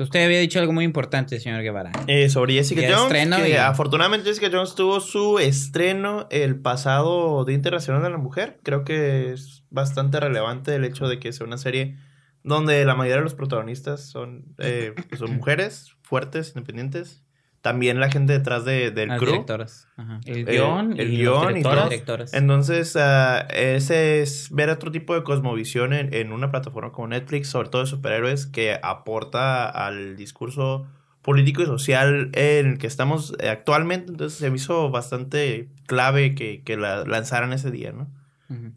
[0.05, 1.93] Usted había dicho algo muy importante, señor Guevara.
[2.07, 3.03] Eh, sobre Jessica Jones.
[3.05, 8.19] estreno que y- Afortunadamente Jessica Jones tuvo su estreno el pasado Día Internacional de la
[8.19, 8.59] Mujer.
[8.63, 11.97] Creo que es bastante relevante el hecho de que sea una serie
[12.43, 17.25] donde la mayoría de los protagonistas son, eh, pues, son mujeres fuertes, independientes.
[17.61, 19.33] También la gente detrás de, del Las crew.
[19.33, 19.89] directoras.
[19.97, 20.21] Ajá.
[20.27, 21.13] El Eh, guion el
[21.59, 21.89] y todo.
[22.33, 27.49] Entonces, ah, ese es ver otro tipo de cosmovisión en, en una plataforma como Netflix,
[27.49, 30.87] sobre todo de superhéroes, que aporta al discurso
[31.23, 34.13] político y social en el que estamos actualmente.
[34.13, 38.09] Entonces, se me hizo bastante clave que, que la lanzaran ese día, ¿no?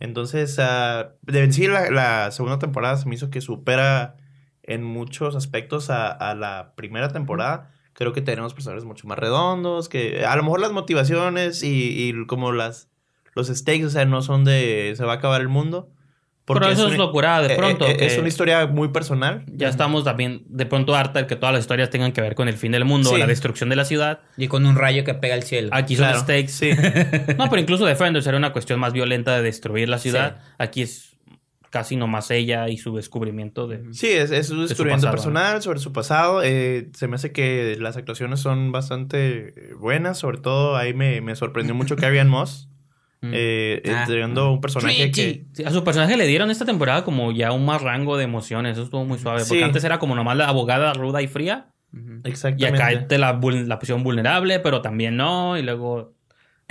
[0.02, 4.18] Entonces, ah, de en sí, la, la segunda temporada se me hizo que supera
[4.64, 7.72] en muchos aspectos a, a la primera temporada.
[7.94, 12.26] Creo que tenemos personajes mucho más redondos, que a lo mejor las motivaciones y, y
[12.28, 12.90] como las
[13.34, 15.90] los stakes, o sea, no son de se va a acabar el mundo.
[16.46, 17.88] Pero eso es una- locura de eh, pronto.
[17.88, 19.46] eh, es una historia muy personal.
[19.48, 22.50] ya estamos también de pronto harta de que todas las historias tengan que ver con
[22.50, 23.18] el fin del mundo, Sí.
[23.18, 24.20] la destrucción de la ciudad.
[24.36, 25.70] Y con un rayo que pega al cielo.
[25.72, 26.50] Aquí son Claro, stakes.
[26.50, 26.72] sí.
[27.38, 30.40] No, pero incluso Defenders era una cuestión más violenta de destruir la ciudad.
[30.42, 30.54] Sí.
[30.58, 31.11] Aquí es
[31.72, 33.84] casi nomás ella y su descubrimiento de...
[33.94, 36.44] Sí, es, es un su descubrimiento personal sobre su pasado.
[36.44, 40.20] Eh, se me hace que las actuaciones son bastante eh, buenas.
[40.20, 42.68] Sobre todo ahí me, me sorprendió mucho Carrie Ann Moss.
[43.24, 43.32] Mm.
[43.36, 44.00] eh, Ah.
[44.02, 45.46] entregando un personaje que...
[45.54, 48.72] Sí, a su personaje le dieron esta temporada como ya un más rango de emociones.
[48.72, 49.42] Eso estuvo muy suave.
[49.42, 49.64] Porque Sí.
[49.64, 51.68] antes era como nomás la abogada ruda y fría.
[51.94, 52.22] Ujú.
[52.26, 52.82] Y Exactamente.
[52.82, 55.56] acá te la, la pusieron vulnerable, pero también no.
[55.56, 56.16] Y luego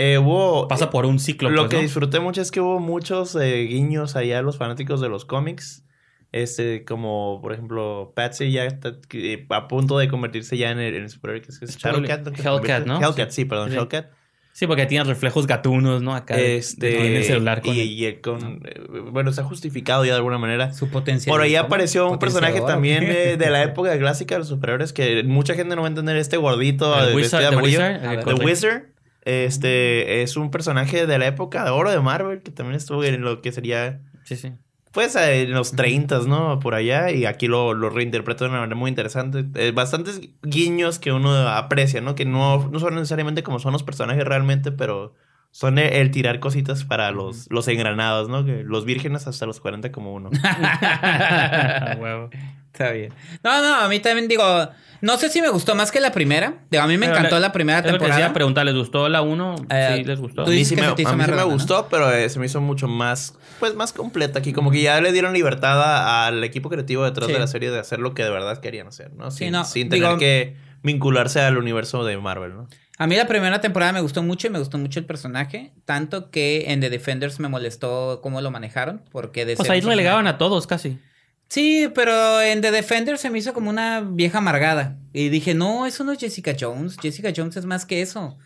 [0.01, 0.66] Eh, hubo...
[0.68, 1.51] pasa por un ciclo.
[1.51, 1.82] Lo pues, que ¿no?
[1.82, 5.84] disfruté mucho es que hubo muchos eh, guiños allá a los fanáticos de los cómics.
[6.32, 10.94] Este, como por ejemplo, Patsy ya está eh, a punto de convertirse ya en el,
[10.94, 13.01] en el superhéroe que es, es se Hellcat, ¿no?
[13.01, 13.76] Hellcat, sí, perdón, Sí.
[13.76, 14.11] Hellcat.
[14.53, 16.14] Sí, porque tiene reflejos gatunos, ¿no?
[16.14, 18.80] Acá Este, tiene el celular con y, con, eh,
[19.11, 20.72] bueno, está justificado ya de alguna manera.
[20.74, 21.32] Su potencial.
[21.32, 25.22] Por ahí apareció un personaje también eh, de la época clásica de los superhéroes que
[25.22, 27.62] mucha gente no va a entender este gordito el eh, Wizard, vestido de the.
[27.62, 28.24] Wizard, A el ver.
[28.24, 28.44] The.
[28.44, 28.82] Wizard.
[29.22, 33.20] Este es un personaje de la época de oro de Marvel que también estuvo en
[33.22, 34.52] lo que sería Sí, sí.
[34.92, 36.58] pues en los 30, ¿no?
[36.58, 37.10] Por allá.
[37.10, 39.44] Y aquí lo, lo reinterpreta de una manera muy interesante.
[39.54, 42.14] Eh, bastantes guiños que uno aprecia, ¿no?
[42.14, 45.14] Que no, no son necesariamente como son los personajes realmente, pero
[45.52, 48.44] son el, el tirar cositas para los, los engranados, ¿no?
[48.44, 50.30] Que los vírgenes hasta los 40 como uno.
[51.98, 52.30] Huevo.
[52.72, 53.12] Está bien.
[53.42, 54.44] No, no, a mí también digo,
[55.00, 56.54] no sé si me gustó más que la primera.
[56.70, 58.16] Digo, a mí me Pero encantó la primera temporada.
[58.16, 59.54] decía, preguntar, ¿les gustó la 1?
[59.70, 60.44] Eh, sí, les gustó.
[60.44, 61.88] tú A mí dices sí que me, se te hizo a mí sí me gustó,
[61.90, 64.52] pero eh, se me hizo mucho más, pues más completa aquí.
[64.52, 67.32] Como que ya le dieron libertad a- al equipo creativo detrás Sí.
[67.32, 69.30] de la serie de hacer lo que de verdad querían hacer, ¿no?
[69.30, 72.68] Sí, Sin, no, sin digo- tener que vincularse al universo de Marvel, ¿no?
[72.98, 75.72] A mí la primera temporada me gustó mucho y me gustó mucho el personaje.
[75.86, 79.02] Tanto que en The Defenders me molestó cómo lo manejaron.
[79.10, 80.98] Porque de Pues ser ahí relegaban a todos casi.
[81.51, 84.96] Sí, pero en The Defenders se me hizo como una vieja amargada.
[85.12, 86.96] Y dije, no, eso no es Jessica Jones.
[87.03, 88.38] Jessica Jones es más que eso.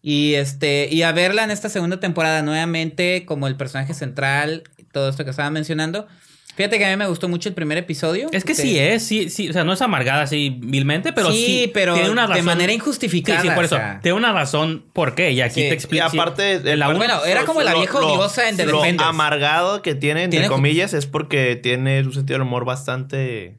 [0.00, 5.08] Y este, y a verla en esta segunda temporada nuevamente como el personaje central, todo
[5.08, 6.06] esto que estaba mencionando.
[6.54, 8.28] Fíjate que a mí me gustó mucho el primer episodio.
[8.30, 11.44] Es que sí es, sí, sí, o sea, no es amargada así vilmente, pero sí,
[11.46, 13.40] Sí, pero tiene una de manera injustificada.
[13.40, 13.76] sí, por eso.
[13.76, 14.00] o sea.
[14.02, 16.10] Tiene una razón por qué, y aquí Sí, te Y explico.
[16.10, 16.18] sí.
[16.18, 19.08] aparte, la Bueno, era como la vieja odiosa en The lo Defenders.
[19.08, 23.56] amargado que tiene, entre Tiene- comillas, es porque tiene un sentido del humor bastante...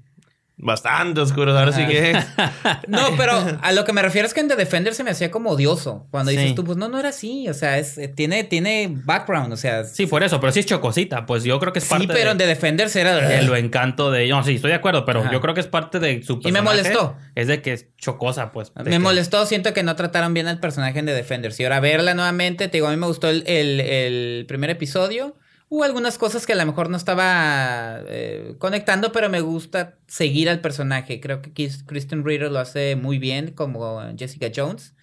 [0.55, 1.57] Bastante oscuro.
[1.57, 2.15] Ahora sí que...
[2.87, 5.31] No, pero a lo que me refiero es que en The Defender se me hacía
[5.31, 6.07] como odioso.
[6.11, 6.37] Cuando Sí.
[6.37, 7.49] dices tú, pues no, no era así.
[7.49, 9.51] O sea, es, eh, tiene, tiene background.
[9.51, 11.89] O sea, Sí, por eso, pero sí es chocosita, pues yo creo que es sí,
[11.89, 13.15] parte pero en de, The Defenders era.
[13.15, 15.31] de lo encanto de No, sí, estoy de acuerdo, pero Ajá.
[15.31, 17.17] yo creo que es parte de su Y me personaje, molestó.
[17.35, 18.71] Es de que es chocosa, pues.
[18.75, 21.59] Me que- molestó, siento que no trataron bien al personaje en The Defenders.
[21.59, 25.35] Y ahora verla nuevamente, te digo, a mí me gustó el, el- el primer episodio.
[25.73, 30.47] Hubo algunas cosas que a lo mejor no estaba eh, conectando, pero me gusta seguir
[30.47, 31.19] al personaje.
[31.19, 31.51] Creo que
[31.87, 34.93] Kristen Ritter lo hace muy bien como Jessica Jones.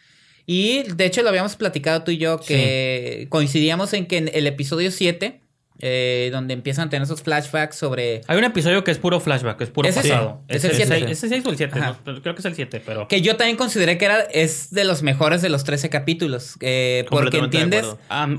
[0.46, 4.46] Y de hecho lo habíamos platicado tú y yo que coincidíamos en que en el
[4.46, 5.39] episodio 7,
[5.81, 9.57] eh, donde empiezan a tener esos flashbacks sobre Hay un episodio que es puro flashback,
[9.59, 10.43] que es puro Ese sí, pasado.
[10.49, 11.11] es el siete.
[11.11, 11.78] ¿Es el 6 o el 7?
[11.78, 11.97] Ajá.
[12.05, 13.09] creo que es el 7, pero...
[13.09, 16.57] Que yo también consideré que era, es de los mejores de los 13 capítulos.
[16.61, 17.87] eh, porque entiendes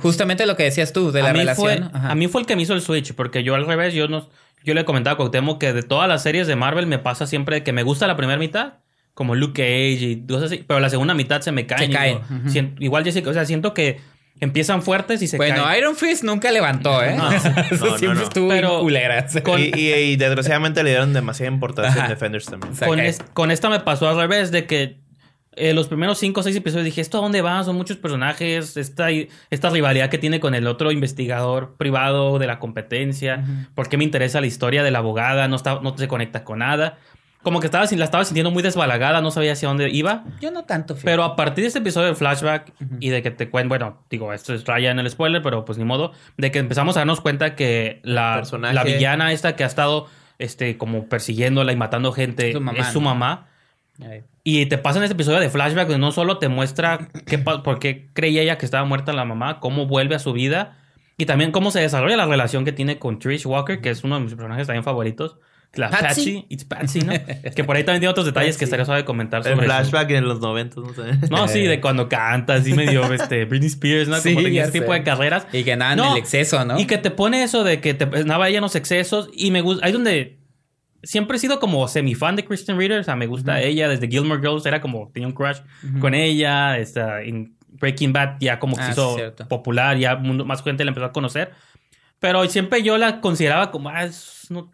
[0.02, 1.90] justamente lo que decías tú de la a, mí relación.
[1.92, 4.08] fue, a mí fue el que me hizo el switch, porque yo al revés, yo
[4.08, 4.30] no,
[4.64, 7.64] yo le comentaba a Cuauhtémoc que de todas las series de Marvel me pasa siempre
[7.64, 8.74] que me gusta la primera mitad,
[9.14, 11.88] como Luke Cage y cosas así, pero la segunda mitad se me cae.
[11.88, 12.74] Se cae, ujú.
[12.80, 14.00] igual Jessica, o sea, siento que
[14.40, 15.80] empiezan fuertes y se bueno, caen.
[15.80, 17.16] Iron Fist nunca levantó, ¿eh?
[17.16, 18.24] No, no, Eso no, siempre no.
[18.24, 19.28] estuvo Pero- bien culera.
[19.44, 22.04] con- y, y- y desgraciadamente le dieron demasiada importancia Ajá.
[22.06, 22.74] en Defenders también.
[23.00, 25.00] es- con esta me pasó al revés, de que
[25.58, 27.62] eh, los primeros cinco o seis episodios dije, ¿esto a dónde va?
[27.66, 29.08] Son muchos personajes, esta,
[29.50, 33.44] esta rivalidad que tiene con el otro investigador privado de la competencia,
[33.76, 35.50] ¿por qué me interesa la historia de la abogada?
[35.50, 36.98] No, está, no se conecta con nada.
[37.44, 40.26] Como que estaba, la estaba sintiendo muy desbalagada, no sabía hacia dónde iba.
[40.40, 41.12] Yo no tanto, fíjate.
[41.12, 44.32] Pero a partir de este episodio de flashback y de que te cuento, bueno, digo,
[44.32, 47.20] esto es raya en el spoiler, pero pues ni modo, de que empezamos a darnos
[47.20, 48.76] cuenta que la, Personaje.
[48.76, 50.08] la villana esta que ha estado
[50.38, 53.06] este, como persiguiéndola y matando gente Su mamá, es su ¿no?
[53.06, 53.48] mamá.
[54.04, 54.24] Ay.
[54.44, 57.80] Y te pasa en este episodio de flashback donde no solo te muestra qué, por
[57.80, 60.78] qué creía ella que estaba muerta la mamá, cómo vuelve a su vida
[61.18, 64.16] y también cómo se desarrolla la relación que tiene con Trish Walker, que es uno
[64.16, 65.38] de mis personajes también favoritos.
[65.74, 66.06] La Patsy.
[66.06, 67.14] Patsy, it's Patsy, ¿no?
[67.56, 69.74] que por ahí también tiene otros detalles que estaría suave comentar El sobre eso.
[69.74, 71.02] flashback en los 90, no sé.
[71.30, 74.18] No, sí, de cuando canta, así medio este, Britney Spears, ¿no?
[74.18, 75.48] Sí, Como ya ese tipo de carreras.
[75.54, 76.78] Y que nada en No, el exceso, ¿no?
[76.78, 79.30] Y que te pone eso de que te nada ella en los excesos.
[79.34, 79.86] Y me gusta.
[79.86, 80.40] Ahí donde.
[81.04, 83.00] Siempre he sido como semifan de Kristen Ritter.
[83.00, 83.88] O sea, me gusta ella.
[83.88, 85.10] Desde Gilmore Girls era como.
[85.14, 85.60] Tenía un crush
[86.02, 86.78] con ella.
[86.78, 89.48] Esta, en Breaking Bad ya como que Ah, se hizo cierto.
[89.48, 89.98] popular.
[89.98, 91.52] Ya mundo- más gente la empezó a conocer.
[92.20, 93.90] Pero siempre yo la consideraba como.
[93.90, 94.70] Ah, es, no-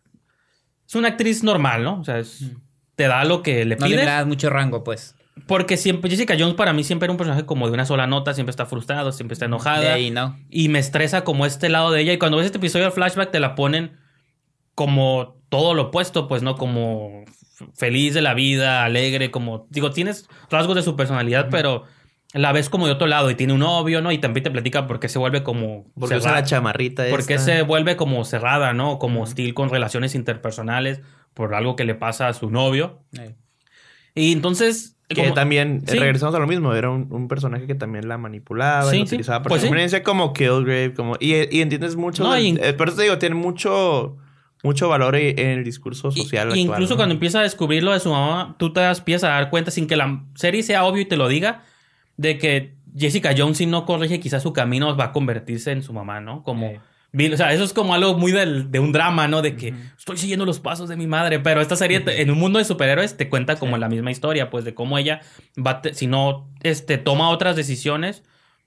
[0.87, 1.99] es una actriz normal, ¿no?
[1.99, 2.51] O sea, es-
[2.95, 4.05] te da lo que le no le pides.
[4.05, 5.13] das mucho rango, pues.
[5.45, 8.33] Porque siempre, Jessica Jones para mí siempre era un personaje como de una sola nota,
[8.33, 9.93] siempre está frustrado, siempre está De enojada.
[9.93, 10.35] ahí, ¿no?
[10.49, 12.13] Y me estresa como este lado de ella.
[12.13, 13.97] Y cuando ves este episodio de flashback te la ponen
[14.73, 17.23] como todo lo opuesto, pues no como
[17.75, 21.83] feliz de la vida, alegre, como digo, tienes rasgos de su personalidad, pero
[22.33, 24.11] la ves como de otro lado y tiene un novio, ¿no?
[24.11, 27.35] Y también te platica por qué se vuelve como Porque usa la chamarrita ¿Por qué
[27.35, 27.45] esta.
[27.57, 28.99] se vuelve como cerrada, ¿no?
[28.99, 31.01] Como hostil con relaciones interpersonales
[31.33, 32.99] por algo que le pasa a su novio.
[33.17, 33.35] Ay.
[34.15, 34.93] Y entonces...
[35.07, 35.97] Que como- también, Sí.
[35.97, 39.05] regresamos a lo mismo, era un, un personaje que también la manipulaba, Sí, y la
[39.05, 39.15] sí.
[39.15, 40.01] utilizaba por Pues sí.
[40.03, 41.15] como Killgrave, como...
[41.21, 42.23] Y, y entiendes mucho...
[42.23, 44.17] No, del- y- eh, por eso te digo, tiene mucho,
[44.63, 46.97] mucho valor en en el discurso social y actual, incluso ¿no?
[46.97, 49.71] cuando empieza a descubrir lo de su mamá, tú te das pies a dar cuenta
[49.71, 51.63] sin que la serie sea obvio y te lo diga,
[52.17, 55.93] de que Jessica Jones si no corrige quizás su camino va a convertirse en su
[55.93, 56.43] mamá, ¿no?
[56.43, 56.69] Como...
[56.71, 56.77] Sí.
[57.33, 59.41] O sea, eso es como algo muy del- de un drama, ¿no?
[59.41, 62.59] De que estoy siguiendo los pasos de mi madre, pero esta serie en un mundo
[62.59, 65.21] de superhéroes te cuenta como la misma historia, pues de cómo ella
[65.57, 68.23] va, te- si no, este, toma otras decisiones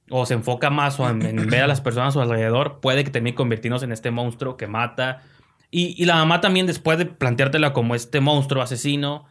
[0.08, 3.04] o se enfoca más o en, en ver a las personas a su alrededor, puede
[3.04, 5.20] que termine convirtiéndose en este monstruo que mata
[5.70, 9.26] Y, y la mamá también, después de planteártela como este monstruo asesino,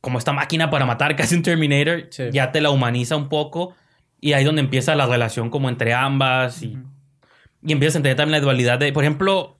[0.00, 2.24] como esta máquina para matar, casi un Terminator, Sí.
[2.32, 3.74] ya te la humaniza un poco.
[4.20, 6.62] Y ahí es donde empieza la relación como entre ambas.
[6.62, 6.76] Y,
[7.62, 9.58] y empiezas a entender también la dualidad de, por ejemplo,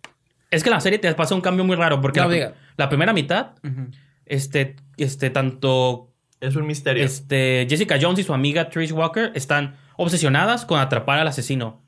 [0.50, 2.28] es que en la serie te pasa un cambio muy raro, porque No,
[2.76, 3.90] la, primera mitad, Ujú.
[4.26, 7.04] este, este, tanto Es un misterio.
[7.04, 11.82] este, Jessica Jones y su amiga Trish Walker están obsesionadas con atrapar al asesino.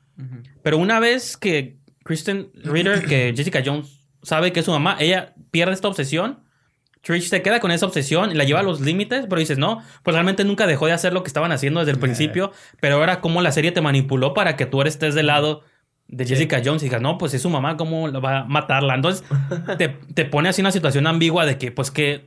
[0.61, 5.33] Pero una vez que Kristen Ritter, que Jessica Jones sabe que es su mamá, ella
[5.49, 6.39] pierde esta obsesión.
[7.01, 9.81] Trish se queda con esa obsesión y la lleva a los límites, pero dices, no,
[10.03, 13.21] pues realmente nunca dejó de hacer lo que estaban haciendo desde el principio, pero ahora
[13.21, 15.63] cómo la serie te manipuló para que tú estés del lado
[16.07, 18.93] de Jessica Jones y digas, no, pues es su mamá, ¿cómo la va a matarla?
[18.95, 19.23] Entonces
[19.77, 22.25] te, te pone así una situación ambigua de que, pues que,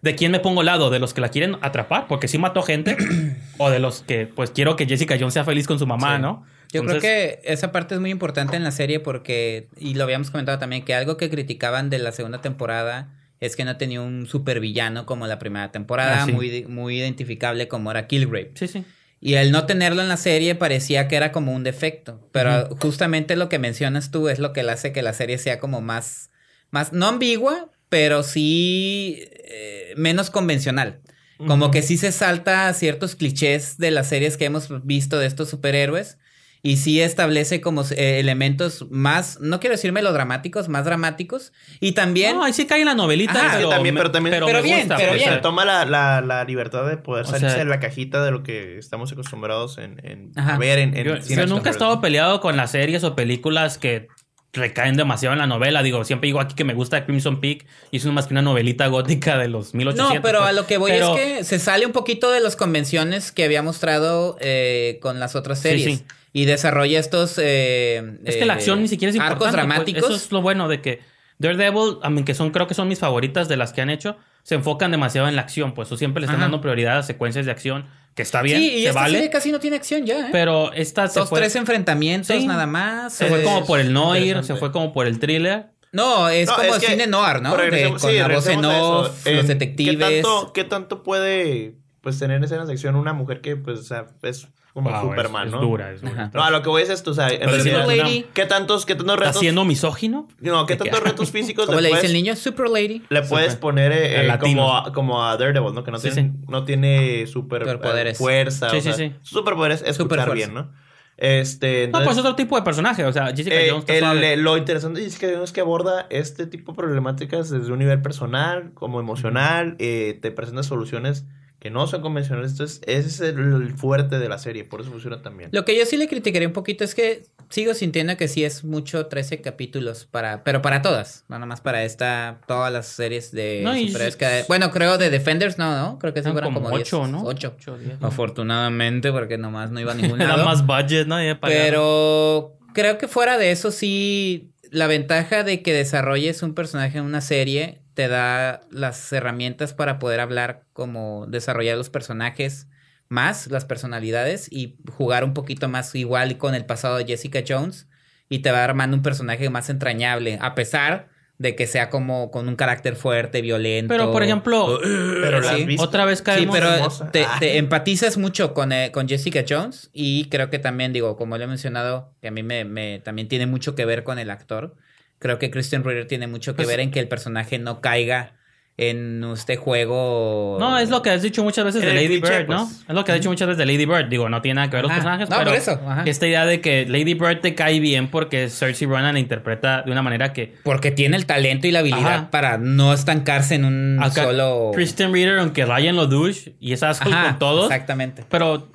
[0.00, 0.88] ¿de quién me pongo lado?
[0.90, 2.06] ¿De los que la quieren atrapar?
[2.08, 2.96] Porque sí mató gente,
[3.58, 6.22] o de los que, pues quiero que Jessica Jones sea feliz con su mamá, Sí.
[6.22, 6.44] ¿no?
[6.72, 10.04] Yo Entonces- creo que esa parte es muy importante en la serie porque, y lo
[10.04, 13.08] habíamos comentado también, que algo que criticaban de la segunda temporada
[13.40, 16.32] es que no tenía un supervillano como la primera temporada, Ah, sí.
[16.32, 18.52] muy, muy identificable como era Killgrave.
[18.54, 18.84] Sí, sí.
[19.20, 22.28] Y el no tenerlo en la serie parecía que era como un defecto.
[22.32, 25.58] Pero justamente lo que mencionas tú es lo que le hace que la serie sea
[25.58, 26.30] como más,
[26.70, 31.00] más no ambigua, pero sí eh, menos convencional.
[31.38, 35.50] Como que sí se salta ciertos clichés de las series que hemos visto de estos
[35.50, 36.16] superhéroes.
[36.62, 41.52] Y sí establece como eh, elementos más, no quiero decir melodramáticos, más dramáticos.
[41.80, 42.36] Y también...
[42.36, 44.46] No, ahí sí cae en la novelita, Ajá, pero, sí, también, me- pero también- Pero
[44.46, 45.28] me bien, gusta, pero pues, bien.
[45.28, 47.78] o Se sea, toma la, la, la libertad de poder O salirse sea- de la
[47.78, 51.68] cajita de lo que estamos acostumbrados en, a ver en, en Yo, cine yo nunca
[51.68, 54.08] he estado peleado con las series o películas que
[54.52, 55.82] recaen demasiado en la novela.
[55.82, 58.86] Digo, siempre digo aquí que me gusta Crimson Peak y es más que una novelita
[58.86, 60.14] gótica de los 1800.
[60.16, 62.56] No, pero a lo que voy Pero- es que se sale un poquito de las
[62.56, 65.98] convenciones que había mostrado eh, con las otras Sí, series.
[65.98, 66.04] sí.
[66.36, 67.38] Y desarrolla estos...
[67.42, 69.44] eh, Es que la eh, acción ni siquiera es importante.
[69.46, 69.52] Arcos pues.
[69.68, 70.04] dramáticos.
[70.04, 71.00] Eso es lo bueno de que
[71.38, 74.16] Daredevil, a mí que son, creo que son mis favoritas de las que han hecho,
[74.42, 75.72] se enfocan demasiado en la acción.
[75.72, 76.44] Pues o siempre le están Ajá.
[76.44, 79.14] dando prioridad a secuencias de acción, que está bien, sí, y se esta vale.
[79.14, 80.28] serie casi no tiene acción ya, ¿eh?
[80.32, 82.46] Pero esta se Dos, fue, tres enfrentamientos Sí.
[82.46, 83.14] nada más.
[83.14, 85.66] se fue como por el noir, se fue como por el thriller.
[85.92, 87.56] No, es No, como es que- cine noir, ¿no?
[87.56, 89.96] De- con sí, la voz en off, los detectives.
[89.96, 93.82] ¿qué tanto, ¿Qué tanto puede pues tener escenas de acción una mujer que pues o
[93.82, 95.58] sea, es como Wow, Superman, es, ¿no?
[95.58, 96.12] es dura, es dura.
[96.12, 96.30] Ajá.
[96.34, 98.04] No, a lo que voy es esto, o sea, en realidad, Super no.
[98.04, 98.26] Lady.
[98.34, 99.40] ¿qué tantos, qué tantos ¿Está retos?
[99.40, 100.28] siendo misógino?
[100.40, 102.36] No, ¿qué tantos retos físicos ¿Cómo le puedes, dice el niño?
[102.36, 103.02] Super Lady.
[103.08, 103.60] le puedes Super.
[103.60, 105.82] poner eh, eh, como, a, como a Daredevil, ¿no?
[105.82, 108.18] Que no Sí, tiene, no tiene super eh, Superpoderes.
[108.18, 108.68] fuerza.
[108.68, 109.14] Sí, o sí, sea, sí.
[109.22, 110.34] Superpoderes es Super escuchar fuerza.
[110.34, 110.86] bien, ¿no?
[111.18, 113.04] Este, No, pues otro tipo de personaje.
[113.06, 115.62] O sea, Jessica eh, Jones está el- eh, lo interesante de Jessica Jones es que
[115.62, 121.24] aborda este tipo de problemáticas desde un nivel personal, como emocional, eh, te presenta soluciones
[121.58, 122.52] que no son convencionales.
[122.52, 125.50] Entonces, ese es el, el fuerte de la serie, por eso funciona también.
[125.52, 128.62] Lo que yo sí le criticaría un poquito es que sigo sintiendo que sí es
[128.64, 133.32] mucho 13 capítulos para, pero para todas, no nada más para esta, todas las series
[133.32, 135.98] de No, y- superhéroes que- bueno, creo de Defenders no, ¿no?
[135.98, 137.22] Creo que sí fueron como, como 10, ocho, ¿no?
[137.24, 137.54] 8.
[137.56, 137.96] Ocho, diez.
[138.02, 140.44] Afortunadamente, porque nomás no iba a ningún Era lado.
[140.44, 141.16] más budget, ¿no?
[141.40, 147.04] Pero creo que fuera de eso sí, la ventaja de que desarrolles un personaje en
[147.04, 152.68] una serie te da las herramientas para poder hablar como desarrollar los personajes
[153.08, 157.88] más, las personalidades y jugar un poquito más igual con el pasado de Jessica Jones
[158.28, 161.08] y te va armando un personaje más entrañable, a pesar
[161.38, 163.92] de que sea como con un carácter fuerte, violento.
[163.94, 165.64] Pero, por ejemplo, Pero sí.
[165.64, 165.82] visto.
[165.84, 166.54] otra vez Sí, caemos...
[166.54, 167.10] pero hermosa.
[167.12, 171.38] te, te empatizas mucho con, eh, con Jessica Jones y creo que también, digo, como
[171.38, 174.30] le he mencionado, que a mí me, me- también tiene mucho que ver con el
[174.30, 174.76] actor.
[175.18, 178.32] Creo que Christian Ritter tiene mucho que Pues- ver en que el personaje no caiga
[178.78, 180.58] en este juego.
[180.60, 182.66] No, es lo que has dicho muchas veces de Lady cliché, Bird, ¿no?
[182.66, 182.84] pues.
[182.86, 184.08] Es lo que has dicho muchas veces de Lady Bird.
[184.10, 184.98] Digo, no tiene nada que ver los Ajá.
[185.00, 186.02] personajes, No, pero por eso, ajá.
[186.04, 189.90] esta idea de que Lady Bird te cae bien porque Cersei Ronan la interpreta de
[189.92, 192.30] una manera que Porque tiene el talento y la habilidad Ajá.
[192.30, 194.72] para no estancarse en un acá solo.
[194.74, 198.24] Kristen Reader, aunque Ryan lo douche y es Ajá, con todos, Exactamente.
[198.28, 198.70] pero...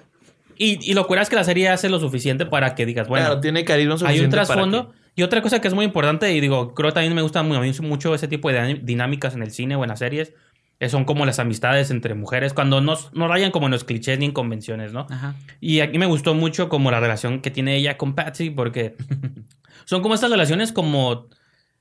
[0.57, 3.26] Y, y lo cura es que la serie hace lo suficiente para que digas, bueno,
[3.27, 4.93] claro, tiene carisma hay suficiente un para trasfondo.
[5.15, 7.55] Y otra cosa que es muy importante, y digo, creo que también me gusta mu-
[7.55, 10.33] a mí mucho ese tipo de dinámicas en el cine o en las series,
[10.79, 14.17] eh, son como las amistades entre mujeres, cuando no, no rayan como en los clichés
[14.19, 15.05] ni en convenciones, ¿no?
[15.09, 15.35] Ajá.
[15.59, 18.95] Y aquí me gustó mucho como la relación que tiene ella con Patsy, porque
[19.85, 21.09] son como estas relaciones como...
[21.09, 21.29] O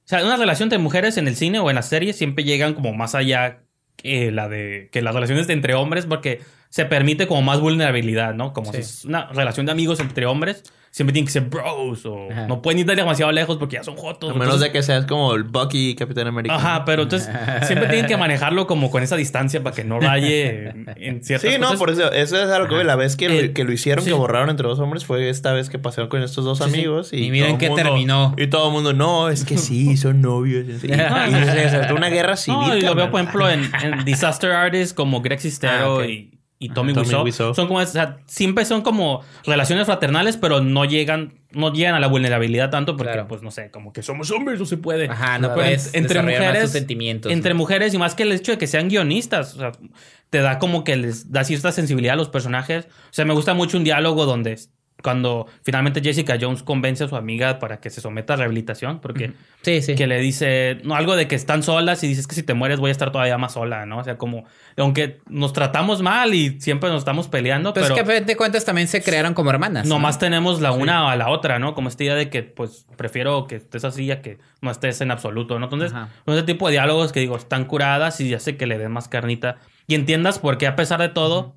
[0.05, 2.93] sea, una relación entre mujeres en el cine o en las series siempre llegan como
[2.93, 3.63] más allá
[3.97, 8.35] que la de que las relaciones de entre hombres, porque se permite como más vulnerabilidad,
[8.35, 8.53] ¿no?
[8.53, 8.79] Como Sí.
[8.79, 12.47] si es una relación de amigos entre hombres, siempre tienen que ser bros o Ajá.
[12.49, 14.31] no pueden ir demasiado lejos porque ya son jotos.
[14.31, 16.57] A menos Entonces- de que seas como el Bucky Capitán América.
[16.57, 17.31] Ajá, pero entonces
[17.63, 21.51] siempre tienen que manejarlo como con esa distancia para que no raye en, en ciertas
[21.53, 22.83] Sí, no, por eso, eso es algo que.
[22.85, 24.11] La vez que, lo- que lo hicieron, sí.
[24.11, 26.71] que borraron entre dos hombres, fue esta vez que pasaron con estos dos Sí, sí.
[26.75, 27.13] amigos.
[27.13, 28.35] Y, Y miren qué mundo- terminó.
[28.37, 30.67] Y todo el mundo, no, es que sí, son novios.
[30.69, 32.59] Y, y se desató una guerra civil.
[32.69, 36.31] No, y lo veo, por ejemplo, en, en Disaster Artists como Greg Sestero Ah, y,
[36.63, 37.25] y Tommy, Tommy Wiseau.
[37.25, 37.55] Wiseau.
[37.55, 42.01] Son como, o sea, siempre son como relaciones fraternales, pero no llegan, no llegan a
[42.01, 43.29] la vulnerabilidad tanto porque, Claro.
[43.29, 45.09] pues, no sé, como que somos hombres, no se puede.
[45.09, 47.33] Ajá, no Pero puedes en- entre mujeres, sentimientos.
[47.33, 47.59] entre ¿no?
[47.59, 49.73] mujeres y más que el hecho de que sean guionistas, o sea,
[50.29, 52.85] te da como que les da cierta sensibilidad a los personajes.
[52.85, 54.59] O sea, me gusta mucho un diálogo donde
[55.03, 59.33] cuando finalmente Jessica Jones convence a su amiga para que se someta a rehabilitación, porque
[59.63, 59.95] Sí, sí.
[59.95, 62.81] que le dice no, algo de que están solas y dices que si te mueres
[62.81, 63.99] voy a estar todavía más sola, ¿no?
[63.99, 64.45] O sea, como,
[64.77, 68.27] aunque nos tratamos mal y siempre nos estamos peleando, Pues pero es que a fin
[68.27, 69.87] de cuentas también se crearon como hermanas.
[69.87, 69.95] ¿no?
[69.95, 71.75] nomás tenemos la una a la otra, ¿no?
[71.75, 75.11] Como esta idea de que, pues, prefiero que estés así a que no estés en
[75.11, 75.67] absoluto, ¿no?
[75.67, 78.93] Entonces, son ese tipo de diálogos que digo, están curadas y hace que le den
[78.93, 79.57] más carnita
[79.87, 81.55] y entiendas por qué a pesar de todo,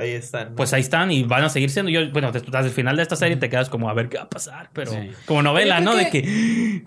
[0.00, 0.50] Ahí están.
[0.50, 0.56] ¿no?
[0.56, 1.90] pues ahí están y van a seguir siendo.
[1.90, 4.24] Yo, bueno, desde el final de esta serie te quedas como a ver qué va
[4.24, 5.10] a pasar, pero Sí.
[5.26, 5.94] como novela, ¿no?
[5.96, 6.22] De que.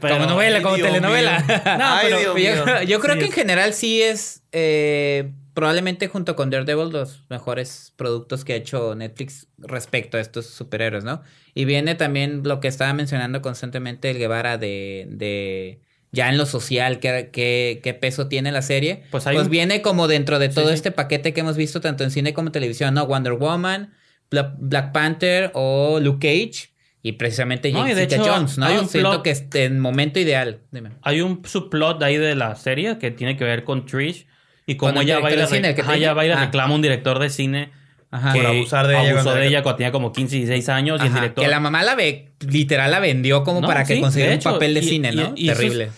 [0.00, 1.38] Pero- como novela, como Dios telenovela.
[1.40, 1.56] mío.
[1.78, 2.82] no, Ay, pero Dios yo, mío.
[2.82, 7.24] yo creo Sí, que es- en general sí es eh, probablemente junto con Daredevil los
[7.28, 11.22] mejores productos que ha hecho Netflix respecto a estos superhéroes, ¿no?
[11.54, 15.80] Y viene también lo que estaba mencionando constantemente el Guevara de, de
[16.12, 18.96] ya en lo social, qué, qué, qué peso tiene la serie.
[19.10, 20.74] Pues Pues, hay un- viene como dentro de todo sí.
[20.74, 23.06] este paquete que hemos visto tanto en cine como en televisión, ¿no?
[23.06, 23.92] Wonder Woman,
[24.30, 26.70] Bla- Black Panther o Luke Cage.
[27.00, 28.66] Y precisamente No, y de hecho, Jones, ¿no?
[28.66, 30.60] hay un Siento plot- que esté en momento ideal.
[30.72, 30.90] Dime.
[31.02, 34.26] Hay un subplot ahí de la serie que tiene que ver con Trish
[34.66, 36.32] y cómo el ella va a ir a, cine, el ajá, ella va a ir
[36.32, 37.70] a reclama a un director de cine
[38.10, 38.32] Ajá.
[38.32, 40.68] que Por abusar de ella abusó cuando de ella cuando tenía como 15 y 16
[40.70, 41.44] años y el Ajá, director...
[41.44, 44.38] Que la mamá la ve, literal la vendió como No, para que sí, consiguiera de
[44.38, 45.32] un papel de y- cine, y- ¿no?
[45.36, 45.90] y eso es- Terrible.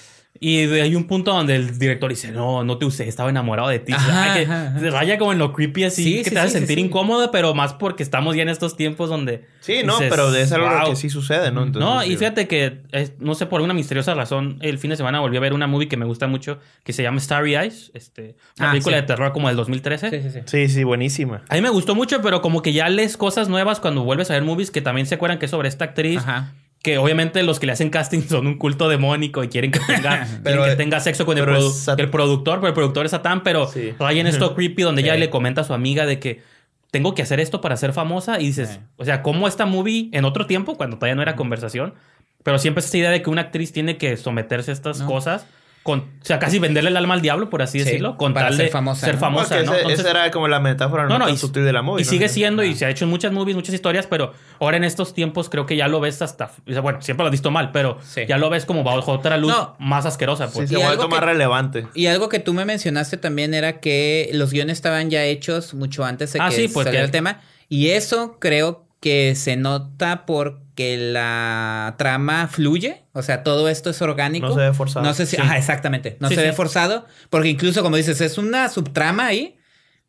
[0.43, 3.79] Y hay un punto donde el director dice, no, no te usé, estaba enamorado de
[3.79, 3.93] ti.
[3.93, 6.49] Ajá, Ay, que ajá, Raya como en lo creepy así, Sí, que sí, te hace
[6.53, 6.85] sí, sentir sí.
[6.87, 9.45] incómodo, pero más porque estamos ya en estos tiempos donde...
[9.61, 10.89] Sí, no, pero es algo "Wow".
[10.89, 11.65] que sí sucede, ¿no?
[11.65, 12.81] Entonces, no, y fíjate que,
[13.19, 15.89] no sé, por una misteriosa razón, el fin de semana volví a ver una movie
[15.89, 19.03] que me gusta mucho, que se llama Starry Eyes, este, una Ah, película sí.
[19.03, 20.09] de terror como del 2013.
[20.09, 20.41] Sí, sí, sí.
[20.47, 21.43] Sí, sí, buenísima.
[21.51, 24.33] A mí me gustó mucho, pero como que ya lees cosas nuevas cuando vuelves a
[24.35, 26.21] ver movies que también se acuerdan que es sobre esta actriz.
[26.23, 26.55] Ajá.
[26.83, 30.27] Que obviamente los que le hacen casting son un culto demónico y quieren que tenga,
[30.43, 33.43] Pero, quieren que tenga sexo con el, produ- es productor, pero el productor es Satán,
[33.43, 33.93] pero Sí.
[33.99, 35.21] raya en esto creepy donde ella Sí.
[35.21, 36.43] le comenta a su amiga de que
[36.91, 38.79] tengo que hacer esto para ser famosa y dices, Sí.
[38.97, 41.95] o sea, como esta movie en otro tiempo, cuando todavía no era conversación,
[42.43, 45.07] pero siempre es esta idea de que una actriz tiene que someterse a estas No.
[45.07, 45.47] cosas,
[45.83, 48.49] con, o sea, casi venderle el alma al diablo, por así Sí, decirlo, con para
[48.49, 49.21] tal ser de famosa, ser ¿no?
[49.21, 52.03] famosa, ese- Entonces- esa era como la metáfora no, no, y, sutil de la movie.
[52.03, 52.11] y ¿no?
[52.11, 52.77] sigue siendo, y Ah.
[52.77, 55.77] se ha hecho en muchas movies, muchas historias, pero ahora en estos tiempos creo que
[55.77, 56.51] ya lo ves hasta.
[56.69, 58.23] o sea, bueno, siempre lo has visto mal, pero Sí.
[58.29, 59.75] ya lo ves como bajo otra luz No.
[59.79, 60.69] más asquerosa, Sí, pues.
[60.69, 61.87] se ha algo más que- relevante.
[61.95, 66.05] Y algo que tú me mencionaste también era que los guiones estaban ya hechos mucho
[66.05, 67.41] antes de Ah, que sí, pues saliera que- el tema.
[67.71, 73.05] Y eso creo que se nota porque la trama fluye.
[73.13, 74.49] O sea, todo esto es orgánico.
[74.49, 75.05] No se ve forzado.
[75.07, 75.37] No sé si...
[75.37, 75.43] Sí.
[75.43, 76.17] Ajá, exactamente.
[76.21, 76.47] No Sí, se sí.
[76.47, 77.07] ve forzado.
[77.31, 79.57] Porque incluso, como dices, es una subtrama ahí.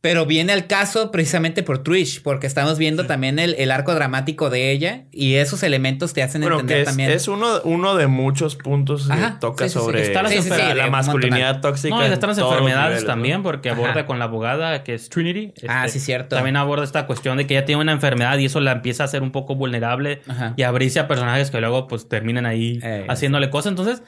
[0.02, 2.24] Pero viene al caso precisamente por Trish.
[2.24, 5.04] Porque estamos viendo también el, el arco dramático de ella.
[5.12, 7.12] Y esos elementos te hacen Bueno, entender que es, también.
[7.12, 10.42] es uno, uno de muchos puntos que Ajá, toca sí, sí, sobre Está las Sí,
[10.42, 11.96] sí, sí, la- masculinidad tóxica.
[11.96, 13.08] No, y están las enfermedades niveles, ¿no?
[13.08, 14.06] también, porque aborda Ajá.
[14.08, 15.54] con la abogada que es Trinity.
[15.68, 16.36] Ah, este, sí, cierto.
[16.36, 19.06] También aborda esta cuestión de que ella tiene una enfermedad y eso la empieza a
[19.06, 20.54] hacer un poco vulnerable Ajá.
[20.58, 23.70] y abrirse a personajes que luego pues terminan ahí Eh, haciéndole cosas.
[23.70, 24.02] Entonces,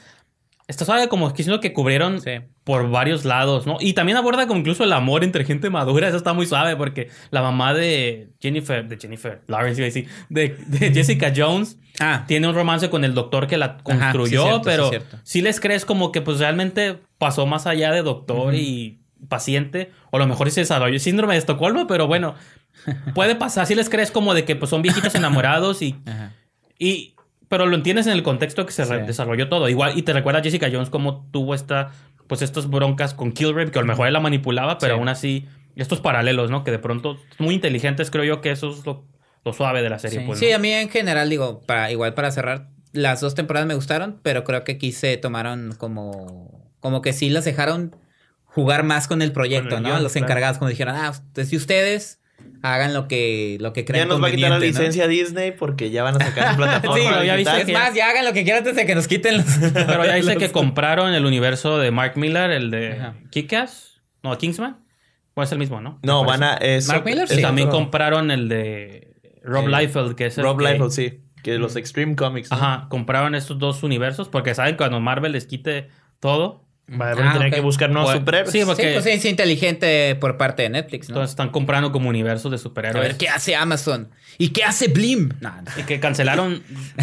[0.66, 2.30] está suave como que siento que cubrieron Sí.
[2.64, 3.76] por varios lados, ¿no?
[3.80, 6.08] Y también aborda como incluso el amor entre gente madura.
[6.08, 10.08] Eso está muy suave porque la mamá de Jennifer, de Jennifer Lawrence, iba a decir,
[10.28, 14.48] de, de Jessica Jones, Ah, tiene un romance con el doctor que la construyó, sí,
[14.64, 18.52] cierto, sí, pero sí les crees como que pues realmente pasó más allá de doctor
[18.56, 22.34] y paciente, o a lo mejor se desarrolló síndrome de Estocolmo, pero bueno,
[23.14, 26.32] puede pasar, sí les crees como de que pues son viejitos enamorados y, ajá.
[26.80, 27.13] y
[27.48, 28.94] pero lo entiendes en el contexto que se Sí.
[29.06, 29.68] desarrolló todo.
[29.68, 31.90] Igual, y te recuerda a Jessica Jones como tuvo esta,
[32.26, 34.98] pues estas broncas con Kilgrave, que a lo mejor él la manipulaba, pero Sí.
[34.98, 36.64] aún así, estos paralelos, ¿no?
[36.64, 39.04] Que de pronto, muy inteligentes, creo yo que eso es lo,
[39.44, 40.20] lo suave de la serie.
[40.20, 43.74] Sí, pues, a mí en general, digo, para, igual para cerrar, las dos temporadas me
[43.74, 47.96] gustaron, pero creo que aquí se tomaron como, como que sí las dejaron
[48.44, 49.88] jugar más con el proyecto, Con el ¿no?
[49.90, 50.26] guion, Los claro.
[50.26, 52.20] encargados como dijeron, ah, ustedes y ustedes
[52.62, 55.90] hagan lo que, lo que Ya crean nos va a quitar la licencia Disney porque
[55.90, 56.96] ya van a sacar su plataforma.
[56.96, 57.82] Sí, pero ya viste digital.
[57.82, 59.46] Es más, ya hagan lo que quieran antes de que nos quiten los...
[59.72, 63.14] Pero ya dice los- que compraron el universo de Mark Miller, el de Ajá.
[63.30, 64.00] Kick-Ass.
[64.22, 64.78] No, Kingsman.
[65.34, 65.98] Bueno, es el mismo, ¿no?
[66.02, 66.54] No, van a...
[66.54, 67.42] eso- Mark Miller, sí.
[67.42, 67.80] También otro.
[67.80, 71.20] compraron el de Rob Eh, Liefeld, que es el Rob que- Liefeld, sí.
[71.42, 72.50] Que los Extreme Comics.
[72.50, 72.56] ¿no?
[72.56, 75.88] Ajá, compraron estos dos universos porque saben que cuando Marvel les quite
[76.18, 78.52] todo, Van a Ah, tener que buscar nuevos superhéroes.
[78.52, 81.14] sí, porque- Sí, pues es inteligente por parte de Netflix, ¿no?
[81.14, 83.02] entonces están comprando como universos de a superhéroes.
[83.08, 84.10] ver qué hace Amazon.
[84.36, 85.30] ¿Y qué hace Blim?
[85.40, 85.52] No.
[85.78, 86.62] Y que cancelaron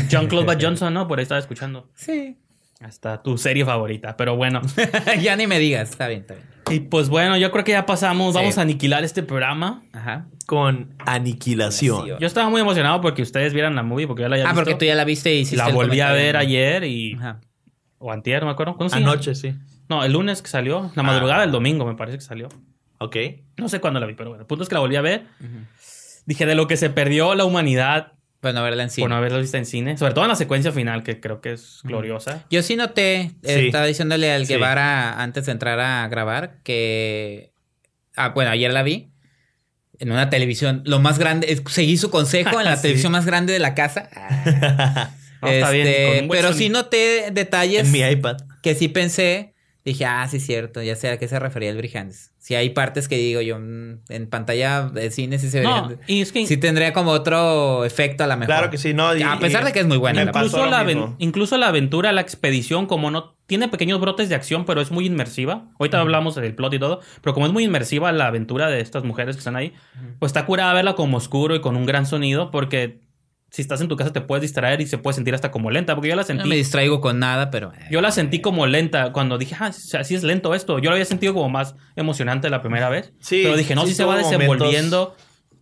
[0.09, 1.07] Jean-Claude Van Johnson, ¿no?
[1.07, 1.89] Por ahí estaba escuchando.
[1.95, 2.37] Sí.
[2.79, 4.61] Hasta tu serie favorita, pero bueno.
[5.21, 5.89] ya ni me digas.
[5.91, 6.45] Está bien, está bien.
[6.69, 8.33] Y pues bueno, yo creo que ya pasamos.
[8.33, 8.39] Sí.
[8.39, 9.83] Vamos a aniquilar este programa.
[9.93, 10.27] Ajá.
[10.45, 12.05] Con aniquilación.
[12.19, 14.75] Yo estaba muy emocionado porque ustedes vieran la movie, porque ya la había Ah, porque
[14.75, 17.13] tú ya la viste y hiciste La volví a ver ayer y...
[17.15, 17.39] Ajá.
[17.99, 18.75] O antier, no me acuerdo.
[18.77, 19.11] ¿Cuándo se llama?
[19.13, 19.53] Anoche, sí.
[19.91, 20.91] No, el lunes que salió.
[20.95, 22.47] La madrugada del domingo me parece que salió.
[22.99, 23.17] Ok.
[23.57, 24.43] No sé cuándo la vi, pero bueno.
[24.43, 25.25] El punto es que la volví a ver.
[26.25, 29.01] Dije, de lo que se perdió la humanidad Bueno, verla en sí.
[29.01, 29.97] por no haberla visto en cine.
[29.97, 32.45] Sobre todo en la secuencia final, que creo que es gloriosa.
[32.49, 33.65] Yo sí noté, eh, Sí.
[33.67, 34.53] estaba diciéndole al Sí.
[34.53, 37.51] Guevara antes de entrar a grabar que...
[38.15, 39.11] Ah, bueno, ayer la vi.
[39.99, 42.83] En una televisión, lo más grande, seguí su consejo en la Sí.
[42.83, 44.09] televisión más grande de la casa.
[44.15, 45.09] Ah.
[45.41, 48.37] No, está bien, Este, con un buen pero sí noté detalles en mi iPad.
[48.61, 49.55] que sí pensé.
[49.83, 52.31] Dije, ah, sí, cierto, ya sé a qué se refería el Brijandes.
[52.37, 56.01] Si hay partes que digo yo, mm, en pantalla de cine sí se No, verían.
[56.05, 58.53] y es que Sí tendría como otro efecto a la mejor.
[58.55, 59.15] Claro que sí, no.
[59.15, 60.23] y- a pesar y- de que es muy buena.
[60.23, 64.35] la incluso, la aven- incluso la aventura, la expedición, como no tiene pequeños brotes de
[64.35, 65.65] acción, pero es muy inmersiva.
[65.79, 69.03] Ahorita hablamos del plot y todo, pero como es muy inmersiva la aventura de estas
[69.03, 69.73] mujeres que están ahí,
[70.19, 72.99] pues está curada verla como oscuro y con un gran sonido, porque
[73.51, 75.93] si estás en tu casa te puedes distraer y se puede sentir hasta como lenta,
[75.93, 76.47] porque yo la No sentí.
[76.47, 77.73] me distraigo con nada, pero.
[77.91, 79.67] Yo la sentí como lenta cuando dije, ah,
[79.99, 80.79] así es lento esto.
[80.79, 83.11] Yo lo había sentido como más emocionante la primera vez.
[83.19, 85.15] Sí, pero dije, no, sí si se va desenvolviendo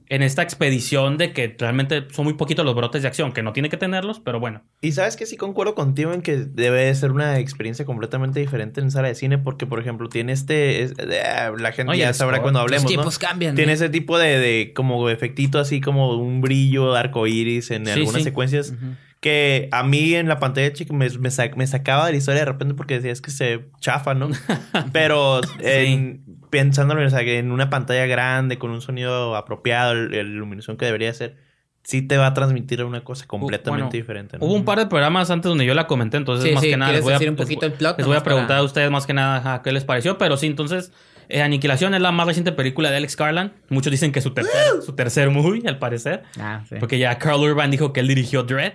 [0.10, 3.54] en esta expedición de que realmente son muy poquitos los brotes de acción, que no
[3.54, 4.64] tiene que tenerlos, pero bueno.
[4.82, 8.82] Y sabes que sí concuerdo contigo en que debe de ser una experiencia completamente diferente
[8.82, 10.82] en sala de cine porque, por ejemplo, tiene este...
[10.84, 13.56] es- eh, la gente Oye, ya sabrá cuando Los hablemos, cambian.
[13.56, 13.76] Tiene ¿eh?
[13.76, 18.16] ese tipo de, de como efectito así como un brillo arco iris en Sí, algunas
[18.16, 18.24] sí.
[18.24, 18.74] secuencias.
[19.20, 22.40] Que a mí en la pantalla chica me, me, sa- me sacaba de la historia
[22.42, 24.30] de repente porque decía es que se chafa, ¿no?
[24.94, 30.12] Pero en- pensándolo o sea, que en una pantalla grande con un sonido apropiado, el-
[30.12, 31.36] la iluminación que debería ser,
[31.84, 34.38] sí te va a transmitir una cosa completamente bueno, diferente.
[34.38, 34.46] ¿no?
[34.46, 36.78] Hubo un par de programas antes donde yo la comenté, entonces Sí, más sí, que
[36.78, 37.98] nada ¿quieres les voy a, decir un poquito el plot?
[37.98, 40.38] les voy a para- preguntar a ustedes más que nada ajá, qué les pareció, pero
[40.38, 40.92] sí, entonces
[41.28, 43.52] eh, Aniquilación es la más reciente película de Alex Garland.
[43.70, 46.24] Muchos dicen que es su tercer, su tercer movie, al parecer.
[46.40, 46.76] Ah, sí.
[46.80, 48.74] Porque ya Carl Urban dijo que él dirigió Dread,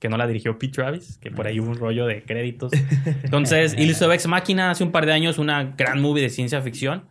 [0.00, 2.72] que no la dirigió Pete Travis, que por ahí hubo un rollo de créditos.
[3.22, 6.60] Entonces, y hizo Ex Máquina hace un par de años, una gran movie de ciencia
[6.62, 7.04] ficción.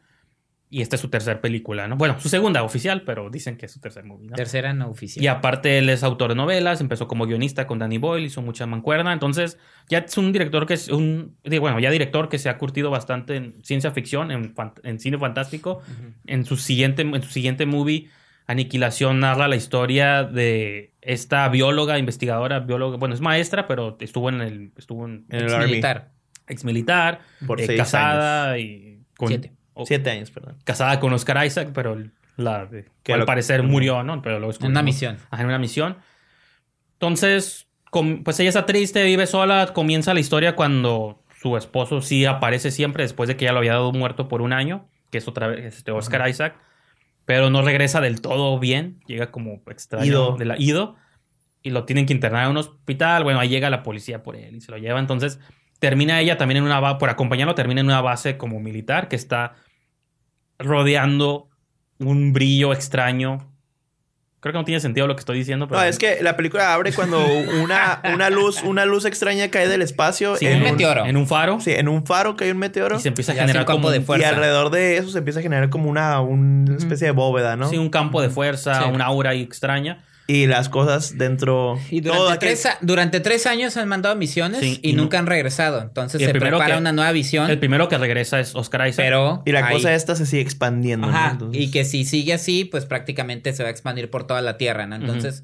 [0.71, 1.97] Y esta es su tercer película, ¿no?
[1.97, 4.35] Bueno, su segunda oficial, pero dicen que es su tercer movie, ¿no?
[4.35, 5.23] Tercera no oficial.
[5.23, 8.67] Y aparte él es autor de novelas, empezó como guionista con Danny Boyle, hizo mucha
[8.67, 9.57] mancuerna, entonces
[9.87, 13.35] ya es un director que es un, bueno, ya director que se ha curtido bastante
[13.35, 14.53] en ciencia ficción,
[14.83, 15.81] en cine fantástico.
[16.27, 18.09] En su siguiente, en su siguiente movie,
[18.51, 24.41] Aniquilación narra la historia de esta bióloga, investigadora, bióloga, bueno, es maestra, pero estuvo en
[24.41, 26.09] el, estuvo en, el militar.
[26.47, 29.53] ex militar, Por eh, seis casada y con, Siete.
[29.85, 30.57] Siete años, perdón.
[30.63, 31.95] casada con Oscar Isaac, pero
[32.37, 34.19] la de- Que al lo- parecer murió, ¿no?
[34.23, 35.17] Pero luego En una misión.
[35.29, 35.97] Ajá, en una misión.
[36.93, 39.67] Entonces, com- pues ella está triste, vive sola.
[39.73, 43.73] Comienza la historia cuando su esposo sí aparece siempre después de que ya lo había
[43.73, 46.55] dado muerto por un año, que es otra vez este Oscar Isaac,
[47.29, 49.01] pero no regresa del todo bien.
[49.05, 50.35] Llega como extraño Ido.
[50.35, 50.95] de la ido
[51.61, 53.23] y lo tienen que internar en un hospital.
[53.23, 54.99] Bueno, ahí llega la policía por él y se lo lleva.
[54.99, 55.39] Entonces,
[55.77, 59.15] termina ella también en una base, por acompañarlo, termina en una base como militar que
[59.15, 59.53] está
[60.57, 61.49] rodeando
[61.99, 63.53] un brillo extraño.
[64.41, 66.73] Creo que no tiene sentido lo que estoy diciendo, pero No, es que la película
[66.73, 67.19] abre cuando
[67.61, 71.05] una, una luz, una luz extraña cae del espacio Sí, un en, meteoro.
[71.05, 72.95] en un faro Sí, en un faro cae un meteoro.
[72.95, 74.25] y se empieza a generar un campo como de fuerza.
[74.25, 77.69] Y alrededor de eso se empieza a generar como una, una especie de bóveda, ¿no?
[77.69, 78.89] sí, un campo de fuerza, Sí.
[78.93, 80.03] una aura ahí extraña.
[80.31, 81.79] Y las cosas dentro.
[81.89, 85.01] Y durante aquel- tres, a- durante tres años han mandado misiones Sí, y, y no-
[85.03, 85.81] nunca han regresado.
[85.81, 87.49] Entonces se prepara que- una nueva visión.
[87.49, 89.03] El primero que regresa es Oscar Isaac.
[89.05, 89.41] pero.
[89.47, 91.07] Y la ahí- cosa esta se sigue expandiendo.
[91.07, 91.17] ¿no?
[91.17, 94.41] Ajá, Entonces- y que si sigue así, pues prácticamente se va a expandir por toda
[94.43, 94.97] la Tierra, ¿no?
[94.97, 95.43] Entonces,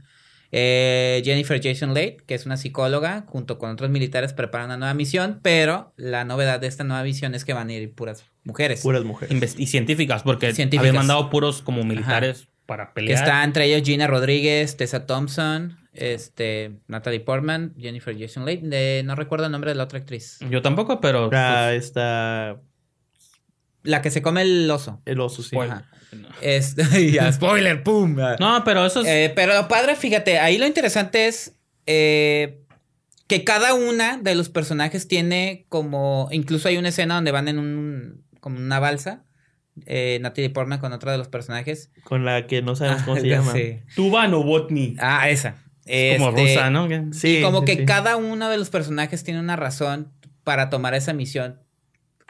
[0.52, 4.94] eh, Jennifer Jason Leigh, que es una psicóloga, junto con otros militares, prepara una nueva
[4.94, 8.82] misión, pero la novedad de esta nueva visión es que van a ir puras mujeres.
[8.82, 9.36] Puras mujeres.
[9.36, 10.82] Inves- y científicas, porque Científicas.
[10.90, 13.24] habían mandado puros como militares para que pelear.
[13.24, 19.16] está entre ellos Gina Rodríguez, Tessa Thompson, este, Natalie Portman, Jennifer Jason Leigh, de- no
[19.16, 20.40] recuerdo el nombre de la otra actriz.
[20.50, 21.30] Yo tampoco, pero...
[21.34, 22.60] Ah, pues, está
[23.84, 25.02] La que se come el oso.
[25.06, 25.50] el oso, sí.
[25.50, 25.74] spoiler.
[25.78, 25.90] Ajá.
[26.42, 26.76] Es,
[27.14, 28.16] ya, spoiler, pum.
[28.40, 29.08] No, pero eso es...
[29.08, 31.54] Eh, pero padre, fíjate, ahí lo interesante es
[31.86, 32.62] eh,
[33.28, 37.60] que cada una de los personajes tiene como, incluso hay una escena donde van en
[37.60, 39.24] un, como una balsa
[39.86, 41.90] eh, Natalie Portman con otro de los personajes.
[42.04, 43.54] Con la que no sabemos cómo Ah, se llama.
[43.54, 43.80] sí.
[43.96, 44.96] Tuba Novotny.
[45.00, 45.56] Ah, esa.
[45.86, 46.88] Es como Este, rusa, ¿no?
[47.14, 47.86] Sí, y como sí, que sí.
[47.86, 50.12] cada uno de los personajes tiene una razón
[50.44, 51.60] para tomar esa misión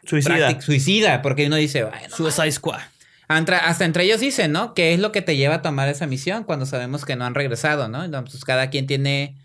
[0.04, 0.60] Suicida.
[0.60, 2.80] suicida, porque uno dice, "Ay, no Suicide Squad.
[3.28, 4.72] Hasta entre ellos dicen, ¿no?
[4.74, 7.34] ¿Qué es lo que te lleva a tomar esa misión cuando sabemos que no han
[7.34, 8.04] regresado, ¿no?
[8.04, 9.36] Entonces cada quien tiene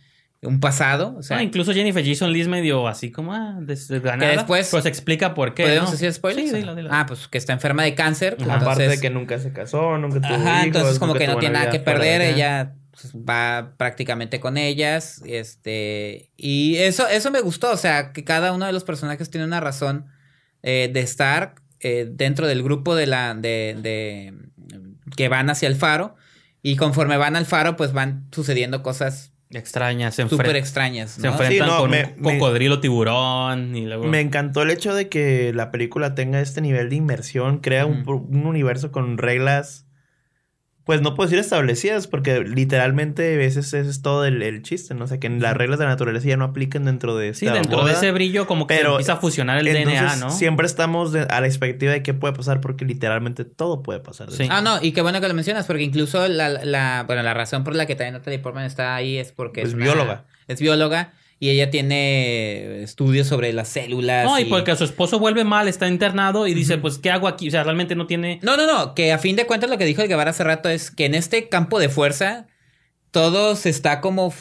[0.44, 3.88] un pasado, o sea, Ah, incluso Jennifer Jason Lee es medio así como ah, des-
[3.88, 4.32] desganada.
[4.32, 5.64] Que después- se explica por qué.
[5.64, 5.92] ¿podemos ¿no?
[5.92, 6.50] decir spoilers?
[6.50, 6.90] Sí, dilo, dilo.
[6.92, 8.38] Ah, pues que está enferma de cáncer.
[8.42, 8.56] Ajá.
[8.56, 11.60] Aparte de que nunca se casó, nunca tuvo Ajá, hijos, entonces como que no tiene
[11.60, 17.72] nada que perder, ella pues, va prácticamente con ellas, este, y eso, eso me gustó,
[17.72, 20.08] o sea, que cada uno de los personajes tiene una razón
[20.64, 24.34] eh, de estar eh, dentro del grupo de la, de, de,
[25.16, 26.16] que van hacia el faro,
[26.64, 31.68] y conforme van al faro, pues van sucediendo cosas Extraña, se, súper extrañas, se enfrentan
[31.68, 34.06] Sí, no, con me- un me- cocodrilo tiburón y luego...
[34.06, 38.45] Me encantó el hecho de que la película tenga este nivel de inmersión, crea un
[38.45, 39.86] universo con reglas,
[40.84, 44.94] pues no puedo decir establecidas, porque literalmente ese es, ese es todo el, el chiste,
[44.95, 45.06] ¿no?
[45.06, 47.58] O sea, que las reglas de la naturaleza ya no aplican dentro de Sí, esta
[47.60, 50.30] dentro de ese brillo como que se empieza a fusionar el DNA, Entonces, ¿no?
[50.32, 54.32] Siempre estamos de- a la expectativa de qué puede pasar, porque literalmente todo puede pasar.
[54.32, 54.48] Sí.
[54.49, 57.64] Ah, no, y qué bueno que lo mencionas, porque incluso la, la, bueno, la razón
[57.64, 60.26] por la que también Natalie Portman está ahí es porque Es es, una- bióloga.
[60.48, 61.14] Es bióloga
[61.44, 64.26] y ella tiene estudios sobre las células.
[64.26, 67.28] No, y y- porque su esposo vuelve mal, está internado y dice, pues, ¿qué hago
[67.28, 67.48] aquí?
[67.48, 68.40] O sea, realmente no tiene...
[68.44, 70.70] No, no, no, que a fin de cuentas lo que dijo el Guevara hace rato
[70.70, 72.46] es que en este campo de fuerza
[73.10, 74.32] todo se está como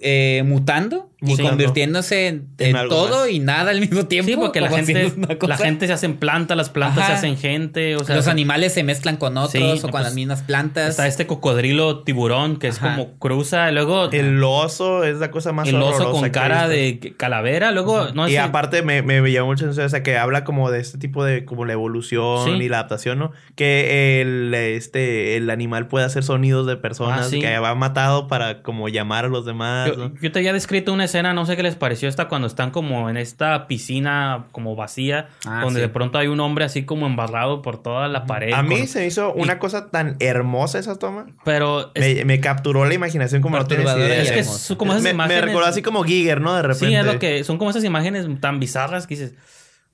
[0.00, 3.30] eh, mutando y convirtiéndose en, En en algo todo más.
[3.30, 4.30] y nada al mismo tiempo.
[4.30, 5.12] Sí, porque la gente,
[5.46, 8.16] la gente se hacen plantas, las plantas se hacen gente, o sea...
[8.16, 10.90] Los animales se mezclan con otros Sí, o con pues, las mismas plantas.
[10.90, 12.96] Está este cocodrilo tiburón que es Ajá.
[12.96, 17.14] como cruza, y luego El oso es la cosa más el oso con cara de
[17.16, 20.16] calavera, luego no y sé, aparte me, me llamó mucho la atención, o sea, que
[20.18, 22.50] habla como de este tipo de, como la evolución Sí.
[22.64, 23.32] y la adaptación, ¿no?
[23.54, 27.40] Que el, este, el animal puede hacer sonidos de personas Ah, sí.
[27.40, 30.12] que ha matado para como llamar a los demás, Yo, ¿no?
[30.20, 33.08] yo te había descrito una escena, no sé qué les pareció esta cuando están como
[33.10, 35.82] en esta piscina como vacía, Ah, donde sí.
[35.82, 38.52] de pronto hay un hombre así como embarrado por toda la pared.
[38.52, 41.26] A mí con- se me hizo una cosa tan hermosa esa toma.
[41.44, 44.18] Pero es, Me, me capturó la imaginación como no tienes idea.
[44.18, 45.44] y es que es como esas me, me imágenes.
[45.44, 46.54] recordó así como Giger, ¿no?
[46.54, 46.86] De repente.
[46.88, 49.34] Sí, es lo que son como esas imágenes tan bizarras que dices.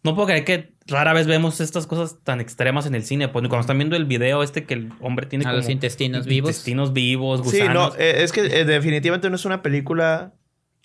[0.04, 3.26] No puedo creer que rara vez vemos estas cosas tan extremas en el cine.
[3.26, 6.24] Pues cuando están viendo el video este que el hombre tiene A como los intestinos
[6.24, 6.50] vivos.
[6.50, 7.94] Intestinos vivos, Sí, gusanos.
[7.94, 10.34] no, eh, es que eh, definitivamente no es una película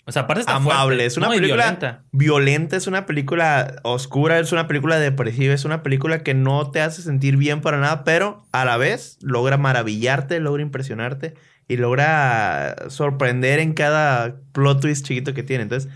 [0.06, 0.96] o sea, aparte está amable.
[0.96, 2.04] fuerte, Es una película violenta.
[2.12, 6.80] violenta, es una película oscura, es una película depresiva, es una película que no te
[6.80, 11.34] hace sentir bien para nada, pero a la vez logra maravillarte, logra impresionarte
[11.68, 15.62] y logra sorprender en cada plot twist chiquito que tiene.
[15.62, 15.90] Entonces,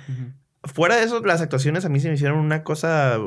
[0.64, 3.18] fuera de eso, las actuaciones a mí se me hicieron una cosa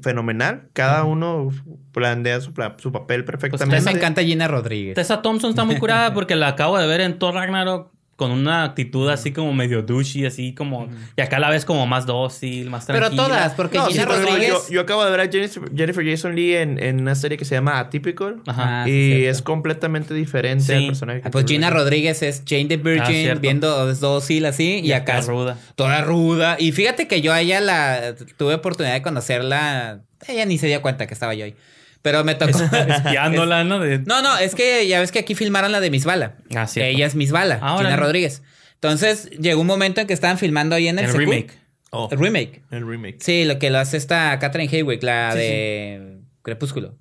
[0.00, 0.68] fenomenal.
[0.72, 1.50] Cada uno
[1.92, 3.84] plantea su, papel Pues perfectamente.
[3.84, 4.94] me encanta Gina Rodríguez.
[4.94, 8.64] Tessa Thompson está muy curada porque la acabo de ver en Thor Ragnarok con una
[8.64, 10.88] actitud así como medio douchey, así como...
[11.16, 13.22] Y acá la ves como más dócil, más Pero tranquila.
[13.28, 14.48] todas, porque No, Gina sí, Rodríguez.
[14.48, 17.44] yo, yo acabo de ver a Jennifer, Jennifer Jason Lee en, en una serie que
[17.44, 18.42] se llama Atypical.
[18.48, 18.82] Ajá.
[18.82, 18.90] Ah, sí,
[19.20, 20.72] y es completamente diferente Sí.
[20.72, 21.20] al personaje.
[21.20, 21.44] que Ah, Pues.
[21.46, 23.40] Gina Rodríguez es Jane the Ah, Virgin, cierto.
[23.40, 25.56] viendo es dócil así, y, acá acá es ruda.
[25.76, 26.56] toda ruda.
[26.58, 30.00] Y fíjate que yo a ella la tuve oportunidad de conocerla.
[30.26, 31.54] Ella ni se dio cuenta que estaba yo ahí.
[32.02, 32.58] Pero me tocó.
[32.88, 33.80] Espiándola, ¿no?
[33.80, 36.36] De- no, no, es que ya ves que aquí filmaron la de Miss Bala.
[36.54, 36.90] Ah, cierto.
[36.90, 37.96] Ella es Miss Bala, Ah, Gina.
[37.96, 38.42] Rodríguez.
[38.74, 41.58] Entonces llegó un momento en que estaban filmando ahí en el, el Secu- remake.
[41.90, 42.62] Oh, El remake.
[42.70, 43.16] el remake.
[43.20, 46.96] Sí, lo que lo hace esta Catherine Haywick, la Sí, de Crepúsculo.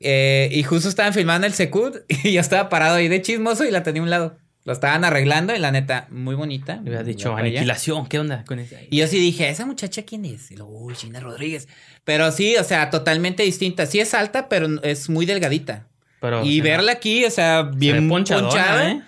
[0.00, 3.70] Eh, y justo estaban filmando el Secut y yo estaba parado ahí de chismoso y
[3.70, 4.38] la tenía a un lado.
[4.64, 6.80] Lo estaban arreglando y la neta, muy bonita.
[6.84, 8.06] Le había dicho aniquilación.
[8.06, 8.76] ¿Qué onda con esa?
[8.90, 10.50] Y yo sí dije, ¿esa muchacha quién es?
[10.50, 11.68] Y luego, uy, Gina Rodríguez.
[12.04, 13.86] Pero sí, o sea, totalmente distinta.
[13.86, 15.86] Sí es alta, pero es muy delgadita.
[16.20, 18.90] Pero, y o sea, verla aquí, o sea, bien ponchada.
[18.90, 19.02] ¿eh?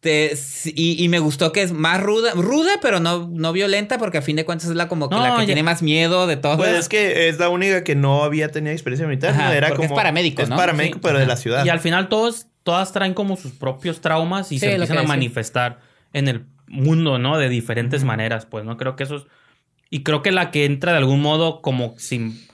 [0.00, 4.18] te- y, y me gustó que es más ruda, ruda, pero no, no violenta, porque
[4.18, 6.26] a fin de cuentas es la como que No, la que ya- tiene más miedo
[6.26, 6.56] de todo.
[6.58, 9.30] Pues es que es la única que no había tenido experiencia militar.
[9.30, 9.52] Ajá, ¿no?
[9.52, 9.96] Era porque es como.
[9.96, 10.56] paramédico, Es ¿no?
[10.56, 11.00] paramédico, Sí.
[11.02, 11.64] pero de la ciudad.
[11.64, 15.00] Y al final todos, todas traen como sus propios traumas y Sí, se empiezan a
[15.00, 15.08] decía.
[15.16, 15.78] manifestar
[16.12, 17.38] en el mundo, ¿no?
[17.38, 18.76] De diferentes maneras, pues, ¿no?
[18.76, 19.22] Creo que eso es...
[19.88, 22.44] Y creo que la que entra de algún modo como sin,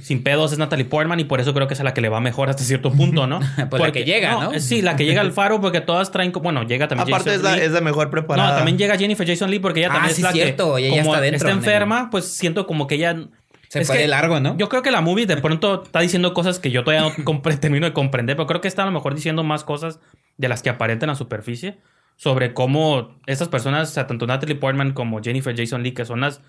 [0.00, 2.08] sin pedos es Natalie Portman y por eso creo que es a la que le
[2.08, 3.38] va mejor hasta cierto punto, ¿no?
[3.70, 4.52] Pues la que llega, ¿no?
[4.52, 6.32] es- Sí, la que llega al faro porque todas traen...
[6.32, 7.64] Bueno, llega también Aparte, es Jason la, Lee.
[7.66, 8.48] es la mejor preparada.
[8.50, 10.86] No, también llega Jennifer Jason Lee porque ella Ah, también sí, es la cierto, que
[10.86, 13.28] ella como está dentro, está en el- enferma, pues siento como que ella...
[13.70, 14.56] Se es fue que de largo, ¿no?
[14.58, 17.86] Yo creo que la movie de pronto está diciendo cosas que yo todavía no termino
[17.86, 20.00] de comprender, pero creo que está a lo mejor diciendo más cosas
[20.38, 21.78] de las que aparentan a superficie
[22.16, 26.20] sobre cómo estas personas, o sea, tanto Natalie Portman como Jennifer Jason Lee, que son
[26.20, 26.42] las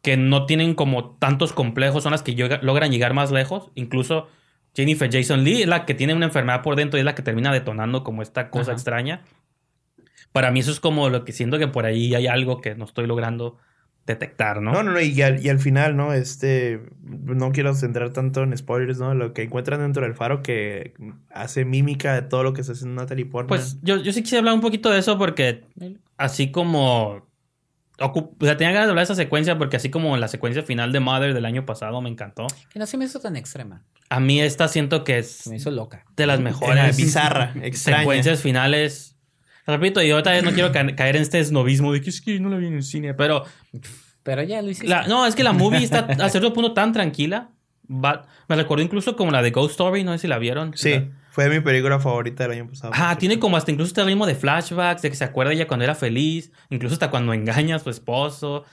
[0.00, 4.28] que no tienen como tantos complejos, son las que logran llegar más lejos, incluso
[4.74, 7.22] Jennifer Jason Lee es la que tiene una enfermedad por dentro y es la que
[7.22, 8.72] termina detonando como esta cosa Ajá.
[8.72, 9.24] extraña.
[10.32, 12.86] Para mí eso es como lo que siento que por ahí hay algo que no
[12.86, 13.58] estoy logrando
[14.06, 14.72] detectar, ¿no?
[14.72, 16.12] No, no, no, y al, y al final, ¿no?
[16.12, 19.14] Este, no quiero centrar tanto en spoilers, ¿no?
[19.14, 20.94] Lo que encuentran dentro del faro que
[21.30, 23.48] hace mímica de todo lo que se hace en Natalie Portman.
[23.58, 25.64] Pues yo, yo sí quisiera hablar un poquito de eso porque
[26.16, 27.30] así como...
[28.00, 30.90] O sea, tenía ganas de hablar de esa secuencia porque así como la secuencia final
[30.90, 32.48] de Mother del año pasado me encantó.
[32.72, 33.84] Que no se me hizo tan extrema.
[34.08, 36.04] A mí esta siento que es Se me hizo loca.
[36.16, 38.00] de las Era mejores bizarra, extraña.
[38.00, 39.11] secuencias finales.
[39.66, 42.48] Repito, otra vez no quiero ca- caer en este esnovismo de que es que no
[42.48, 43.44] la vi en el cine, pero
[44.22, 44.88] Pero ya lo hiciste.
[44.88, 47.50] la- no, es que la movie está a cierto punto tan tranquila.
[47.88, 50.72] Me recuerdo incluso como la de Ghost Story, no sé si la vieron.
[50.76, 52.92] Sí, fue mi película favorita del año pasado.
[52.96, 55.84] Ah, tiene como hasta incluso este ritmo de flashbacks, de que se acuerda ella cuando
[55.84, 58.64] era feliz, incluso hasta cuando engaña a su esposo.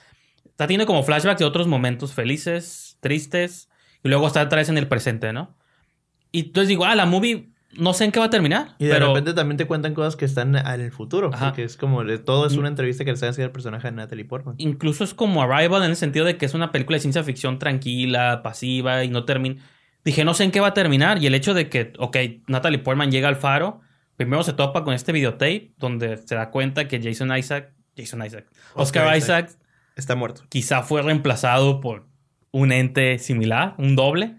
[0.45, 3.70] Está, tiene como flashbacks de otros momentos felices, tristes,
[4.03, 5.56] y luego está otra vez en el presente, ¿no?
[6.32, 8.94] Y entonces digo, ah, la movie no sé en qué va a terminar, Y de
[8.94, 11.30] pero repente también te cuentan cosas que están en el futuro.
[11.34, 11.48] Ajá.
[11.48, 14.26] Porque es como, todo es una entrevista que le están haciendo al personaje de Natalie
[14.26, 14.56] Portman.
[14.58, 17.60] incluso es como Arrival en el sentido de que es una película de ciencia ficción
[17.60, 19.62] tranquila, pasiva y no termina.
[20.04, 21.22] Dije, no sé en qué va a terminar.
[21.22, 22.18] Y el hecho de que, ok,
[22.48, 23.82] Natalie Portman llega al faro,
[24.16, 28.48] primero se topa con este videotape donde se da cuenta que Jason Isaac, Jason Isaac,
[28.74, 29.52] Oscar, Oscar Isaac.
[29.96, 30.44] Está muerto.
[30.50, 32.08] quizá fue reemplazado por
[32.52, 34.36] un ente similar, un doble.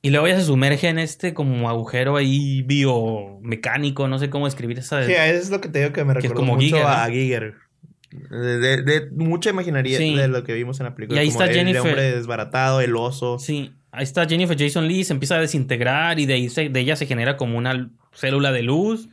[0.00, 4.78] Y luego ella se sumerge en este como agujero ahí biomecánico, no sé cómo escribir
[4.78, 5.04] esa.
[5.04, 6.88] Sí, eso es lo que te digo que me como mucho Giger, ¿no?
[6.88, 7.54] a Giger.
[8.30, 10.14] De, de- de mucha imaginaría Sí.
[10.14, 11.18] de lo que vimos en la película.
[11.20, 11.80] Y ahí como está el Jennifer.
[11.82, 13.38] hombre desbaratado, el oso.
[13.38, 16.80] Sí, ahí está Jennifer Jason Lee, se empieza a desintegrar y de ahí se- de
[16.80, 19.08] ella se genera como una célula de luz.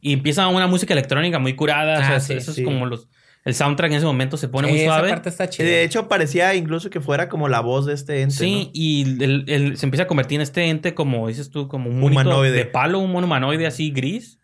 [0.00, 1.94] Y empieza una música electrónica muy curada.
[1.94, 2.60] o sea, Ah, eso- sí, eso sí.
[2.60, 3.08] es como los.
[3.44, 5.08] El soundtrack en ese momento se pone muy Esa suave.
[5.10, 5.66] parte está chida.
[5.66, 8.34] de hecho parecía incluso que fuera como la voz de este ente.
[8.34, 8.70] Sí, ¿no?
[8.74, 12.02] y el- el- se empieza a convertir en este ente, como dices tú, como un
[12.02, 12.52] Humanoide.
[12.52, 14.38] de palo, un mono humanoide así gris.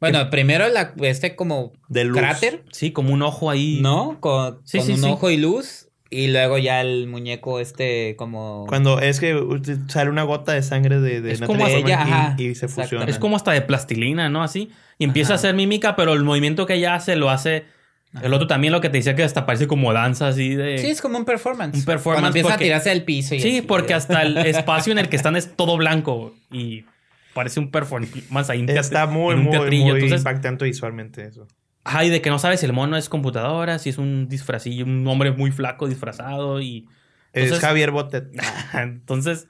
[0.00, 2.18] Bueno, primero la, este como De luz.
[2.18, 3.78] cráter, Sí, como un ojo ahí.
[3.80, 4.18] ¿no?
[4.20, 5.08] Con, Sí, con sí, un sí.
[5.08, 5.88] ojo y luz.
[6.10, 8.66] Y luego ya el muñeco este como...
[8.68, 9.40] Cuando es que
[9.88, 13.04] sale una gota de sangre de, de Es como ella, y- ajá, y, se fusiona.
[13.06, 14.42] Es como hasta de plastilina, ¿no?
[14.42, 14.70] Así.
[14.98, 15.34] Y empieza Ajá.
[15.34, 17.64] a hacer mímica, pero el movimiento que ella hace lo hace.
[18.20, 20.76] El otro también lo que te decía que hasta parece como danza así de.
[20.78, 21.78] Sí, es como un performance.
[21.78, 23.34] Un performance Cuando empieza porque- a tirarse al piso.
[23.34, 23.96] Y Sí, así, porque eh.
[23.96, 26.84] hasta el espacio en el que están es todo blanco y
[27.32, 28.66] parece un performance ahí.
[28.68, 31.46] Está muy, muy, muy Entonces, impactante visualmente eso.
[31.84, 35.06] Ay, de que no sabes si el mono es computadora, si es un disfrazillo, un
[35.08, 36.86] hombre muy flaco disfrazado y.
[37.32, 38.28] es Entonces- Javier Botet.
[38.74, 39.48] Entonces,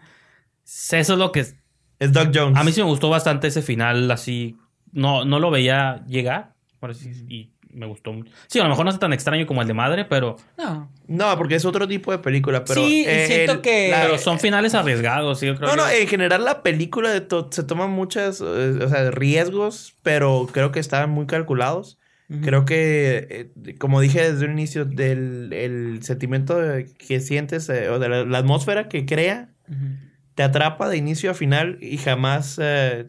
[0.65, 1.41] eso es lo que.
[1.41, 1.57] es-
[1.99, 2.57] Es Doc Jones.
[2.59, 4.57] A mí sí me gustó bastante ese final, así.
[4.93, 6.53] No, no lo veía llegar.
[6.81, 8.31] por así- y me gustó mucho.
[8.47, 10.37] Sí, a lo mejor no es tan extraño como el de madre, pero.
[10.59, 10.91] No.
[11.09, 12.85] No, porque es otro tipo de película, pero...
[12.87, 15.89] Sí, eh, siento el- que- la- Pero son finales arriesgados, sí, yo creo No, no,
[15.89, 20.71] en general la película de to- se toman muchas, eh, o sea, riesgos, pero creo
[20.73, 21.99] que estaban muy calculados.
[22.43, 27.91] Creo que, eh, como dije desde un inicio, del el sentimiento de- que sientes, eh,
[27.91, 29.51] o de la, la atmósfera que crea,
[30.35, 33.07] te atrapa de inicio a final y jamás eh,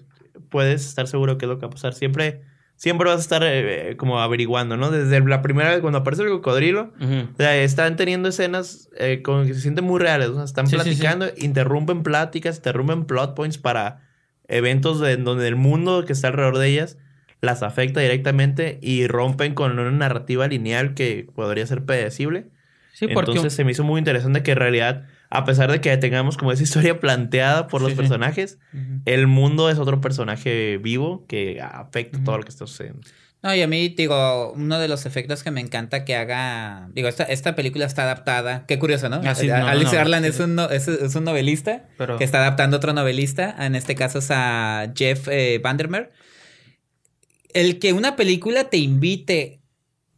[0.49, 1.93] puedes estar seguro qué es lo que va a pasar.
[1.93, 2.41] Siempre,
[2.83, 4.91] siempre vas a estar eh, como averiguando, ¿no?
[4.91, 9.45] Desde la primera vez cuando aparece el cocodrilo, o sea, están teniendo escenas eh, como
[9.45, 10.27] que se sienten muy reales.
[10.27, 14.01] o sea, están Sí, sí, platicando, interrumpen pláticas, interrumpen plot points para
[14.49, 16.97] eventos de, donde el mundo que está alrededor de ellas
[17.39, 22.47] las afecta directamente y rompen con una narrativa lineal que podría ser predecible.
[22.91, 23.31] Sí, porque.
[23.31, 25.05] Entonces se me hizo muy interesante que en realidad,
[25.35, 27.97] a pesar de que tengamos como esa historia planteada por Sí, los sí.
[27.97, 28.59] personajes,
[29.05, 33.01] el mundo es otro personaje vivo que afecta todo lo que está sucediendo.
[33.41, 36.87] No, y a mí, digo, uno de los efectos que me encanta que haga.
[36.93, 38.65] Digo, esta, esta película está adaptada.
[38.67, 39.19] Qué curioso, ¿no?
[39.25, 41.83] Ah, sí, A- no, no, Alex no, Garland sí, es, un, es, es un novelista
[41.97, 43.53] Pero- que está adaptando a otro novelista.
[43.65, 46.11] En este caso es a Jeff eh, Vandermeer.
[47.53, 49.59] El que una película te invite.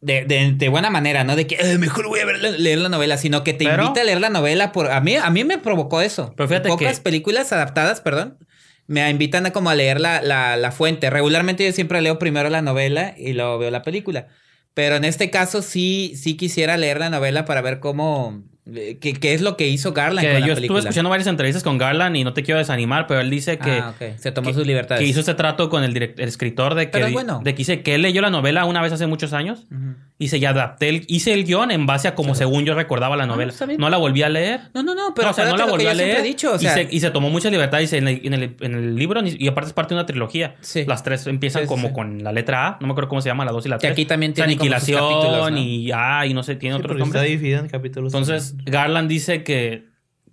[0.00, 1.36] De, de- de buena manera, ¿no?
[1.36, 3.82] De que "Eh, mejor voy a ver la- leer la novela, sino que te Pero-
[3.84, 4.90] invita a leer la novela por...
[4.90, 6.32] A mí, a mí me provocó eso.
[6.36, 8.38] Pero fíjate Pocas que- películas adaptadas, perdón,
[8.86, 11.08] me invitan a como a leer la, la, la fuente.
[11.10, 14.28] Regularmente yo siempre leo primero la novela y luego veo la película.
[14.74, 18.44] Pero en este caso sí, sí quisiera leer la novela para ver cómo...
[18.74, 20.78] eh, ¿Qué, qué es lo que hizo Garland que con la yo película?
[20.78, 23.70] estuve escuchando varias entrevistas con Garland y no te quiero desanimar, pero él dice que,
[23.70, 23.94] ah.
[24.18, 25.00] Se tomó que- sus libertades.
[25.02, 27.40] que hizo este trato con el, direct- el escritor de que, bueno.
[27.44, 29.66] de que dice que él leyó la novela una vez hace muchos años
[30.15, 33.16] y se ya adapté, el- hice el guion en base a como según yo recordaba
[33.16, 33.52] la Ah, novela.
[33.66, 33.78] bien.
[33.78, 34.60] no la volví a leer.
[34.72, 36.22] No, no, no, pero No, o sea, no la que volví a leer.
[36.22, 38.56] dicho, o sea, y, se, y se tomó mucha libertad dice, en, el, en, el,
[38.60, 40.54] en el libro, y aparte es parte de una trilogía.
[40.62, 40.84] Sí.
[40.86, 41.94] Las tres empiezan Sí, sí, como sí.
[41.94, 43.88] con la letra A, no me acuerdo cómo se llama, la 2 y la Que
[43.88, 43.92] 3.
[43.92, 45.58] aquí también tiene como sus Aniquilación capítulos, ¿no?
[45.58, 48.14] y A y no sé, tiene Sí, otros porque está dividida en capítulos.
[48.14, 49.84] Entonces, Garland dice que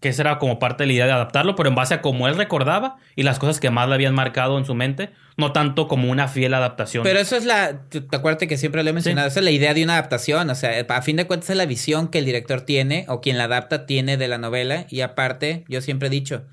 [0.03, 2.27] que esa era como parte de la idea de adaptarlo, pero en base a cómo
[2.27, 5.87] él recordaba y las cosas que más le habían marcado en su mente, no tanto
[5.87, 7.03] como una fiel adaptación.
[7.03, 7.83] Pero eso es la.
[7.87, 9.29] Te acuérdate que siempre lo he mencionado.
[9.29, 10.49] Esa es la idea de una adaptación.
[10.49, 13.37] O sea, a fin de cuentas es la visión que el director tiene o quien
[13.37, 14.87] la adapta tiene de la novela.
[14.89, 16.43] Y aparte, yo siempre he dicho,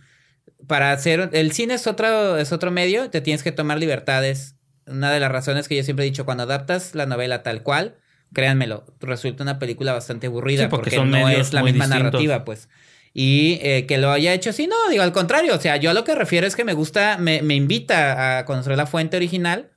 [0.68, 1.30] para hacer.
[1.32, 4.54] El cine es otro, es otro medio, te tienes que tomar libertades.
[4.86, 7.96] Una de las razones que yo siempre he dicho, cuando adaptas la novela tal cual,
[8.32, 11.88] créanmelo, resulta una película bastante aburrida Sí, porque no es la misma distintos.
[12.12, 12.68] narrativa, pues.
[13.12, 15.94] Y eh, que lo haya hecho así, no, digo, al contrario, o sea, yo a
[15.94, 19.70] lo que refiero es que me gusta, me, me invita a conocer la fuente original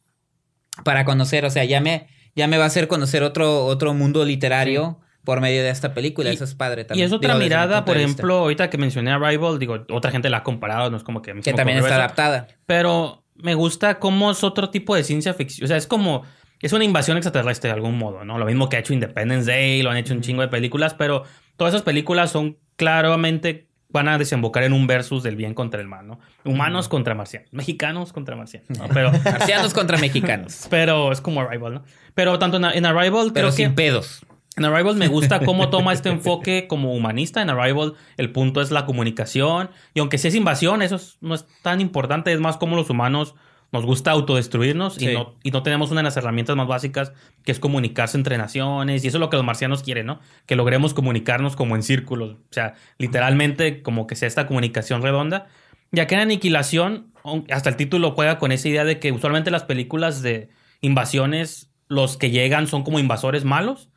[0.83, 4.25] para conocer, o sea, ya me, ya me va a hacer conocer otro, otro mundo
[4.25, 7.07] literario por medio de esta película, Y- eso es padre y también.
[7.07, 10.37] es otra Digo, mirada, por ejemplo, ahorita que mencioné a Rival, digo, otra gente la
[10.37, 11.33] ha comparado, no es como que...
[11.41, 11.97] Que también está eso.
[11.97, 12.47] adaptada.
[12.65, 15.65] Pero me gusta cómo es otro tipo de ciencia ficción.
[15.65, 16.23] O sea, es como.
[16.61, 18.37] Es una invasión extraterrestre de algún modo, ¿no?
[18.37, 21.23] Lo mismo que ha hecho Independence Day, lo han hecho un chingo de películas, pero
[21.57, 23.67] todas esas películas son claramente.
[23.89, 26.19] van a desembocar en un versus del bien contra el mal, ¿no?
[26.45, 28.87] Humanos contra marcianos, mexicanos contra marcianos, ¿no?
[28.91, 30.65] Pero, Marcianos contra mexicanos.
[30.71, 31.83] pero es como Arrival, ¿no?
[32.15, 33.75] Pero tanto en, en Arrival, Pero creo sin que.
[33.75, 34.25] pedos.
[34.57, 37.43] En Arrival me gusta cómo toma este enfoque como humanista.
[37.43, 39.69] En Arrival el punto es la comunicación.
[39.93, 42.33] Y aunque sí es invasión, eso es- no es tan importante.
[42.33, 43.35] Es más como los humanos
[43.73, 45.13] nos gusta autodestruirnos y, Sí.
[45.13, 47.11] no, y no tenemos una de las herramientas más básicas
[47.43, 49.03] que es comunicarse entre naciones.
[49.03, 50.19] Y eso es lo que los marcianos quieren, ¿no?
[50.45, 52.35] Que logremos comunicarnos como en círculos.
[52.35, 55.47] O sea, literalmente como que sea esta comunicación redonda.
[55.91, 57.11] Ya que en Aniquilación,
[57.51, 60.49] hasta el título juega con esa idea de que usualmente las películas de
[60.81, 63.89] invasiones, los que llegan son como invasores malos.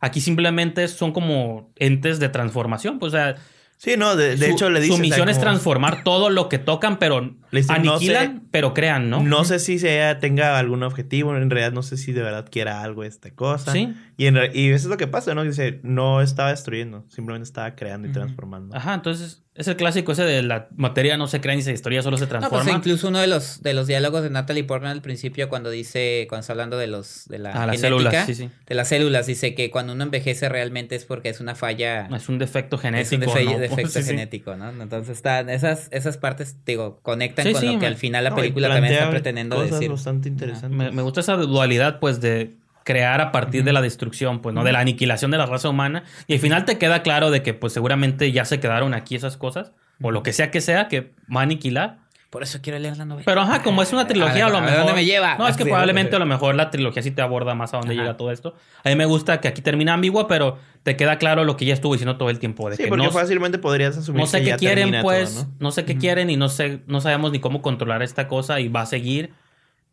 [0.00, 2.98] Aquí simplemente son como entes de transformación.
[2.98, 3.36] Pues, o sea,
[3.82, 4.92] Sí, no, de, de su, hecho le dice.
[4.94, 7.36] su misión es transformar todo lo que tocan, pero no
[7.70, 9.22] aniquilan, sé- pero crean, ¿no?
[9.22, 12.82] No sé si sea, tenga algún objetivo, en realidad no sé si de verdad quiera
[12.82, 13.72] algo esta cosa.
[13.72, 13.94] Sí.
[14.18, 15.44] Y, en y eso es lo que pasa, ¿no?
[15.44, 18.76] Dice, no estaba destruyendo, simplemente estaba creando y transformando.
[18.76, 22.02] Ajá, entonces es el clásico ese de la materia no se crea ni se historia,
[22.02, 22.64] solo se No, transforma.
[22.64, 26.26] pues incluso uno de los, de los diálogos de Natalie Portman al principio cuando dice,
[26.28, 28.48] cuando está hablando de los, de la Ah, las células, sí, sí.
[28.66, 32.28] de las células, dice que cuando uno envejece realmente es porque es una falla, es
[32.28, 33.16] un defecto es genético.
[33.16, 33.58] un defe- ¿no?
[33.58, 34.70] defecto Sí, genético, ¿no?
[34.82, 38.36] Entonces están, esas, esas partes, digo, conectan con lo que me- al final la No,
[38.36, 39.90] película también está pretendiendo cosas decir.
[39.90, 40.30] bastante.
[40.70, 42.54] Me, me gusta esa dualidad, pues, de
[42.84, 44.64] crear a partir de la destrucción, pues, ¿no?
[44.64, 46.04] De la aniquilación de la raza humana.
[46.26, 49.36] Y al final te queda claro de que, pues, seguramente ya se quedaron aquí esas
[49.36, 49.72] cosas.
[50.02, 51.98] O lo que sea que sea que va a aniquilar.
[52.30, 53.24] Por eso quiero leer la novela.
[53.26, 54.78] Pero ajá, como es una trilogía, A a lo ver, ¿a mejor.
[54.86, 55.36] dónde me lleva?
[55.36, 55.68] No, es que Sí.
[55.68, 58.02] probablemente a lo mejor la trilogía sí te aborda más a dónde Ajá.
[58.02, 58.54] llega todo esto.
[58.84, 61.74] A mí me gusta que aquí termina ambigua, pero te queda claro lo que ya
[61.74, 62.70] estuvo diciendo todo el tiempo.
[62.70, 65.34] De Sí, que porque no, fácilmente podrías asumir no sé qué quieren, pues.
[65.34, 65.54] todo, ¿no?
[65.58, 65.70] ¿no?
[65.72, 68.82] sé qué quieren y no sé, no sabemos ni cómo controlar esta cosa y va
[68.82, 69.34] a seguir.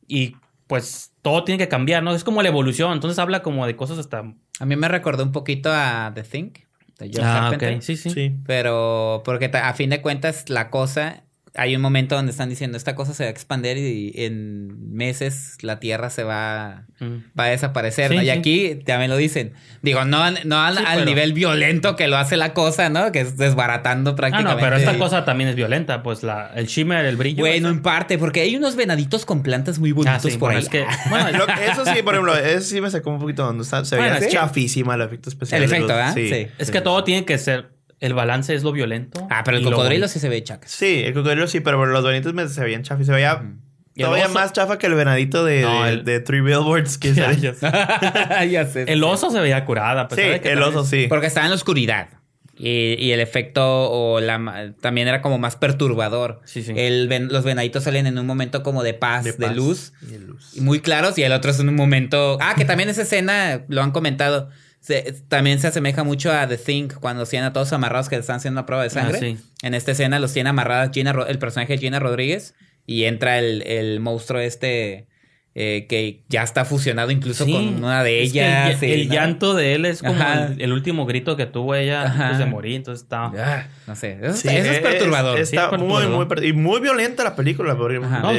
[0.08, 0.36] Y
[0.68, 2.14] pues todo tiene que cambiar, ¿no?
[2.14, 2.94] Es como la evolución.
[2.94, 4.24] Entonces habla como de cosas hasta.
[4.60, 6.52] A mí me recordó un poquito a The Thing,
[7.00, 7.76] de John Ah, Carpenter.
[7.76, 7.82] ok.
[7.82, 8.10] Sí, sí.
[8.10, 8.36] Sí.
[8.46, 11.24] Pero porque a fin de cuentas la cosa,
[11.58, 15.58] hay un momento donde están diciendo esta cosa se va a expandir y en meses
[15.62, 17.18] la Tierra se va, Mm.
[17.40, 18.10] va a desaparecer.
[18.12, 18.22] Sí, ¿no?
[18.22, 18.32] Y sí.
[18.32, 19.54] aquí también lo dicen.
[19.82, 22.90] Digo, no, al- no al, Sí, al pero- nivel violento que lo hace la cosa,
[22.90, 23.12] ¿no?
[23.12, 24.56] Que es desbaratando Ah, prácticamente.
[24.56, 26.04] no, pero esta cosa también es violenta.
[26.04, 27.40] Pues la, el shimmer, el brillo.
[27.42, 30.58] Bueno, en parte, porque hay unos venaditos con plantas muy bonitos Ah, sí, por bueno,
[30.60, 30.64] ahí.
[30.64, 30.86] es que.
[31.10, 33.84] Bueno, Lo que- eso sí, por ejemplo, eso sí me sacó un poquito donde está.
[33.86, 35.64] Se veía Bueno, chafísima el efecto especial.
[35.64, 36.12] El efecto, ¿ah?
[36.14, 36.48] Sí.
[36.58, 37.77] es que todo tiene que ser.
[38.00, 39.28] El balance es lo violento.
[39.32, 40.72] Ah, pero el y lo cocodrilo sí se ve chacas.
[40.72, 43.08] Sí, el cocodrilo sí, pero los venitos me se veían chafis.
[43.08, 43.42] Se veía
[43.96, 46.98] Y todavía oso- más chafa que el venadito de, No, de, el- de Three Billboards.
[47.00, 47.70] Que Ya, ya sé.
[48.52, 48.84] ya sé.
[48.88, 50.08] El oso se veía curada.
[50.14, 51.08] Sí, el también- oso sí.
[51.10, 52.10] Porque estaba en la oscuridad.
[52.60, 56.42] Y, y el efecto o la también era como más perturbador.
[56.46, 56.74] Sí, sí.
[56.76, 60.06] El ven- los venaditos salen en un momento como de paz, de, paz luz, y
[60.08, 60.52] de luz.
[60.56, 62.40] y muy claros, y el otro es en un momento.
[62.42, 64.50] Ah, que también esa escena, lo han comentado.
[64.88, 68.38] Se- también se asemeja mucho a The Thing, cuando tienen a todos amarrados que están
[68.38, 69.18] haciendo una prueba de sangre.
[69.18, 69.38] Ah, sí.
[69.62, 72.56] En esta escena los tiene amarradas Gina, el personaje de Gina Rodríguez,
[72.86, 75.08] y entra el, el monstruo este
[75.60, 77.52] eh, que ya está fusionado incluso Sí.
[77.52, 78.84] con una de Es que el ellas.
[78.84, 79.14] el, ¿no?
[79.16, 82.26] llanto de él es como el, el último grito que tuvo ella Ajá.
[82.26, 82.76] antes de morir.
[82.76, 83.32] Entonces está.
[83.36, 84.20] Ah, no sé.
[84.22, 85.40] Eso, Sí, eso es perturbador.
[85.40, 86.10] Está Sí, es muy, perturbador.
[86.12, 87.74] muy per- y muy violenta la película.
[87.74, 87.80] No,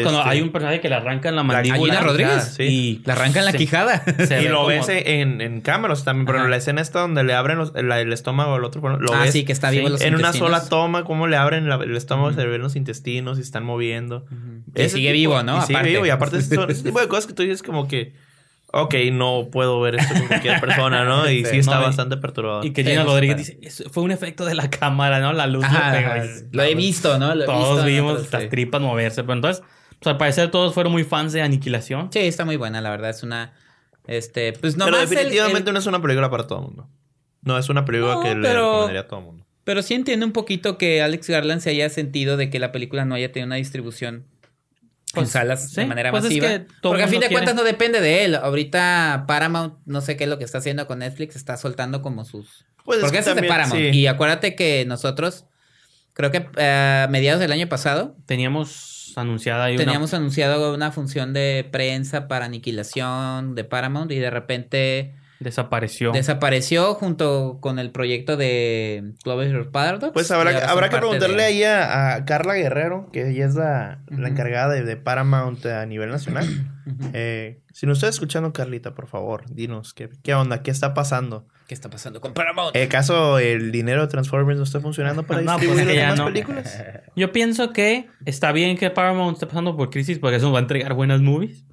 [0.03, 1.95] cuando hay un personaje que le arranca en la La- mandíbula.
[1.95, 2.55] Gina Rodríguez.
[2.57, 2.63] Sí.
[2.63, 4.05] Y Le arrancan la se- quijada.
[4.05, 6.49] se y ve lo como- ves en, en cámaras también, pero Ajá.
[6.49, 9.33] la escena esta donde le abren los- la- el estómago al otro, lo ah, ves
[9.33, 11.97] sí, que está vivo sí, los en una sola toma, cómo le abren la- el
[11.97, 14.25] estómago, se le ven los intestinos y están moviendo.
[14.77, 15.59] Y sigue tipo- vivo, ¿no?
[15.59, 15.91] Y sigue Aparte.
[15.91, 18.13] vivo, y aparte son ese tipo de cosas que tú dices como que,
[18.73, 21.29] ok, no puedo ver esto con cualquier persona, ¿no?
[21.31, 22.65] Y sí, Sí, está no, y- bastante perturbador.
[22.67, 25.33] Y que Gina Rodríguez dice, "Eso fue un efecto de la cámara, ¿no?
[25.33, 26.25] La luz Ajá, le pegó.
[26.25, 27.35] y- Lo he visto, ¿no?
[27.35, 28.49] Lo he todos visto vimos otros, las sí.
[28.49, 29.23] tripas moverse.
[29.23, 29.65] Pero entonces,
[29.99, 32.11] pues, al parecer todos fueron muy fans de Aniquilación.
[32.13, 33.11] Sí, está muy buena, la verdad.
[33.11, 33.53] Es una.
[34.07, 36.89] Este, pues no pero definitivamente no es una película para todo el mundo.
[37.43, 39.45] No es una película No, que le pero- recomendaría a todo el mundo.
[39.65, 43.05] Pero sí entiendo un poquito que Alex Garland se haya sentido de que la película
[43.05, 44.25] no haya tenido una distribución
[45.09, 46.49] en Pues, salas de manera pues es masiva.
[46.49, 48.35] que todo Porque a fin de cuentas no depende de él.
[48.35, 52.25] Ahorita Paramount, no sé qué es lo que está haciendo con Netflix, está soltando como
[52.25, 52.67] sus...
[52.85, 53.81] Pues es Porque que eso es de Paramount.
[53.81, 53.89] sí.
[53.91, 55.45] Y acuérdate que nosotros,
[56.15, 60.93] creo que eh, a mediados del año pasado, Teníamos anunciada ahí una- teníamos anunciado una
[60.93, 66.13] función de prensa para aniquilación de Paramount y de repente Desapareció.
[66.13, 70.13] desapareció junto con el proyecto de Clover Paradox.
[70.13, 74.01] Pues habrá, habrá que preguntarle de- ahí a, a Carla Guerrero, que ella es la,
[74.09, 76.47] la encargada de, de Paramount a nivel nacional.
[77.13, 80.63] Eh, si nos estás escuchando, Carlita, por favor, dinos, ¿qué, qué onda?
[80.63, 81.47] ¿Qué está pasando?
[81.69, 82.75] ¿Qué está pasando con Paramount?
[82.75, 86.03] ¿El caso el dinero de Transformers no está funcionando para No, pues distribuir que las
[86.15, 86.25] demás no.
[86.25, 86.83] películas?
[87.15, 90.59] Yo pienso que está bien que Paramount esté pasando por crisis porque eso nos va
[90.61, 91.67] a entregar buenas movies.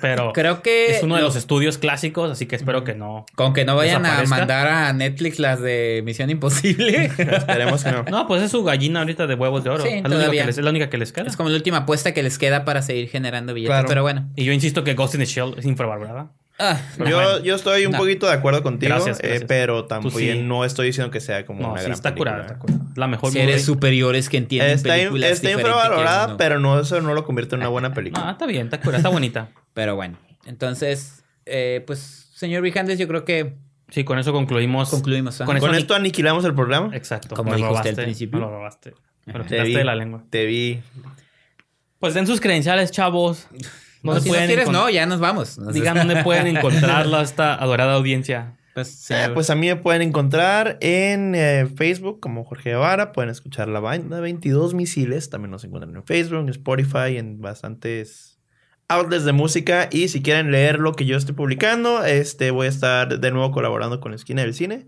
[0.00, 3.24] Pero Creo que es uno de lo- los estudios clásicos, así que espero que no.
[3.34, 7.06] con que no vayan a mandar a Netflix las de Misión Imposible.
[7.18, 8.02] Esperemos que no.
[8.04, 9.82] No, pues es su gallina ahorita de huevos de oro.
[9.84, 11.26] Sí, es, la única que les, es la única que les queda.
[11.26, 13.70] es como la última apuesta que les queda para seguir generando billetes.
[13.74, 13.88] Claro.
[13.88, 14.28] Pero bueno.
[14.36, 16.30] Y yo insisto que Ghost in the Shell es infravalorada.
[16.56, 17.42] Ah, Yo, bueno.
[17.42, 17.98] yo estoy un No.
[17.98, 20.38] poquito de acuerdo contigo, Gracias, eh, pero tampoco sí.
[20.40, 22.30] no estoy diciendo que sea como No, una sí, gran está película.
[22.30, 22.80] curada, está curada.
[22.94, 27.24] La mejor seres superiores que entienden Está, películas está infravalorada, pero no, eso no lo
[27.24, 28.28] convierte en una buena película.
[28.28, 29.48] Ah, está bien, está curada, está bonita.
[29.74, 33.54] Pero bueno, entonces, eh, pues, señor Vijandes, yo creo que
[33.90, 34.88] Sí, con eso concluimos.
[34.90, 35.40] concluimos.
[35.40, 35.44] ¿ah?
[35.44, 36.96] Con eso Con ni- esto aniquilamos el programa.
[36.96, 37.36] Exacto.
[37.36, 38.40] Como me dijo usted robaste, al principio.
[38.40, 38.94] Me lo robaste.
[39.26, 39.38] Ajá.
[39.44, 40.24] quitaste vi, de la lengua.
[40.30, 40.80] Te vi.
[41.98, 43.46] Pues den sus credenciales, chavos.
[44.02, 45.58] No, ¿Dónde si no quieres, no, ya nos vamos.
[45.72, 48.56] Digan dónde pueden encontrarla esta adorada audiencia.
[48.74, 53.12] Pues, Eh, pues a mí me pueden encontrar en eh, Facebook como Jorge Guevara.
[53.12, 55.30] Pueden escuchar la banda 22 Misiles.
[55.30, 58.33] También nos encuentran en Facebook, en Spotify, en bastantes
[58.94, 59.88] outlets de música.
[59.92, 63.50] Y si quieren leer lo que yo estoy publicando, este, voy a estar de nuevo
[63.50, 64.86] colaborando con la Esquina del Cine,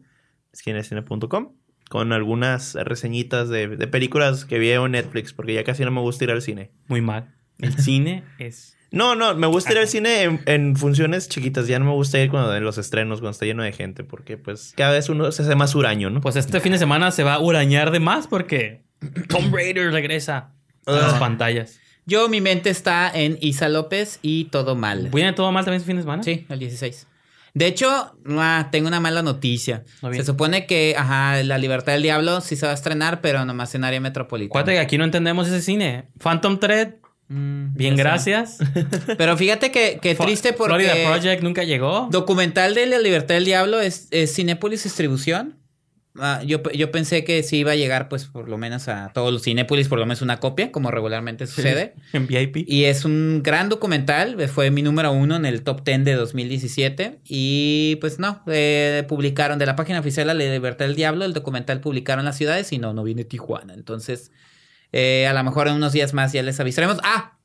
[0.53, 1.53] esquinadelcine.com,
[1.89, 6.01] con algunas reseñitas de, de películas que vi en Netflix, porque ya casi no me
[6.01, 6.71] gusta ir al cine.
[6.89, 7.35] Muy mal.
[7.59, 8.77] El cine es.
[8.93, 11.67] No, no, me gusta ir al cine en, en funciones chiquitas.
[11.67, 14.37] Ya no me gusta ir cuando en los estrenos, cuando está lleno de gente, porque
[14.39, 16.21] pues cada vez uno se hace más huraño, ¿no?
[16.21, 18.85] Pues este fin de semana se va a urañar de más porque
[19.29, 20.53] Tomb Raider regresa
[20.87, 21.19] a las Ah.
[21.19, 21.81] pantallas.
[22.07, 25.11] Yo, mi mente está en Isa López y todo mal.
[25.13, 26.23] ¿Viene todo mal también este fin de semana?
[26.23, 27.07] Sí, el 16.
[27.55, 29.85] De hecho, ah, tengo una mala noticia.
[30.13, 33.75] Se supone que, ajá, La Libertad del Diablo sí se va a estrenar, pero nomás
[33.75, 34.65] en área metropolitana.
[34.65, 36.05] Que aquí no entendemos ese cine.
[36.19, 36.95] Phantom Thread,
[37.29, 38.59] Mm, bien, gracias.
[39.19, 42.09] Pero fíjate que, que triste porque Florida Project nunca llegó.
[42.11, 45.57] documental de La Libertad del Diablo es, es Cinépolis Distribución.
[46.19, 49.33] Ah, yo, yo pensé que sí iba a llegar, pues, por lo menos a todos
[49.33, 51.95] los Cinépolis, por lo menos una copia, como regularmente sucede.
[52.13, 52.69] En VIP.
[52.69, 56.15] Y es un gran documental, eh, fue mi número uno en el top 10 de
[56.15, 57.21] 2017.
[57.25, 61.81] Y pues no, eh, publicaron de la página oficial La Libertad del Diablo, el documental
[61.81, 63.75] publicaron las ciudades y no, no viene Tijuana.
[63.75, 64.31] Entonces,
[64.93, 66.99] eh, a lo mejor en unos días más ya les avisaremos.
[67.03, 67.39] Ah,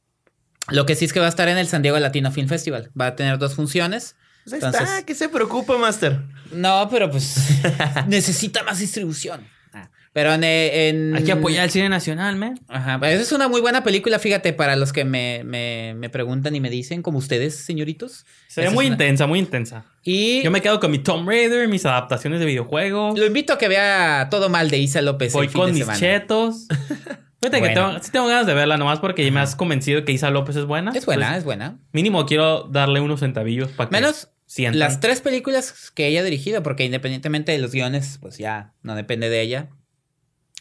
[0.70, 2.92] lo que sí es que va a estar en el San Diego Latino Film Festival.
[3.00, 4.16] Va a tener dos funciones.
[4.44, 6.20] Pues ahí Entonces- está, ¿qué se preocupa, Master?
[6.52, 7.36] No, pero pues
[8.08, 9.42] necesita más distribución.
[9.74, 10.44] Ah, Pero en...
[10.44, 12.60] en- Hay que apoyar el cine nacional, man.
[12.68, 16.54] Ajá, esa es una muy buena película, fíjate, para los que me, me, me preguntan
[16.56, 18.26] y me dicen, como ustedes, señoritos.
[18.48, 19.86] Se ve muy una- intensa, muy intensa.
[20.04, 23.18] Y Yo me quedo con mi Tomb Raider, mis adaptaciones de videojuegos.
[23.18, 25.32] lo invito a que vea todo mal de Isa López.
[25.32, 26.00] Voy el fin con de mis semana.
[26.00, 26.68] chetos.
[27.42, 30.30] Fíjate que tengo, sí tengo ganas de verla, nomás porque me has convencido que Isa
[30.30, 30.92] López es buena.
[30.94, 31.80] Es buena, Pues, es buena.
[31.92, 34.80] mínimo quiero darle unos centavillos para que Menos sientan.
[34.80, 38.96] las tres películas que ella ha dirigido, porque independientemente de los guiones, pues ya no
[38.96, 39.70] depende de ella.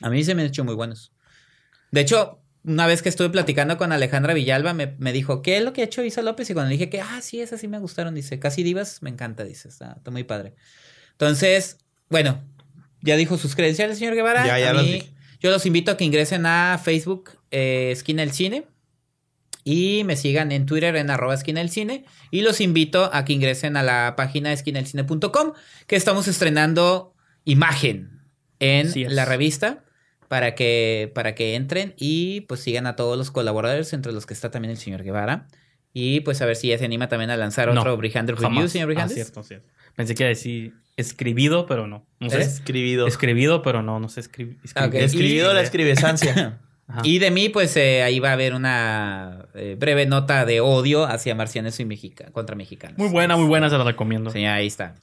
[0.00, 1.12] A mí se me han hecho muy buenos.
[1.90, 5.64] De hecho, una vez que estuve platicando con Alejandra Villalba, me, me dijo, ¿qué es
[5.64, 6.48] lo que ha hecho Isa López?
[6.48, 9.10] Y cuando le dije que, ah, sí, esas sí me gustaron, dice, Casi Divas, me
[9.10, 10.54] encanta, dice, está, está muy padre.
[11.12, 11.78] Entonces,
[12.08, 12.42] bueno,
[13.02, 14.46] ya dijo sus credenciales, señor Guevara.
[14.46, 15.10] Ya, ya A las mí- dije.
[15.40, 18.66] Yo los invito a que ingresen a Facebook, eh, Esquina del Cine.
[19.64, 22.04] Y me sigan en Twitter en arroba esquina del cine.
[22.30, 25.52] Y los invito a que ingresen a la página esquinadelcine.com,
[25.86, 27.14] que estamos estrenando
[27.44, 28.22] imagen
[28.58, 29.84] en la revista
[30.28, 34.34] para que, para que entren y pues sigan a todos los colaboradores, entre los que
[34.34, 35.48] está también el señor Guevara.
[35.92, 38.48] Y pues a ver si ya se anima también a lanzar No, otro Brihander Review,
[38.54, 38.72] Jamás.
[38.72, 39.14] señor Ah, Brihandes.
[39.14, 39.68] cierto, cierto.
[39.96, 42.06] Pensé que iba a decir escribido, pero no.
[42.20, 42.38] No sé.
[42.38, 42.42] ¿Eh?
[42.42, 43.06] Escribido.
[43.06, 44.58] Escribido, pero no, no sé escribir.
[44.76, 44.94] Ok.
[44.94, 46.60] Escribido Y- la escribesancia.
[46.86, 47.02] Ajá.
[47.04, 51.04] Y de mí, pues eh, ahí va a haber una eh, breve nota de odio
[51.04, 52.98] hacia marcianos y mexica contra mexicanos.
[52.98, 54.30] Muy buena, muy buena, se la recomiendo.
[54.30, 54.96] Sí, ahí está.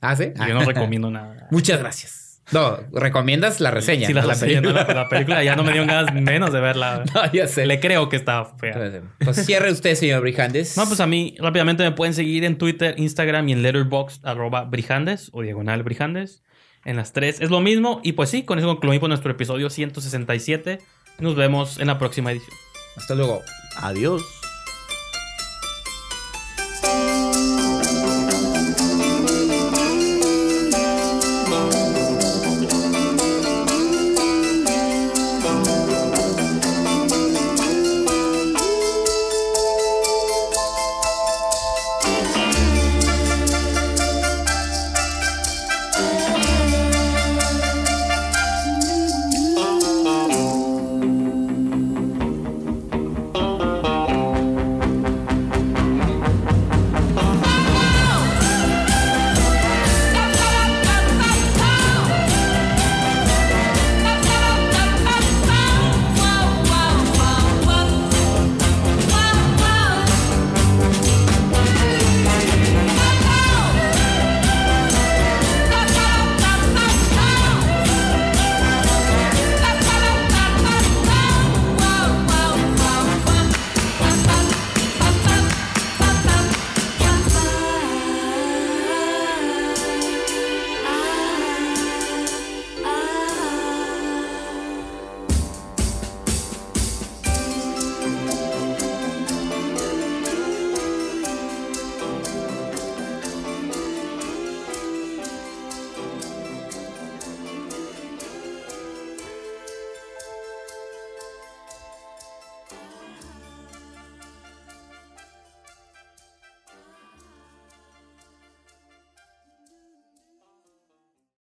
[0.00, 0.32] ¿Ah, sí?
[0.48, 1.46] Yo no recomiendo nada.
[1.52, 2.29] Muchas gracias.
[2.52, 4.06] No, recomiendas la reseña.
[4.06, 4.86] Sí, la, reseña, no, película.
[4.88, 7.04] la, la película ya no me dio ganas menos de verla.
[7.14, 7.66] No, ya sé.
[7.66, 8.72] Le creo que está fea.
[8.74, 10.76] Pues, pues cierre usted, señor Brijandes.
[10.76, 14.64] No, pues a mí rápidamente me pueden seguir en Twitter, Instagram y en Letterboxd, arroba
[14.64, 16.42] Brijandes o diagonal Brijandes.
[16.84, 18.00] en las tres es lo mismo.
[18.02, 20.80] Y pues sí, con eso concluimos nuestro episodio 167.
[21.18, 22.56] Nos vemos en la próxima edición.
[22.96, 23.42] Hasta luego.
[23.76, 24.39] Adiós.